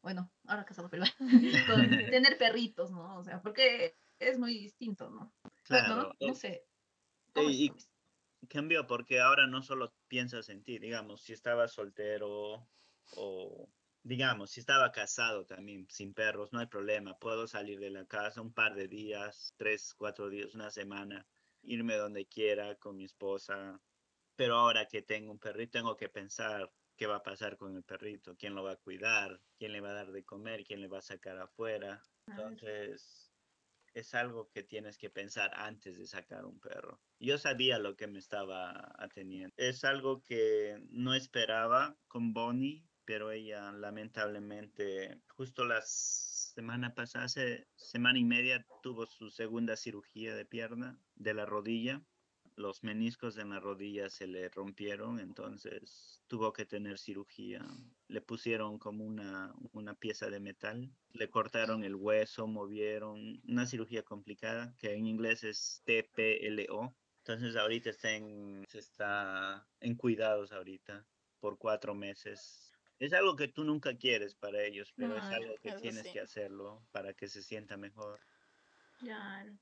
Bueno, 0.03 0.33
ahora 0.49 0.65
casado, 0.65 0.91
pero 0.91 1.05
con 1.69 1.89
tener 2.11 2.37
perritos, 2.37 2.91
¿no? 2.91 3.17
O 3.17 3.23
sea, 3.23 3.41
porque 3.41 3.95
es 4.19 4.41
muy 4.41 4.55
distinto, 4.59 5.09
¿no? 5.09 5.33
Claro, 5.63 5.95
Bueno, 5.95 6.17
no 6.21 6.35
eh, 6.35 6.35
sé. 6.35 6.65
¿Cómo 7.33 7.51
y- 7.51 7.69
pues? 7.69 7.89
cambió 8.49 8.87
porque 8.87 9.21
ahora 9.21 9.47
no 9.47 9.63
solo 9.63 9.95
piensas 10.09 10.49
en 10.49 10.63
ti, 10.63 10.79
digamos, 10.79 11.23
si 11.23 11.33
estaba 11.33 11.69
soltero 11.69 12.69
o, 13.17 13.69
digamos, 14.03 14.51
si 14.51 14.61
estaba 14.61 14.93
casado 14.93 15.45
también, 15.45 15.87
sin 15.89 16.15
perros, 16.15 16.53
no 16.53 16.61
hay 16.61 16.67
problema, 16.67 17.19
puedo 17.19 17.47
salir 17.47 17.81
de 17.81 17.91
la 17.91 18.07
casa 18.07 18.41
un 18.41 18.53
par 18.53 18.75
de 18.75 18.89
días, 18.89 19.55
tres, 19.57 19.95
cuatro 19.95 20.29
días, 20.29 20.55
una 20.55 20.71
semana, 20.71 21.27
irme 21.63 21.97
donde 21.97 22.27
quiera 22.27 22.77
con 22.77 22.97
mi 22.97 23.05
esposa, 23.05 23.81
pero 24.37 24.57
ahora 24.57 24.87
que 24.87 25.03
tengo 25.03 25.33
un 25.33 25.39
perrito, 25.39 25.79
tengo 25.79 25.97
que 25.97 26.09
pensar 26.09 26.71
qué 26.97 27.07
va 27.07 27.17
a 27.17 27.23
pasar 27.23 27.57
con 27.57 27.77
el 27.77 27.85
perrito, 27.85 28.37
quién 28.37 28.55
lo 28.55 28.65
va 28.65 28.73
a 28.73 28.77
cuidar, 28.77 29.41
quién 29.57 29.73
le 29.73 29.81
va 29.81 29.91
a 29.91 29.95
dar 29.95 30.13
de 30.13 30.25
comer, 30.25 30.65
quién 30.65 30.81
le 30.81 30.89
va 30.89 30.99
a 30.99 31.03
sacar 31.03 31.39
afuera. 31.39 32.03
Entonces, 32.27 33.33
es 33.95 34.15
algo 34.15 34.49
que 34.51 34.63
tienes 34.63 34.99
que 34.99 35.11
pensar 35.11 35.51
antes 35.55 35.99
de 35.99 36.07
sacar 36.07 36.45
un 36.45 36.59
perro. 36.61 37.01
Yo 37.19 37.39
sabía 37.39 37.79
lo 37.79 37.97
que 37.97 38.07
me 38.07 38.19
estaba 38.19 38.93
ateniendo. 38.99 39.55
Es 39.57 39.85
algo 39.85 40.23
que 40.23 40.79
no 40.91 41.15
esperaba 41.15 41.97
con 42.07 42.33
Bonnie, 42.33 42.85
pero 43.09 43.31
ella 43.31 43.73
lamentablemente 43.73 45.23
justo 45.29 45.65
la 45.65 45.81
semana 45.87 46.95
pasada, 46.95 47.25
hace 47.25 47.67
semana 47.75 48.19
y 48.19 48.25
media, 48.25 48.67
tuvo 48.83 49.07
su 49.07 49.31
segunda 49.31 49.79
cirugía 49.79 50.35
de 50.35 50.45
pierna, 50.45 51.01
de 51.15 51.33
la 51.33 51.47
rodilla. 51.47 52.03
Los 52.55 52.85
meniscos 52.85 53.39
en 53.39 53.49
la 53.49 53.61
rodilla 53.61 54.11
se 54.11 54.27
le 54.27 54.51
rompieron, 54.51 55.21
entonces 55.21 56.23
tuvo 56.27 56.53
que 56.53 56.67
tener 56.67 56.99
cirugía. 56.99 57.65
Le 58.09 58.21
pusieron 58.21 58.79
como 58.79 59.07
una, 59.07 59.55
una 59.73 59.95
pieza 59.95 60.29
de 60.29 60.41
metal, 60.41 60.93
le 61.15 61.31
cortaron 61.31 61.85
el 61.85 61.95
hueso, 61.95 62.47
movieron, 62.47 63.41
una 63.49 63.65
cirugía 63.65 64.03
complicada 64.03 64.75
que 64.77 64.93
en 64.93 65.07
inglés 65.07 65.45
es 65.45 65.83
TPLO. 65.87 66.95
Entonces 67.25 67.57
ahorita 67.57 67.89
está 67.89 68.13
en, 68.13 68.67
está 68.71 69.67
en 69.81 69.95
cuidados 69.95 70.53
ahorita 70.53 71.07
por 71.41 71.57
cuatro 71.57 71.95
meses. 71.95 72.68
Es 72.99 73.13
algo 73.13 73.37
que 73.37 73.49
tú 73.49 73.65
nunca 73.65 73.97
quieres 73.97 74.35
para 74.35 74.63
ellos, 74.63 74.93
pero 74.97 75.17
es 75.17 75.23
algo 75.23 75.55
que 75.63 75.73
tienes 75.73 76.03
sí. 76.03 76.13
que 76.13 76.21
hacerlo 76.21 76.83
para 76.91 77.15
que 77.15 77.29
se 77.29 77.43
sienta 77.43 77.77
mejor. 77.77 78.21
Claro. 78.99 79.57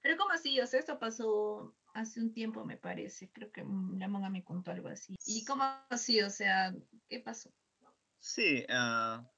Pero 0.00 0.16
¿cómo 0.16 0.32
así? 0.32 0.58
O 0.60 0.66
sea, 0.66 0.80
esto 0.80 0.98
pasó 0.98 1.76
hace 1.94 2.20
un 2.20 2.32
tiempo, 2.32 2.64
me 2.64 2.76
parece. 2.76 3.30
Creo 3.30 3.52
que 3.52 3.60
la 3.60 4.08
monga 4.08 4.30
me 4.30 4.42
contó 4.42 4.70
algo 4.70 4.88
así. 4.88 5.14
¿Y 5.26 5.44
cómo 5.44 5.64
así? 5.90 6.20
O 6.22 6.30
sea, 6.30 6.74
¿qué 7.08 7.20
pasó? 7.20 7.52
Sí, 8.18 8.64
ah, 8.68 9.28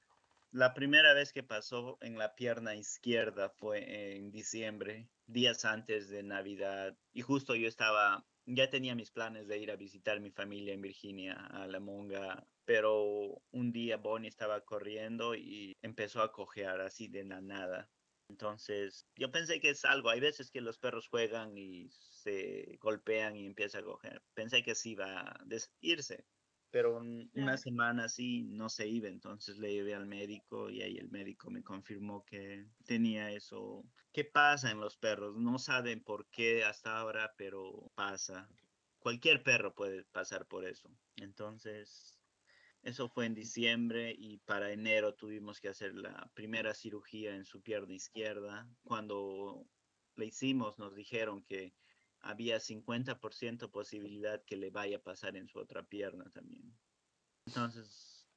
la 0.51 0.73
primera 0.73 1.13
vez 1.13 1.33
que 1.33 1.43
pasó 1.43 1.97
en 2.01 2.17
la 2.17 2.35
pierna 2.35 2.75
izquierda 2.75 3.49
fue 3.49 4.15
en 4.15 4.31
diciembre, 4.31 5.09
días 5.27 5.65
antes 5.65 6.07
de 6.07 6.23
Navidad, 6.23 6.97
y 7.11 7.21
justo 7.21 7.55
yo 7.55 7.67
estaba, 7.67 8.25
ya 8.45 8.69
tenía 8.69 8.95
mis 8.95 9.11
planes 9.11 9.47
de 9.47 9.57
ir 9.57 9.69
a 9.69 9.75
visitar 9.75 10.19
mi 10.19 10.31
familia 10.31 10.73
en 10.73 10.81
Virginia, 10.81 11.33
a 11.33 11.67
La 11.67 11.79
Monga, 11.79 12.47
pero 12.65 13.43
un 13.51 13.71
día 13.71 13.97
Bonnie 13.97 14.27
estaba 14.29 14.61
corriendo 14.61 15.35
y 15.35 15.77
empezó 15.81 16.21
a 16.21 16.31
cojear 16.31 16.81
así 16.81 17.07
de 17.07 17.23
la 17.25 17.41
nada. 17.41 17.91
Entonces, 18.27 19.07
yo 19.15 19.31
pensé 19.31 19.59
que 19.59 19.69
es 19.69 19.85
algo, 19.85 20.09
hay 20.09 20.19
veces 20.19 20.49
que 20.51 20.61
los 20.61 20.79
perros 20.79 21.07
juegan 21.07 21.57
y 21.57 21.89
se 21.91 22.77
golpean 22.81 23.35
y 23.35 23.45
empieza 23.45 23.79
a 23.79 23.83
coger. 23.83 24.23
Pensé 24.33 24.63
que 24.63 24.73
sí 24.75 24.91
iba 24.91 25.21
a 25.21 25.45
irse, 25.79 26.25
pero 26.71 26.97
un- 26.97 27.29
una 27.33 27.57
semana 27.57 28.05
así 28.05 28.43
no 28.43 28.69
se 28.69 28.87
iba, 28.87 29.07
entonces 29.09 29.57
le 29.57 29.71
llevé 29.73 29.93
al 29.95 30.07
médico 30.07 30.69
y 30.69 30.81
ahí 30.81 30.97
el 30.97 31.09
médico 31.09 31.49
me 31.51 31.63
confirmó 31.63 32.23
que 32.25 32.65
tenía 32.85 33.31
eso. 33.31 33.83
¿Qué 34.11 34.25
pasa 34.25 34.71
en 34.71 34.79
los 34.79 34.97
perros? 34.97 35.35
No 35.37 35.59
saben 35.59 36.03
por 36.03 36.29
qué 36.29 36.63
hasta 36.63 36.97
ahora, 36.97 37.33
pero 37.37 37.91
pasa. 37.95 38.49
Cualquier 38.97 39.43
perro 39.43 39.75
puede 39.75 40.03
pasar 40.05 40.47
por 40.47 40.65
eso. 40.65 40.89
Entonces, 41.15 42.14
eso 42.85 43.09
fue 43.09 43.25
en 43.25 43.33
diciembre 43.33 44.15
y 44.15 44.37
para 44.37 44.71
enero 44.71 45.15
tuvimos 45.15 45.59
que 45.59 45.69
hacer 45.69 45.95
la 45.95 46.31
primera 46.35 46.75
cirugía 46.75 47.35
en 47.35 47.43
su 47.43 47.59
pierna 47.61 47.95
izquierda. 47.95 48.69
Cuando 48.83 49.67
la 50.15 50.25
hicimos 50.25 50.77
nos 50.77 50.93
dijeron 50.93 51.43
que 51.43 51.73
había 52.19 52.59
50% 52.59 53.71
posibilidad 53.71 54.43
que 54.45 54.55
le 54.55 54.69
vaya 54.69 54.97
a 54.97 55.01
pasar 55.01 55.35
en 55.35 55.47
su 55.47 55.57
otra 55.57 55.81
pierna 55.81 56.29
también. 56.29 56.77
Entonces, 57.47 58.27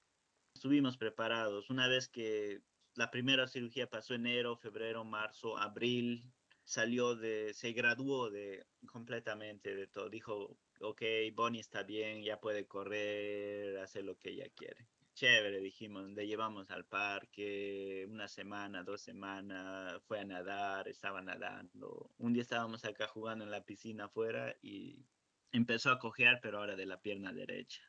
estuvimos 0.54 0.96
preparados. 0.96 1.68
Una 1.68 1.86
vez 1.86 2.08
que 2.08 2.62
la 2.94 3.10
primera 3.10 3.46
cirugía 3.48 3.90
pasó 3.90 4.14
enero, 4.14 4.56
febrero, 4.56 5.04
marzo, 5.04 5.58
abril, 5.58 6.24
salió 6.64 7.16
de, 7.16 7.52
se 7.52 7.72
graduó 7.72 8.30
de 8.30 8.66
completamente 8.86 9.76
de 9.76 9.88
todo. 9.88 10.08
Dijo, 10.08 10.58
ok, 10.80 11.02
Bonnie 11.34 11.60
está 11.60 11.82
bien, 11.82 12.22
ya 12.22 12.40
puede 12.40 12.66
correr, 12.66 13.78
hacer 13.78 14.04
lo 14.04 14.18
que 14.18 14.30
ella 14.30 14.48
quiere. 14.54 14.86
Chévere, 15.14 15.60
dijimos, 15.60 16.08
le 16.10 16.26
llevamos 16.26 16.70
al 16.70 16.84
parque 16.84 18.06
una 18.08 18.28
semana, 18.28 18.84
dos 18.84 19.00
semanas, 19.00 20.00
fue 20.06 20.20
a 20.20 20.24
nadar, 20.24 20.86
estaba 20.86 21.20
nadando. 21.20 22.10
Un 22.18 22.32
día 22.32 22.42
estábamos 22.42 22.84
acá 22.84 23.08
jugando 23.08 23.44
en 23.44 23.50
la 23.50 23.64
piscina 23.64 24.04
afuera 24.04 24.54
y 24.62 25.04
empezó 25.50 25.90
a 25.90 25.98
cojear, 25.98 26.38
pero 26.40 26.58
ahora 26.58 26.76
de 26.76 26.86
la 26.86 27.00
pierna 27.00 27.32
derecha. 27.32 27.82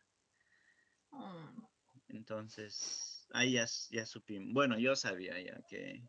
Mm, 1.11 1.63
Entonces, 2.07 3.27
ahí 3.31 3.53
ya, 3.53 3.65
ya 3.91 4.05
supimos. 4.07 4.53
Bueno, 4.53 4.79
yo 4.79 4.95
sabía 4.95 5.39
ya 5.39 5.61
que 5.69 6.01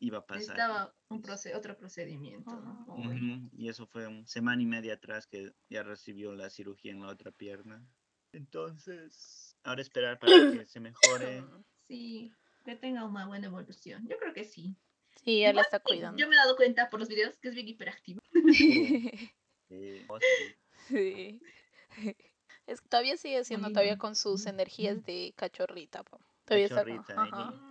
iba 0.00 0.18
a 0.18 0.26
pasar. 0.26 0.40
Necesitaba 0.56 0.94
un 1.08 1.22
proce- 1.22 1.54
otro 1.54 1.76
procedimiento, 1.76 2.50
¿no? 2.60 2.86
Y 3.56 3.68
eso 3.68 3.86
fue 3.86 4.06
una 4.08 4.26
semana 4.26 4.62
y 4.62 4.66
media 4.66 4.94
atrás 4.94 5.26
que 5.26 5.52
ya 5.68 5.82
recibió 5.82 6.34
la 6.34 6.50
cirugía 6.50 6.92
en 6.92 7.00
la 7.00 7.08
otra 7.08 7.30
pierna. 7.30 7.86
Entonces, 8.32 9.56
ahora 9.62 9.82
esperar 9.82 10.18
para 10.18 10.32
que 10.52 10.66
se 10.66 10.80
mejore. 10.80 11.44
Sí, 11.90 12.32
que 12.64 12.76
tenga 12.76 13.04
una 13.04 13.26
buena 13.26 13.48
evolución. 13.48 14.06
Yo 14.08 14.16
creo 14.16 14.32
que 14.32 14.44
sí. 14.44 14.76
Sí, 15.24 15.42
él 15.42 15.50
Igual 15.50 15.64
está 15.64 15.80
cuidando. 15.80 16.16
Yo 16.20 16.28
me 16.28 16.36
he 16.36 16.38
dado 16.38 16.54
cuenta 16.54 16.88
por 16.88 17.00
los 17.00 17.08
videos 17.08 17.36
que 17.38 17.48
es 17.48 17.54
bien 17.56 17.66
hiperactivo. 17.66 18.20
Sí, 18.54 19.10
oh, 20.08 20.18
sí. 20.20 20.54
Sí. 20.88 21.40
Es 22.68 22.80
que 22.80 22.88
todavía 22.88 23.16
sigue 23.16 23.42
siendo 23.42 23.70
todavía 23.70 23.98
con 23.98 24.14
sus 24.14 24.46
energías 24.46 25.04
de 25.04 25.34
cachorrita. 25.36 26.04
po. 26.04 26.20
Todavía 26.44 26.66
está 26.66 26.84
con- 26.84 27.18
ajá. 27.18 27.69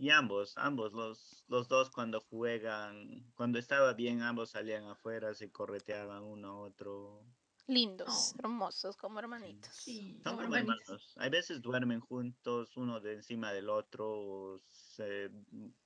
Y 0.00 0.08
ambos, 0.08 0.56
ambos, 0.56 0.94
los, 0.94 1.44
los 1.48 1.68
dos 1.68 1.90
cuando 1.90 2.22
juegan, 2.22 3.30
cuando 3.34 3.58
estaba 3.58 3.92
bien, 3.92 4.22
ambos 4.22 4.48
salían 4.50 4.84
afuera, 4.84 5.34
se 5.34 5.52
correteaban 5.52 6.22
uno 6.22 6.48
a 6.48 6.58
otro. 6.60 7.22
Lindos, 7.66 8.32
Oh. 8.34 8.38
hermosos, 8.38 8.96
como 8.96 9.18
hermanitos. 9.20 9.74
Sí, 9.76 10.18
Son 10.24 10.36
como 10.36 10.42
hermanitos. 10.42 10.80
hermanos. 10.80 11.14
Hay 11.18 11.28
veces 11.30 11.60
duermen 11.60 12.00
juntos, 12.00 12.76
uno 12.78 12.98
de 13.00 13.12
encima 13.12 13.52
del 13.52 13.68
otro, 13.68 14.08
o 14.10 14.62
se 14.68 15.30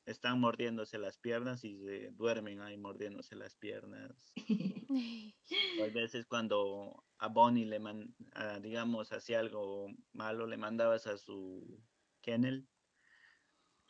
están 0.07 0.39
mordiéndose 0.41 0.97
las 0.99 1.19
piernas 1.19 1.65
y 1.65 1.77
se 1.77 2.11
duermen 2.13 2.61
ahí 2.61 2.79
mordiéndose 2.79 3.35
las 3.35 3.57
piernas. 3.57 4.33
Hay 5.83 5.91
veces 5.93 6.25
cuando 6.27 7.05
a 7.19 7.27
Bonnie 7.29 7.65
le 7.67 7.81
man, 7.81 8.15
ah, 8.35 8.61
digamos, 8.61 9.13
hacía 9.13 9.41
algo 9.41 9.89
malo, 10.13 10.47
le 10.47 10.57
mandabas 10.57 11.09
a 11.09 11.19
su 11.19 11.83
kennel 12.23 12.69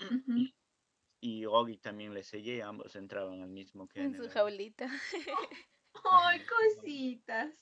Ujú. 0.01 0.49
y 1.21 1.45
Oggy 1.47 1.79
también 1.79 2.13
le 2.15 2.23
seguía, 2.23 2.67
ambos 2.69 2.95
entraban 2.97 3.41
al 3.43 3.49
mismo 3.49 3.85
En 3.95 4.13
kennel. 4.13 4.23
su 4.25 4.31
jaulita. 4.31 4.89
Ay, 6.05 6.41
cositas. 6.47 7.55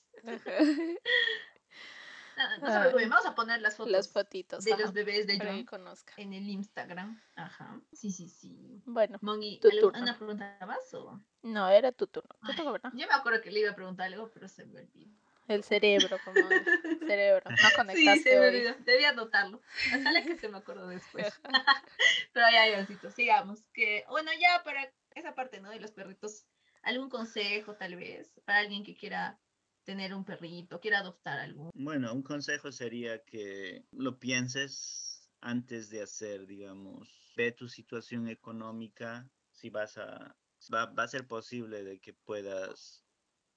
No, 2.35 2.57
no 2.57 2.73
se 2.73 2.79
preocupen, 2.79 3.09
vamos 3.11 3.25
a 3.27 3.35
poner 3.35 3.61
las 3.61 3.75
fotos 3.77 3.91
Las 3.91 4.11
fotitos. 4.11 4.63
de 4.63 4.73
ajá, 4.73 4.81
los 4.81 4.93
bebés 4.93 5.27
de 5.27 5.37
para 5.37 5.51
que 5.51 5.55
John 5.57 5.65
conozca. 5.65 6.13
en 6.17 6.33
el 6.33 6.49
Instagram. 6.49 7.21
Ajá. 7.35 7.79
Sí, 7.91 8.11
sí, 8.11 8.27
sí. 8.27 8.81
Bueno, 8.85 9.19
Mongi, 9.21 9.59
Tu 9.59 9.69
¿algo- 9.69 9.81
turno. 9.91 10.01
¿una 10.01 10.17
pregunta 10.17 10.57
más 10.65 10.93
o...? 10.95 11.21
no, 11.43 11.69
era 11.69 11.91
tu 11.91 12.07
turno. 12.07 12.35
Ay. 12.41 12.55
Yo 12.57 13.07
me 13.07 13.13
acuerdo 13.13 13.39
que 13.41 13.51
le 13.51 13.59
iba 13.59 13.71
a 13.71 13.75
preguntar 13.75 14.07
algo, 14.11 14.31
pero 14.31 14.47
se 14.47 14.65
me 14.65 14.79
olvidó. 14.81 15.13
El 15.47 15.63
cerebro, 15.63 16.17
como 16.23 16.49
el 16.49 16.63
cerebro. 17.07 17.49
No 17.49 17.57
Sí, 17.57 17.75
conectaste 17.75 18.23
se 18.23 18.39
me 18.39 18.39
hoy. 18.39 18.47
olvidó. 18.55 18.75
Debía 18.85 19.09
anotarlo. 19.09 19.61
Ojalá 19.99 20.23
que 20.23 20.37
se 20.37 20.49
me 20.49 20.57
acuerdo 20.57 20.87
después. 20.87 21.39
Pero 22.33 22.45
ya, 22.51 22.67
Ivancito, 22.69 23.09
sigamos. 23.11 23.61
Que, 23.73 24.05
bueno, 24.09 24.31
ya 24.39 24.63
para 24.63 24.91
esa 25.15 25.35
parte, 25.35 25.59
¿no? 25.59 25.69
De 25.69 25.79
los 25.79 25.91
perritos, 25.91 26.45
algún 26.81 27.09
consejo 27.09 27.75
tal 27.75 27.95
vez 27.95 28.31
para 28.45 28.59
alguien 28.59 28.83
que 28.83 28.95
quiera 28.95 29.39
tener 29.83 30.13
un 30.13 30.23
perrito, 30.23 30.79
quiera 30.79 30.99
adoptar 30.99 31.39
algún. 31.39 31.69
Bueno, 31.73 32.13
un 32.13 32.23
consejo 32.23 32.71
sería 32.71 33.21
que 33.25 33.83
lo 33.91 34.17
pienses 34.19 35.29
antes 35.41 35.89
de 35.89 36.01
hacer, 36.01 36.47
digamos, 36.47 37.33
ve 37.35 37.51
tu 37.51 37.67
situación 37.67 38.29
económica, 38.29 39.29
si 39.51 39.69
vas 39.69 39.97
a, 39.97 40.37
va, 40.73 40.85
va 40.85 41.03
a 41.03 41.07
ser 41.09 41.27
posible 41.27 41.83
de 41.83 41.99
que 41.99 42.13
puedas 42.13 43.02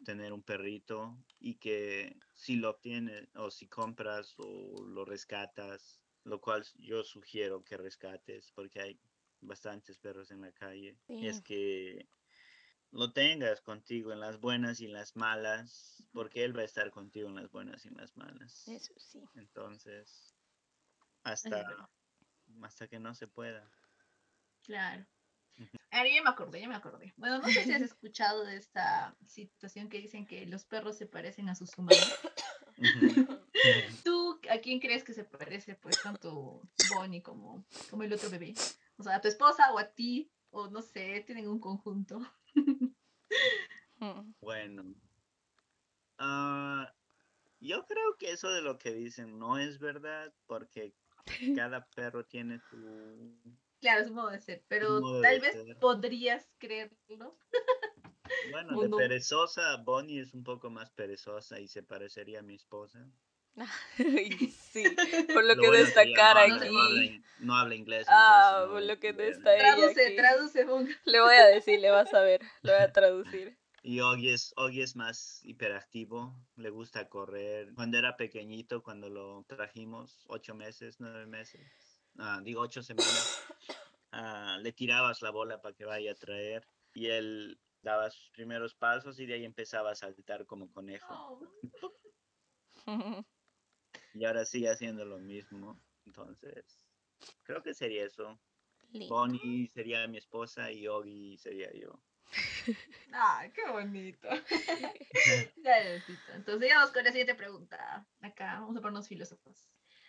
tener 0.04 0.32
un 0.32 0.42
perrito 0.42 1.24
y 1.38 1.58
que 1.58 2.18
si 2.34 2.56
lo 2.56 2.70
obtienes 2.70 3.28
o 3.34 3.50
si 3.50 3.68
compras 3.68 4.34
o 4.38 4.84
lo 4.86 5.04
rescatas, 5.04 6.02
lo 6.24 6.40
cual 6.40 6.64
yo 6.76 7.02
sugiero 7.04 7.64
que 7.64 7.76
rescates 7.76 8.52
porque 8.52 8.80
hay 8.80 9.00
bastantes 9.40 9.98
perros 9.98 10.30
en 10.30 10.40
la 10.42 10.52
calle, 10.52 10.98
es 11.18 11.40
Sí. 11.40 11.42
que 11.42 12.08
lo 12.90 13.12
tengas 13.12 13.60
contigo 13.60 14.12
en 14.12 14.20
las 14.20 14.40
buenas 14.40 14.80
y 14.80 14.86
en 14.86 14.92
las 14.94 15.16
malas, 15.16 16.08
porque 16.12 16.44
él 16.44 16.56
va 16.56 16.62
a 16.62 16.64
estar 16.64 16.90
contigo 16.90 17.28
en 17.28 17.36
las 17.36 17.50
buenas 17.50 17.84
y 17.84 17.88
en 17.88 17.96
las 17.96 18.16
malas. 18.16 18.66
Eso 18.66 18.94
sí. 18.98 19.20
Entonces, 19.34 20.36
hasta, 21.24 21.62
hasta 22.62 22.88
que 22.88 23.00
no 23.00 23.14
se 23.14 23.28
pueda. 23.28 23.70
Claro. 24.62 25.06
Ahora 25.96 26.10
ya 26.10 26.22
me 26.22 26.28
acordé, 26.28 26.60
ya 26.60 26.68
me 26.68 26.74
acordé. 26.74 27.14
Bueno, 27.16 27.38
no 27.38 27.48
sé 27.48 27.64
si 27.64 27.72
has 27.72 27.80
escuchado 27.92 28.44
de 28.44 28.56
esta 28.56 29.16
situación 29.26 29.88
que 29.88 29.98
dicen 29.98 30.26
que 30.26 30.44
los 30.44 30.66
perros 30.66 30.98
se 30.98 31.06
parecen 31.06 31.48
a 31.48 31.54
sus 31.54 31.76
humanos. 31.78 32.20
¿Tú 34.04 34.38
a 34.50 34.58
quién 34.58 34.78
crees 34.78 35.04
que 35.04 35.14
se 35.14 35.24
parece, 35.24 35.74
pues, 35.76 36.02
tanto 36.02 36.60
Bonnie 36.94 37.22
como, 37.22 37.64
como 37.88 38.02
el 38.02 38.12
otro 38.12 38.28
bebé? 38.28 38.52
O 38.98 39.02
sea, 39.02 39.16
a 39.16 39.20
tu 39.22 39.28
esposa 39.28 39.72
o 39.72 39.78
a 39.78 39.88
ti, 39.88 40.30
o 40.50 40.68
no 40.68 40.82
sé, 40.82 41.24
tienen 41.26 41.48
un 41.48 41.60
conjunto. 41.60 42.20
Mm. 43.98 44.34
Bueno, 44.42 44.94
ah, 46.18 46.92
yo 47.60 47.86
creo 47.86 48.18
que 48.18 48.32
eso 48.32 48.50
de 48.50 48.60
lo 48.60 48.76
que 48.76 48.92
dicen 48.92 49.38
no 49.38 49.58
es 49.58 49.78
verdad, 49.78 50.34
porque 50.46 50.94
cada 51.56 51.86
perro 51.86 52.26
tiene 52.26 52.60
su... 52.68 53.34
Claro, 53.86 54.02
es 54.02 54.08
un 54.08 54.14
modo 54.16 54.30
de 54.30 54.40
ser, 54.40 54.64
pero 54.66 55.00
modo 55.00 55.22
tal 55.22 55.38
vez 55.38 55.52
ser. 55.52 55.76
podrías 55.78 56.50
creerlo. 56.58 57.38
Bueno, 58.50 58.76
¿O 58.76 58.82
de 58.82 58.88
no? 58.88 58.96
perezosa, 58.96 59.76
Bonnie 59.84 60.18
es 60.20 60.34
un 60.34 60.42
poco 60.42 60.70
más 60.70 60.90
perezosa 60.90 61.60
y 61.60 61.68
se 61.68 61.84
parecería 61.84 62.40
a 62.40 62.42
mi 62.42 62.56
esposa. 62.56 63.06
Sí, 64.72 64.84
por 65.32 65.44
lo 65.44 65.54
Lo 65.54 65.62
que 65.62 65.68
bueno 65.68 65.72
de 65.74 65.82
esta 65.88 66.02
que 66.02 66.08
ella 66.08 66.16
cara 66.16 66.48
no 66.48 66.54
habla- 66.54 66.64
aquí. 66.64 66.74
no 66.74 66.80
habla 66.82 67.22
no 67.38 67.56
habla 67.56 67.74
inglés. 67.76 68.06
Ah, 68.10 68.64
entonces 68.64 68.72
por 68.72 68.82
lo 68.82 68.98
que 69.00 69.12
de 69.12 69.28
entender. 69.28 69.36
esta 69.36 69.54
ella 69.54 69.76
Traduce, 69.76 70.06
aquí. 70.06 70.16
traduce. 70.16 70.98
Le 71.04 71.20
voy 71.20 71.34
a 71.36 71.46
decir, 71.46 71.80
le 71.80 71.90
vas 71.90 72.12
a 72.12 72.20
ver, 72.22 72.40
lo 72.62 72.72
voy 72.72 72.82
a 72.82 72.92
traducir. 72.92 73.56
Y 73.84 74.00
Oggy 74.00 74.30
es, 74.30 74.52
Oggy 74.56 74.82
es 74.82 74.96
más 74.96 75.44
hiperactivo, 75.44 76.34
le 76.56 76.70
gusta 76.70 77.08
correr. 77.08 77.72
Cuando 77.74 77.98
era 77.98 78.16
pequeñito, 78.16 78.82
cuando 78.82 79.08
lo 79.08 79.44
trajimos, 79.46 80.24
ocho 80.26 80.56
meses, 80.56 80.96
nueve 80.98 81.26
meses, 81.26 81.62
ah, 82.18 82.40
digo 82.42 82.60
ocho 82.60 82.82
semanas, 82.82 83.44
ah, 84.12 84.58
le 84.60 84.72
tirabas 84.72 85.22
la 85.22 85.30
bola 85.30 85.60
para 85.60 85.74
que 85.74 85.84
vaya 85.84 86.12
a 86.12 86.16
traer 86.16 86.66
y 86.94 87.06
él 87.06 87.60
daba 87.82 88.10
sus 88.10 88.30
primeros 88.30 88.74
pasos 88.74 89.18
y 89.20 89.26
de 89.26 89.34
ahí 89.34 89.44
empezaba 89.44 89.92
a 89.92 89.94
saltar 89.94 90.46
como 90.46 90.70
conejo. 90.72 91.40
Y 94.14 94.24
ahora 94.24 94.46
sigue 94.46 94.70
haciendo 94.70 95.04
lo 95.04 95.18
mismo. 95.18 95.78
Entonces, 96.06 96.64
creo 97.42 97.62
que 97.62 97.74
sería 97.74 98.04
eso. 98.04 98.40
Lindo. 98.90 99.14
Bonnie 99.14 99.70
sería 99.74 100.06
mi 100.06 100.16
esposa 100.16 100.70
y 100.70 100.88
Oggy 100.88 101.36
sería 101.36 101.70
yo. 101.74 102.00
Ay, 103.12 103.50
qué 103.52 103.70
bonito. 103.70 104.28
Entonces, 106.34 106.70
vamos 106.74 106.92
con 106.92 107.04
la 107.04 107.10
siguiente 107.10 107.34
pregunta. 107.34 108.06
Acá 108.20 108.60
vamos 108.60 108.76
a 108.76 108.80
ponernos 108.80 109.08
filósofos. 109.08 109.68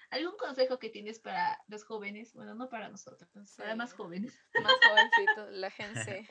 ¿Algún 0.09 0.37
consejo 0.37 0.79
que 0.79 0.89
tienes 0.89 1.19
para 1.19 1.59
los 1.67 1.83
jóvenes? 1.83 2.33
Bueno, 2.33 2.55
no 2.55 2.69
para 2.69 2.89
nosotros, 2.89 3.29
para 3.57 3.75
más 3.75 3.93
jóvenes. 3.93 4.39
Más 4.63 4.73
jovencito, 4.87 5.51
la 5.51 5.69
gente. 5.69 6.29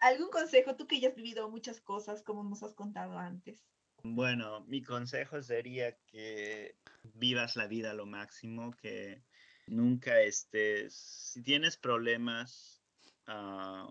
¿Algún 0.00 0.30
consejo, 0.30 0.76
tú 0.76 0.86
que 0.86 0.98
ya 1.00 1.10
has 1.10 1.14
vivido 1.14 1.50
muchas 1.50 1.80
cosas, 1.80 2.22
como 2.22 2.42
nos 2.42 2.62
has 2.62 2.72
contado 2.72 3.18
antes? 3.18 3.62
Bueno, 4.02 4.60
mi 4.62 4.82
consejo 4.82 5.42
sería 5.42 5.94
que 6.06 6.78
vivas 7.14 7.56
la 7.56 7.66
vida 7.66 7.90
a 7.90 7.94
lo 7.94 8.06
máximo, 8.06 8.74
que 8.80 9.22
nunca 9.66 10.20
estés, 10.22 10.94
si 10.94 11.42
tienes 11.42 11.76
problemas, 11.76 12.82
ah, 13.26 13.90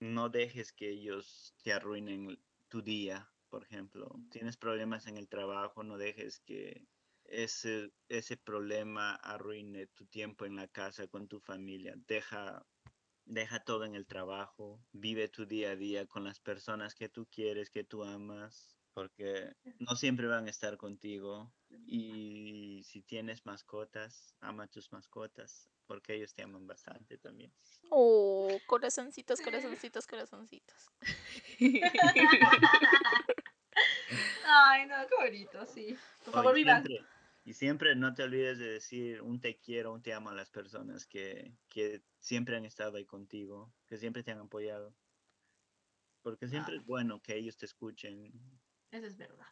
no 0.00 0.30
dejes 0.30 0.72
que 0.72 0.88
ellos 0.88 1.54
te 1.62 1.74
arruinen 1.74 2.40
tu 2.68 2.80
día, 2.80 3.30
por 3.50 3.64
ejemplo. 3.64 4.18
Tienes 4.30 4.56
problemas 4.56 5.06
en 5.06 5.18
el 5.18 5.28
trabajo, 5.28 5.82
no 5.82 5.98
dejes 5.98 6.40
que 6.40 6.86
ese, 7.28 7.92
ese 8.08 8.36
problema 8.36 9.14
arruine 9.14 9.86
tu 9.88 10.06
tiempo 10.06 10.44
en 10.44 10.56
la 10.56 10.68
casa 10.68 11.06
con 11.08 11.28
tu 11.28 11.40
familia. 11.40 11.94
Deja, 12.06 12.66
deja 13.24 13.60
todo 13.60 13.84
en 13.84 13.94
el 13.94 14.06
trabajo, 14.06 14.80
vive 14.92 15.28
tu 15.28 15.46
día 15.46 15.70
a 15.70 15.76
día 15.76 16.06
con 16.06 16.24
las 16.24 16.40
personas 16.40 16.94
que 16.94 17.08
tú 17.08 17.26
quieres, 17.30 17.70
que 17.70 17.84
tú 17.84 18.04
amas 18.04 18.78
porque 18.98 19.52
no 19.78 19.94
siempre 19.94 20.26
van 20.26 20.48
a 20.48 20.50
estar 20.50 20.76
contigo. 20.76 21.52
Y 21.86 22.82
si 22.84 23.00
tienes 23.02 23.46
mascotas, 23.46 24.34
ama 24.40 24.64
a 24.64 24.66
tus 24.66 24.90
mascotas, 24.90 25.70
porque 25.86 26.14
ellos 26.14 26.34
te 26.34 26.42
aman 26.42 26.66
bastante 26.66 27.16
también. 27.16 27.52
Oh, 27.90 28.58
corazoncitos, 28.66 29.40
corazoncitos, 29.40 30.04
corazoncitos. 30.08 30.90
Ay, 34.44 34.86
no, 34.86 34.96
qué 35.06 35.14
bonito, 35.16 35.64
sí. 35.66 35.96
Por 36.24 36.34
favor, 36.34 36.54
vivan. 36.54 36.82
siempre, 36.84 37.06
y 37.48 37.54
siempre 37.54 37.94
no 37.96 38.12
te 38.12 38.24
olvides 38.24 38.58
de 38.58 38.68
decir 38.72 39.22
un 39.22 39.40
te 39.40 39.58
quiero, 39.58 39.94
un 39.94 40.02
te 40.02 40.12
amo 40.12 40.28
a 40.28 40.34
las 40.34 40.50
personas 40.50 41.06
que, 41.06 41.54
que 41.70 42.02
siempre 42.18 42.56
han 42.58 42.66
estado 42.66 42.98
ahí 42.98 43.06
contigo, 43.06 43.72
que 43.86 43.96
siempre 43.96 44.22
te 44.22 44.32
han 44.32 44.40
apoyado. 44.40 44.94
Porque 46.22 46.46
siempre 46.46 46.74
Ah. 46.74 46.76
es 46.78 46.84
bueno 46.84 47.22
que 47.22 47.36
ellos 47.36 47.56
te 47.56 47.64
escuchen. 47.64 48.30
Eso 48.90 49.06
es 49.06 49.16
verdad. 49.16 49.46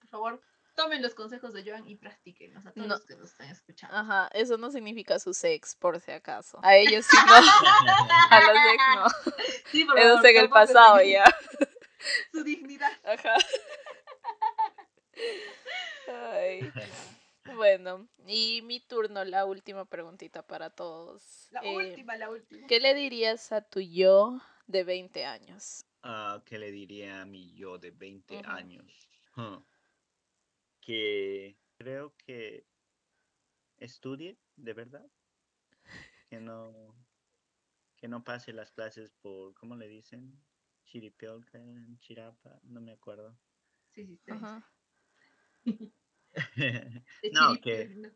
Por 0.00 0.08
favor, 0.10 0.42
tomen 0.76 1.00
los 1.00 1.14
consejos 1.14 1.54
de 1.54 1.64
Joan 1.64 1.88
y 1.88 1.96
practíquenlos 1.96 2.66
a 2.66 2.72
todos 2.72 2.88
No. 2.88 2.94
los 2.96 3.06
que 3.06 3.16
nos 3.16 3.30
están 3.30 3.48
escuchando. 3.48 3.96
Ajá, 3.96 4.28
eso 4.34 4.58
no 4.58 4.70
significa 4.70 5.18
su 5.18 5.32
sex, 5.32 5.76
por 5.76 5.98
si 6.00 6.10
acaso. 6.10 6.60
A 6.62 6.76
ellos 6.76 7.06
sí 7.06 7.16
no, 7.26 7.32
a 8.30 8.40
los 8.40 8.58
ex 8.74 8.82
no. 8.96 9.32
Sí, 9.70 9.84
por 9.86 9.98
Eso 9.98 10.22
en 10.26 10.36
el 10.36 10.50
pasado 10.50 11.00
ya. 11.02 11.24
Su 12.32 12.44
dignidad. 12.44 12.92
Ajá. 13.02 13.34
Ay. 16.08 16.62
Bueno, 17.56 18.08
y 18.26 18.62
mi 18.62 18.80
turno, 18.80 19.22
la 19.24 19.44
última 19.44 19.84
preguntita 19.84 20.46
para 20.46 20.70
todos. 20.70 21.48
La 21.50 21.62
Eh, 21.62 21.74
última, 21.86 22.16
la 22.16 22.30
última. 22.30 22.66
¿Qué 22.68 22.80
le 22.80 22.94
dirías 22.94 23.52
a 23.52 23.60
tu 23.60 23.80
yo 23.80 24.40
de 24.66 24.82
20 24.84 25.24
años? 25.24 25.84
Ah, 26.02 26.42
¿Qué 26.44 26.58
le 26.58 26.70
diría 26.70 27.22
a 27.22 27.26
mi 27.26 27.52
yo 27.54 27.78
de 27.78 27.90
20 27.90 28.34
Ujú. 28.40 28.48
años? 28.48 29.08
Huh. 29.36 29.62
Que 30.80 31.56
creo 31.78 32.14
que 32.16 32.66
estudie, 33.78 34.36
de 34.56 34.72
verdad. 34.74 35.06
Que 36.28 36.40
no, 36.40 36.94
que 37.96 38.08
no 38.08 38.24
pase 38.24 38.52
las 38.52 38.72
clases 38.72 39.10
por, 39.22 39.54
¿cómo 39.54 39.76
le 39.76 39.88
dicen? 39.88 40.32
Chiripiolca, 40.84 41.58
chirapa, 42.00 42.60
no 42.64 42.80
me 42.80 42.92
acuerdo. 42.92 43.38
Sí, 43.94 44.18
sí. 44.24 44.32
Ajá. 44.32 44.73
No, 47.32 47.60
que- 47.60 48.12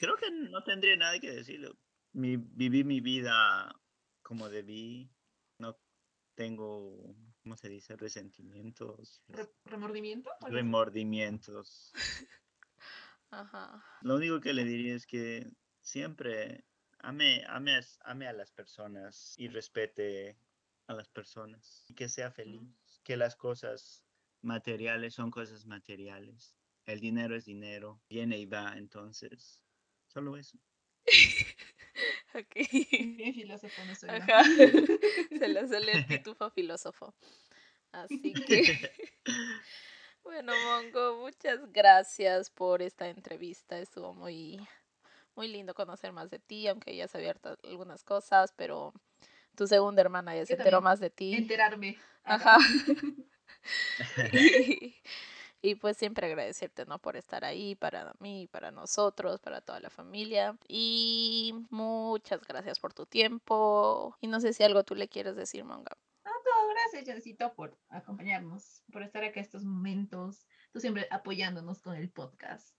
creo 0.00 0.16
que 0.16 0.30
no 0.30 0.62
tendría 0.64 0.96
nada 0.96 1.18
que 1.18 1.30
decirlo. 1.30 1.76
Mi, 2.12 2.36
viví 2.36 2.84
mi 2.84 3.00
vida 3.00 3.74
como 4.22 4.48
debí. 4.48 5.10
No 5.58 5.78
tengo, 6.34 7.16
¿cómo 7.42 7.56
se 7.56 7.68
dice? 7.68 7.96
Resentimientos, 7.96 9.22
Re- 9.28 9.52
¿Remordimiento? 9.64 10.30
¿O 10.30 10.32
algo 10.34 10.46
así? 10.46 10.54
remordimientos. 10.54 11.92
Ajá. 13.30 13.84
Lo 14.02 14.16
único 14.16 14.40
que 14.40 14.52
le 14.54 14.64
diría 14.64 14.94
es 14.94 15.06
que 15.06 15.50
siempre 15.80 16.64
ame, 17.00 17.44
ame 17.46 18.26
a 18.26 18.32
las 18.32 18.52
personas 18.52 19.34
y 19.36 19.48
respete 19.48 20.38
a 20.86 20.94
las 20.94 21.08
personas 21.08 21.84
y 21.88 21.94
que 21.94 22.08
sea 22.08 22.30
feliz, 22.30 23.00
que 23.04 23.16
las 23.16 23.36
cosas 23.36 24.02
materiales 24.40 25.14
son 25.14 25.30
cosas 25.30 25.66
materiales. 25.66 26.57
El 26.88 27.00
dinero 27.00 27.36
es 27.36 27.44
dinero, 27.44 28.00
viene 28.08 28.38
y 28.38 28.46
va, 28.46 28.74
entonces, 28.76 29.62
solo 30.06 30.36
eso. 30.36 30.58
Ok. 32.34 32.54
Bien 33.16 33.34
filósofo 33.34 33.82
no 33.86 33.94
soy. 33.94 34.10
Ajá. 34.10 34.44
Se 35.38 35.48
le 35.48 35.66
sale 35.66 35.92
el 35.92 36.06
pitufo 36.06 36.50
filósofo. 36.54 37.14
Así 37.90 38.34
que, 38.34 38.92
bueno, 40.22 40.52
Mongo, 40.64 41.20
muchas 41.22 41.72
gracias 41.72 42.50
por 42.50 42.82
esta 42.82 43.08
entrevista. 43.08 43.78
Estuvo 43.80 44.14
muy, 44.14 44.60
muy 45.34 45.48
lindo 45.48 45.74
conocer 45.74 46.12
más 46.12 46.30
de 46.30 46.38
ti, 46.38 46.68
aunque 46.68 46.94
ya 46.94 47.08
sabía 47.08 47.34
algunas 47.64 48.04
cosas, 48.04 48.52
pero 48.54 48.92
tu 49.56 49.66
segunda 49.66 50.02
hermana 50.02 50.36
ya 50.36 50.44
se 50.44 50.52
enteró 50.52 50.82
más 50.82 51.00
de 51.00 51.10
ti. 51.10 51.34
Enterarme. 51.34 51.96
Ajá. 52.24 52.58
y, 54.34 54.94
y 55.62 55.74
pues 55.74 55.96
siempre 55.96 56.26
agradecerte, 56.26 56.86
¿no? 56.86 56.98
Por 56.98 57.16
estar 57.16 57.44
ahí 57.44 57.74
para 57.74 58.14
mí, 58.20 58.48
para 58.50 58.70
nosotros, 58.70 59.40
para 59.40 59.60
toda 59.60 59.80
la 59.80 59.90
familia. 59.90 60.56
Y 60.68 61.52
muchas 61.70 62.40
gracias 62.46 62.78
por 62.80 62.94
tu 62.94 63.06
tiempo. 63.06 64.16
Y 64.20 64.26
no 64.28 64.40
sé 64.40 64.52
si 64.52 64.62
algo 64.62 64.84
tú 64.84 64.94
le 64.94 65.08
quieres 65.08 65.36
decir, 65.36 65.64
Monga. 65.64 65.96
No, 66.24 66.30
todo, 66.44 66.68
gracias, 66.70 67.06
Jancito, 67.06 67.54
por 67.54 67.76
acompañarnos, 67.88 68.82
por 68.92 69.02
estar 69.02 69.24
acá 69.24 69.40
estos 69.40 69.64
momentos. 69.64 70.46
Tú 70.72 70.80
siempre 70.80 71.06
apoyándonos 71.10 71.80
con 71.80 71.96
el 71.96 72.10
podcast, 72.10 72.76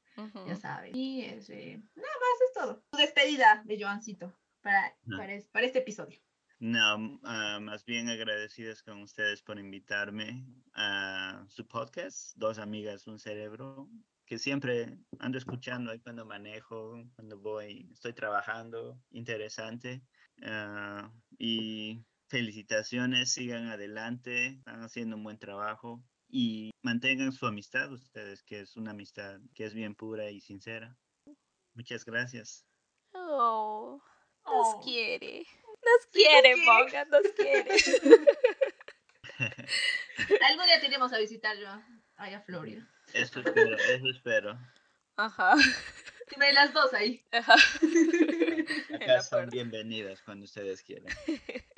ya 0.47 0.55
sabes. 0.55 0.91
Y 0.95 1.25
este, 1.25 1.77
nada 1.95 2.13
más 2.19 2.41
es 2.47 2.53
todo. 2.53 2.83
Tu 2.91 2.97
despedida 2.97 3.61
de 3.65 3.81
Joancito 3.81 4.33
para, 4.61 4.95
No. 5.03 5.17
para, 5.17 5.33
para 5.51 5.65
este 5.65 5.79
episodio. 5.79 6.19
No, 6.59 7.19
ah, 7.23 7.59
más 7.61 7.85
bien 7.85 8.09
agradecidos 8.09 8.83
con 8.83 9.01
ustedes 9.01 9.41
por 9.41 9.57
invitarme 9.57 10.45
a 10.73 11.45
su 11.47 11.65
podcast, 11.65 12.35
Dos 12.35 12.59
Amigas, 12.59 13.07
Un 13.07 13.17
Cerebro, 13.17 13.89
que 14.25 14.37
siempre 14.37 14.97
ando 15.19 15.37
escuchando 15.37 15.91
ahí 15.91 16.01
cuando 16.01 16.25
manejo, 16.25 17.01
cuando 17.15 17.39
voy, 17.39 17.89
estoy 17.93 18.11
trabajando, 18.13 19.01
interesante. 19.11 20.03
Ah, 20.43 21.09
y 21.37 22.03
felicitaciones, 22.27 23.31
sigan 23.31 23.67
adelante, 23.67 24.47
están 24.47 24.81
haciendo 24.83 25.15
un 25.15 25.23
buen 25.23 25.39
trabajo 25.39 26.03
y 26.27 26.71
mantengan 26.83 27.31
su 27.31 27.47
amistad 27.47 27.91
ustedes, 27.91 28.43
que 28.43 28.59
es 28.59 28.75
una 28.75 28.91
amistad 28.91 29.39
que 29.55 29.63
es 29.63 29.73
bien 29.73 29.95
pura 29.95 30.29
y 30.29 30.41
sincera. 30.41 30.97
Muchas 31.73 32.03
gracias. 32.03 32.65
Oh, 33.13 34.01
nos 34.45 34.75
Oh. 34.75 34.81
quiere. 34.83 35.45
Nos 35.89 36.05
quiere. 36.11 36.55
Monga, 36.57 37.05
nos 37.05 37.27
quiere. 37.35 37.75
Algún 40.49 40.65
día 40.65 40.81
tenemos 40.81 41.13
a 41.13 41.17
visitarlo 41.17 41.69
allá 42.17 42.37
a 42.37 42.41
Florida. 42.41 42.85
Eso 43.13 43.39
espero, 43.39 43.77
eso 43.77 44.09
espero. 44.09 44.59
Ajá. 45.15 45.55
Dime 46.29 46.53
las 46.53 46.73
dos 46.73 46.93
ahí. 46.93 47.25
Ajá. 47.31 47.55
Acá 48.93 49.21
son 49.21 49.49
bienvenidas 49.49 50.21
cuando 50.21 50.45
ustedes 50.45 50.81
quieran. 50.83 51.13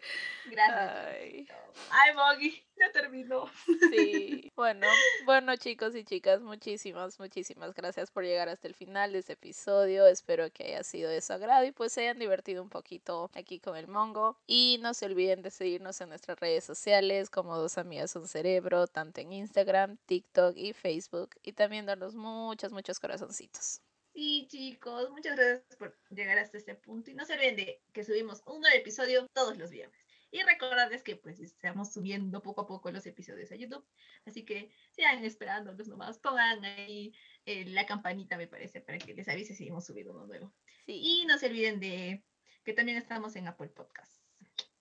Gracias. 0.52 1.06
Ay. 1.08 1.48
Ay, 1.90 2.16
Moggy, 2.16 2.64
ya 2.78 2.92
terminó. 2.92 3.50
Sí, 3.92 4.52
bueno, 4.56 4.88
bueno 5.26 5.56
chicos 5.56 5.96
y 5.96 6.04
chicas, 6.04 6.42
muchísimas, 6.42 7.20
muchísimas 7.20 7.74
gracias 7.74 8.12
por 8.12 8.24
llegar 8.24 8.50
hasta 8.50 8.68
el 8.68 8.76
final 8.76 9.14
de 9.14 9.20
este 9.20 9.34
episodio. 9.34 10.06
Espero 10.08 10.52
que 10.52 10.66
haya 10.66 10.84
sido 10.84 11.10
de 11.10 11.22
su 11.22 11.34
agrado 11.34 11.66
y 11.66 11.72
pues 11.72 11.94
se 11.94 12.02
hayan 12.02 12.20
divertido 12.20 12.62
un 12.62 12.70
poquito 12.70 13.30
aquí 13.34 13.60
con 13.60 13.78
el 13.78 13.88
Mongo. 13.88 14.38
Y 14.48 14.80
no 14.82 14.94
se 14.94 15.06
olviden 15.06 15.42
de 15.42 15.52
seguirnos 15.52 16.02
en 16.02 16.10
nuestras 16.10 16.40
redes 16.40 16.64
sociales 16.64 17.30
como 17.30 17.58
Dos 17.58 17.78
Amigas 17.78 18.16
Un 18.16 18.28
Cerebro, 18.28 18.88
tanto 18.88 19.22
en 19.22 19.32
Instagram, 19.34 19.98
TikTok 20.06 20.58
y 20.58 20.74
Facebook. 20.74 21.32
Y 21.44 21.54
también 21.54 21.86
darnos 21.86 22.16
muchos, 22.16 22.72
muchos 22.72 23.00
corazoncitos. 23.00 23.82
Sí, 24.14 24.48
chicos, 24.50 25.10
muchas 25.10 25.38
gracias 25.38 25.78
por 25.78 25.98
llegar 26.10 26.38
hasta 26.38 26.58
este 26.58 26.76
punto. 26.76 27.12
Y 27.12 27.14
no 27.14 27.26
se 27.26 27.34
olviden 27.34 27.56
de 27.56 27.82
que 27.94 28.04
subimos 28.04 28.42
un 28.46 28.62
nuevo 28.62 28.76
episodio 28.76 29.28
todos 29.34 29.58
los 29.58 29.70
viernes. 29.72 29.98
Y 30.32 30.42
recordarles 30.44 31.04
que 31.04 31.18
pues 31.18 31.40
estamos 31.42 31.92
subiendo 31.92 32.42
poco 32.42 32.62
a 32.62 32.68
poco 32.68 32.90
los 32.92 33.06
episodios 33.06 33.52
a 33.52 33.56
YouTube. 33.56 33.86
Así 34.26 34.46
que 34.46 34.72
sigan 34.92 35.24
esperándolos 35.26 35.88
nomás. 35.88 36.20
Pongan 36.20 36.64
ahí 36.64 37.14
eh, 37.46 37.66
la 37.66 37.86
campanita, 37.86 38.38
me 38.38 38.48
parece, 38.48 38.80
para 38.80 38.98
que 38.98 39.14
les 39.14 39.28
avise 39.28 39.54
si 39.56 39.68
hemos 39.68 39.86
subido 39.86 40.14
uno 40.14 40.28
nuevo. 40.28 40.54
Sí, 40.86 41.00
Y 41.04 41.26
no 41.26 41.38
se 41.38 41.48
olviden 41.48 41.80
de 41.82 42.24
que 42.64 42.74
también 42.74 42.98
estamos 42.98 43.36
en 43.36 43.48
Apple 43.48 43.70
Podcasts. 43.70 44.22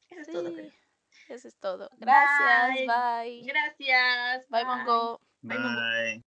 Eso 0.08 0.20
es 0.20 0.28
todo. 0.28 0.52
creo. 0.54 0.70
eso 1.28 1.48
es 1.48 1.56
todo. 1.56 1.90
Gracias, 1.98 2.86
Bye. 2.86 2.86
bye. 2.86 3.42
Gracias. 3.46 4.48
Bye, 4.48 4.64
Mongo. 4.64 5.20
Bye, 5.42 5.58
Mongo. 5.58 5.80
Bye. 5.80 6.29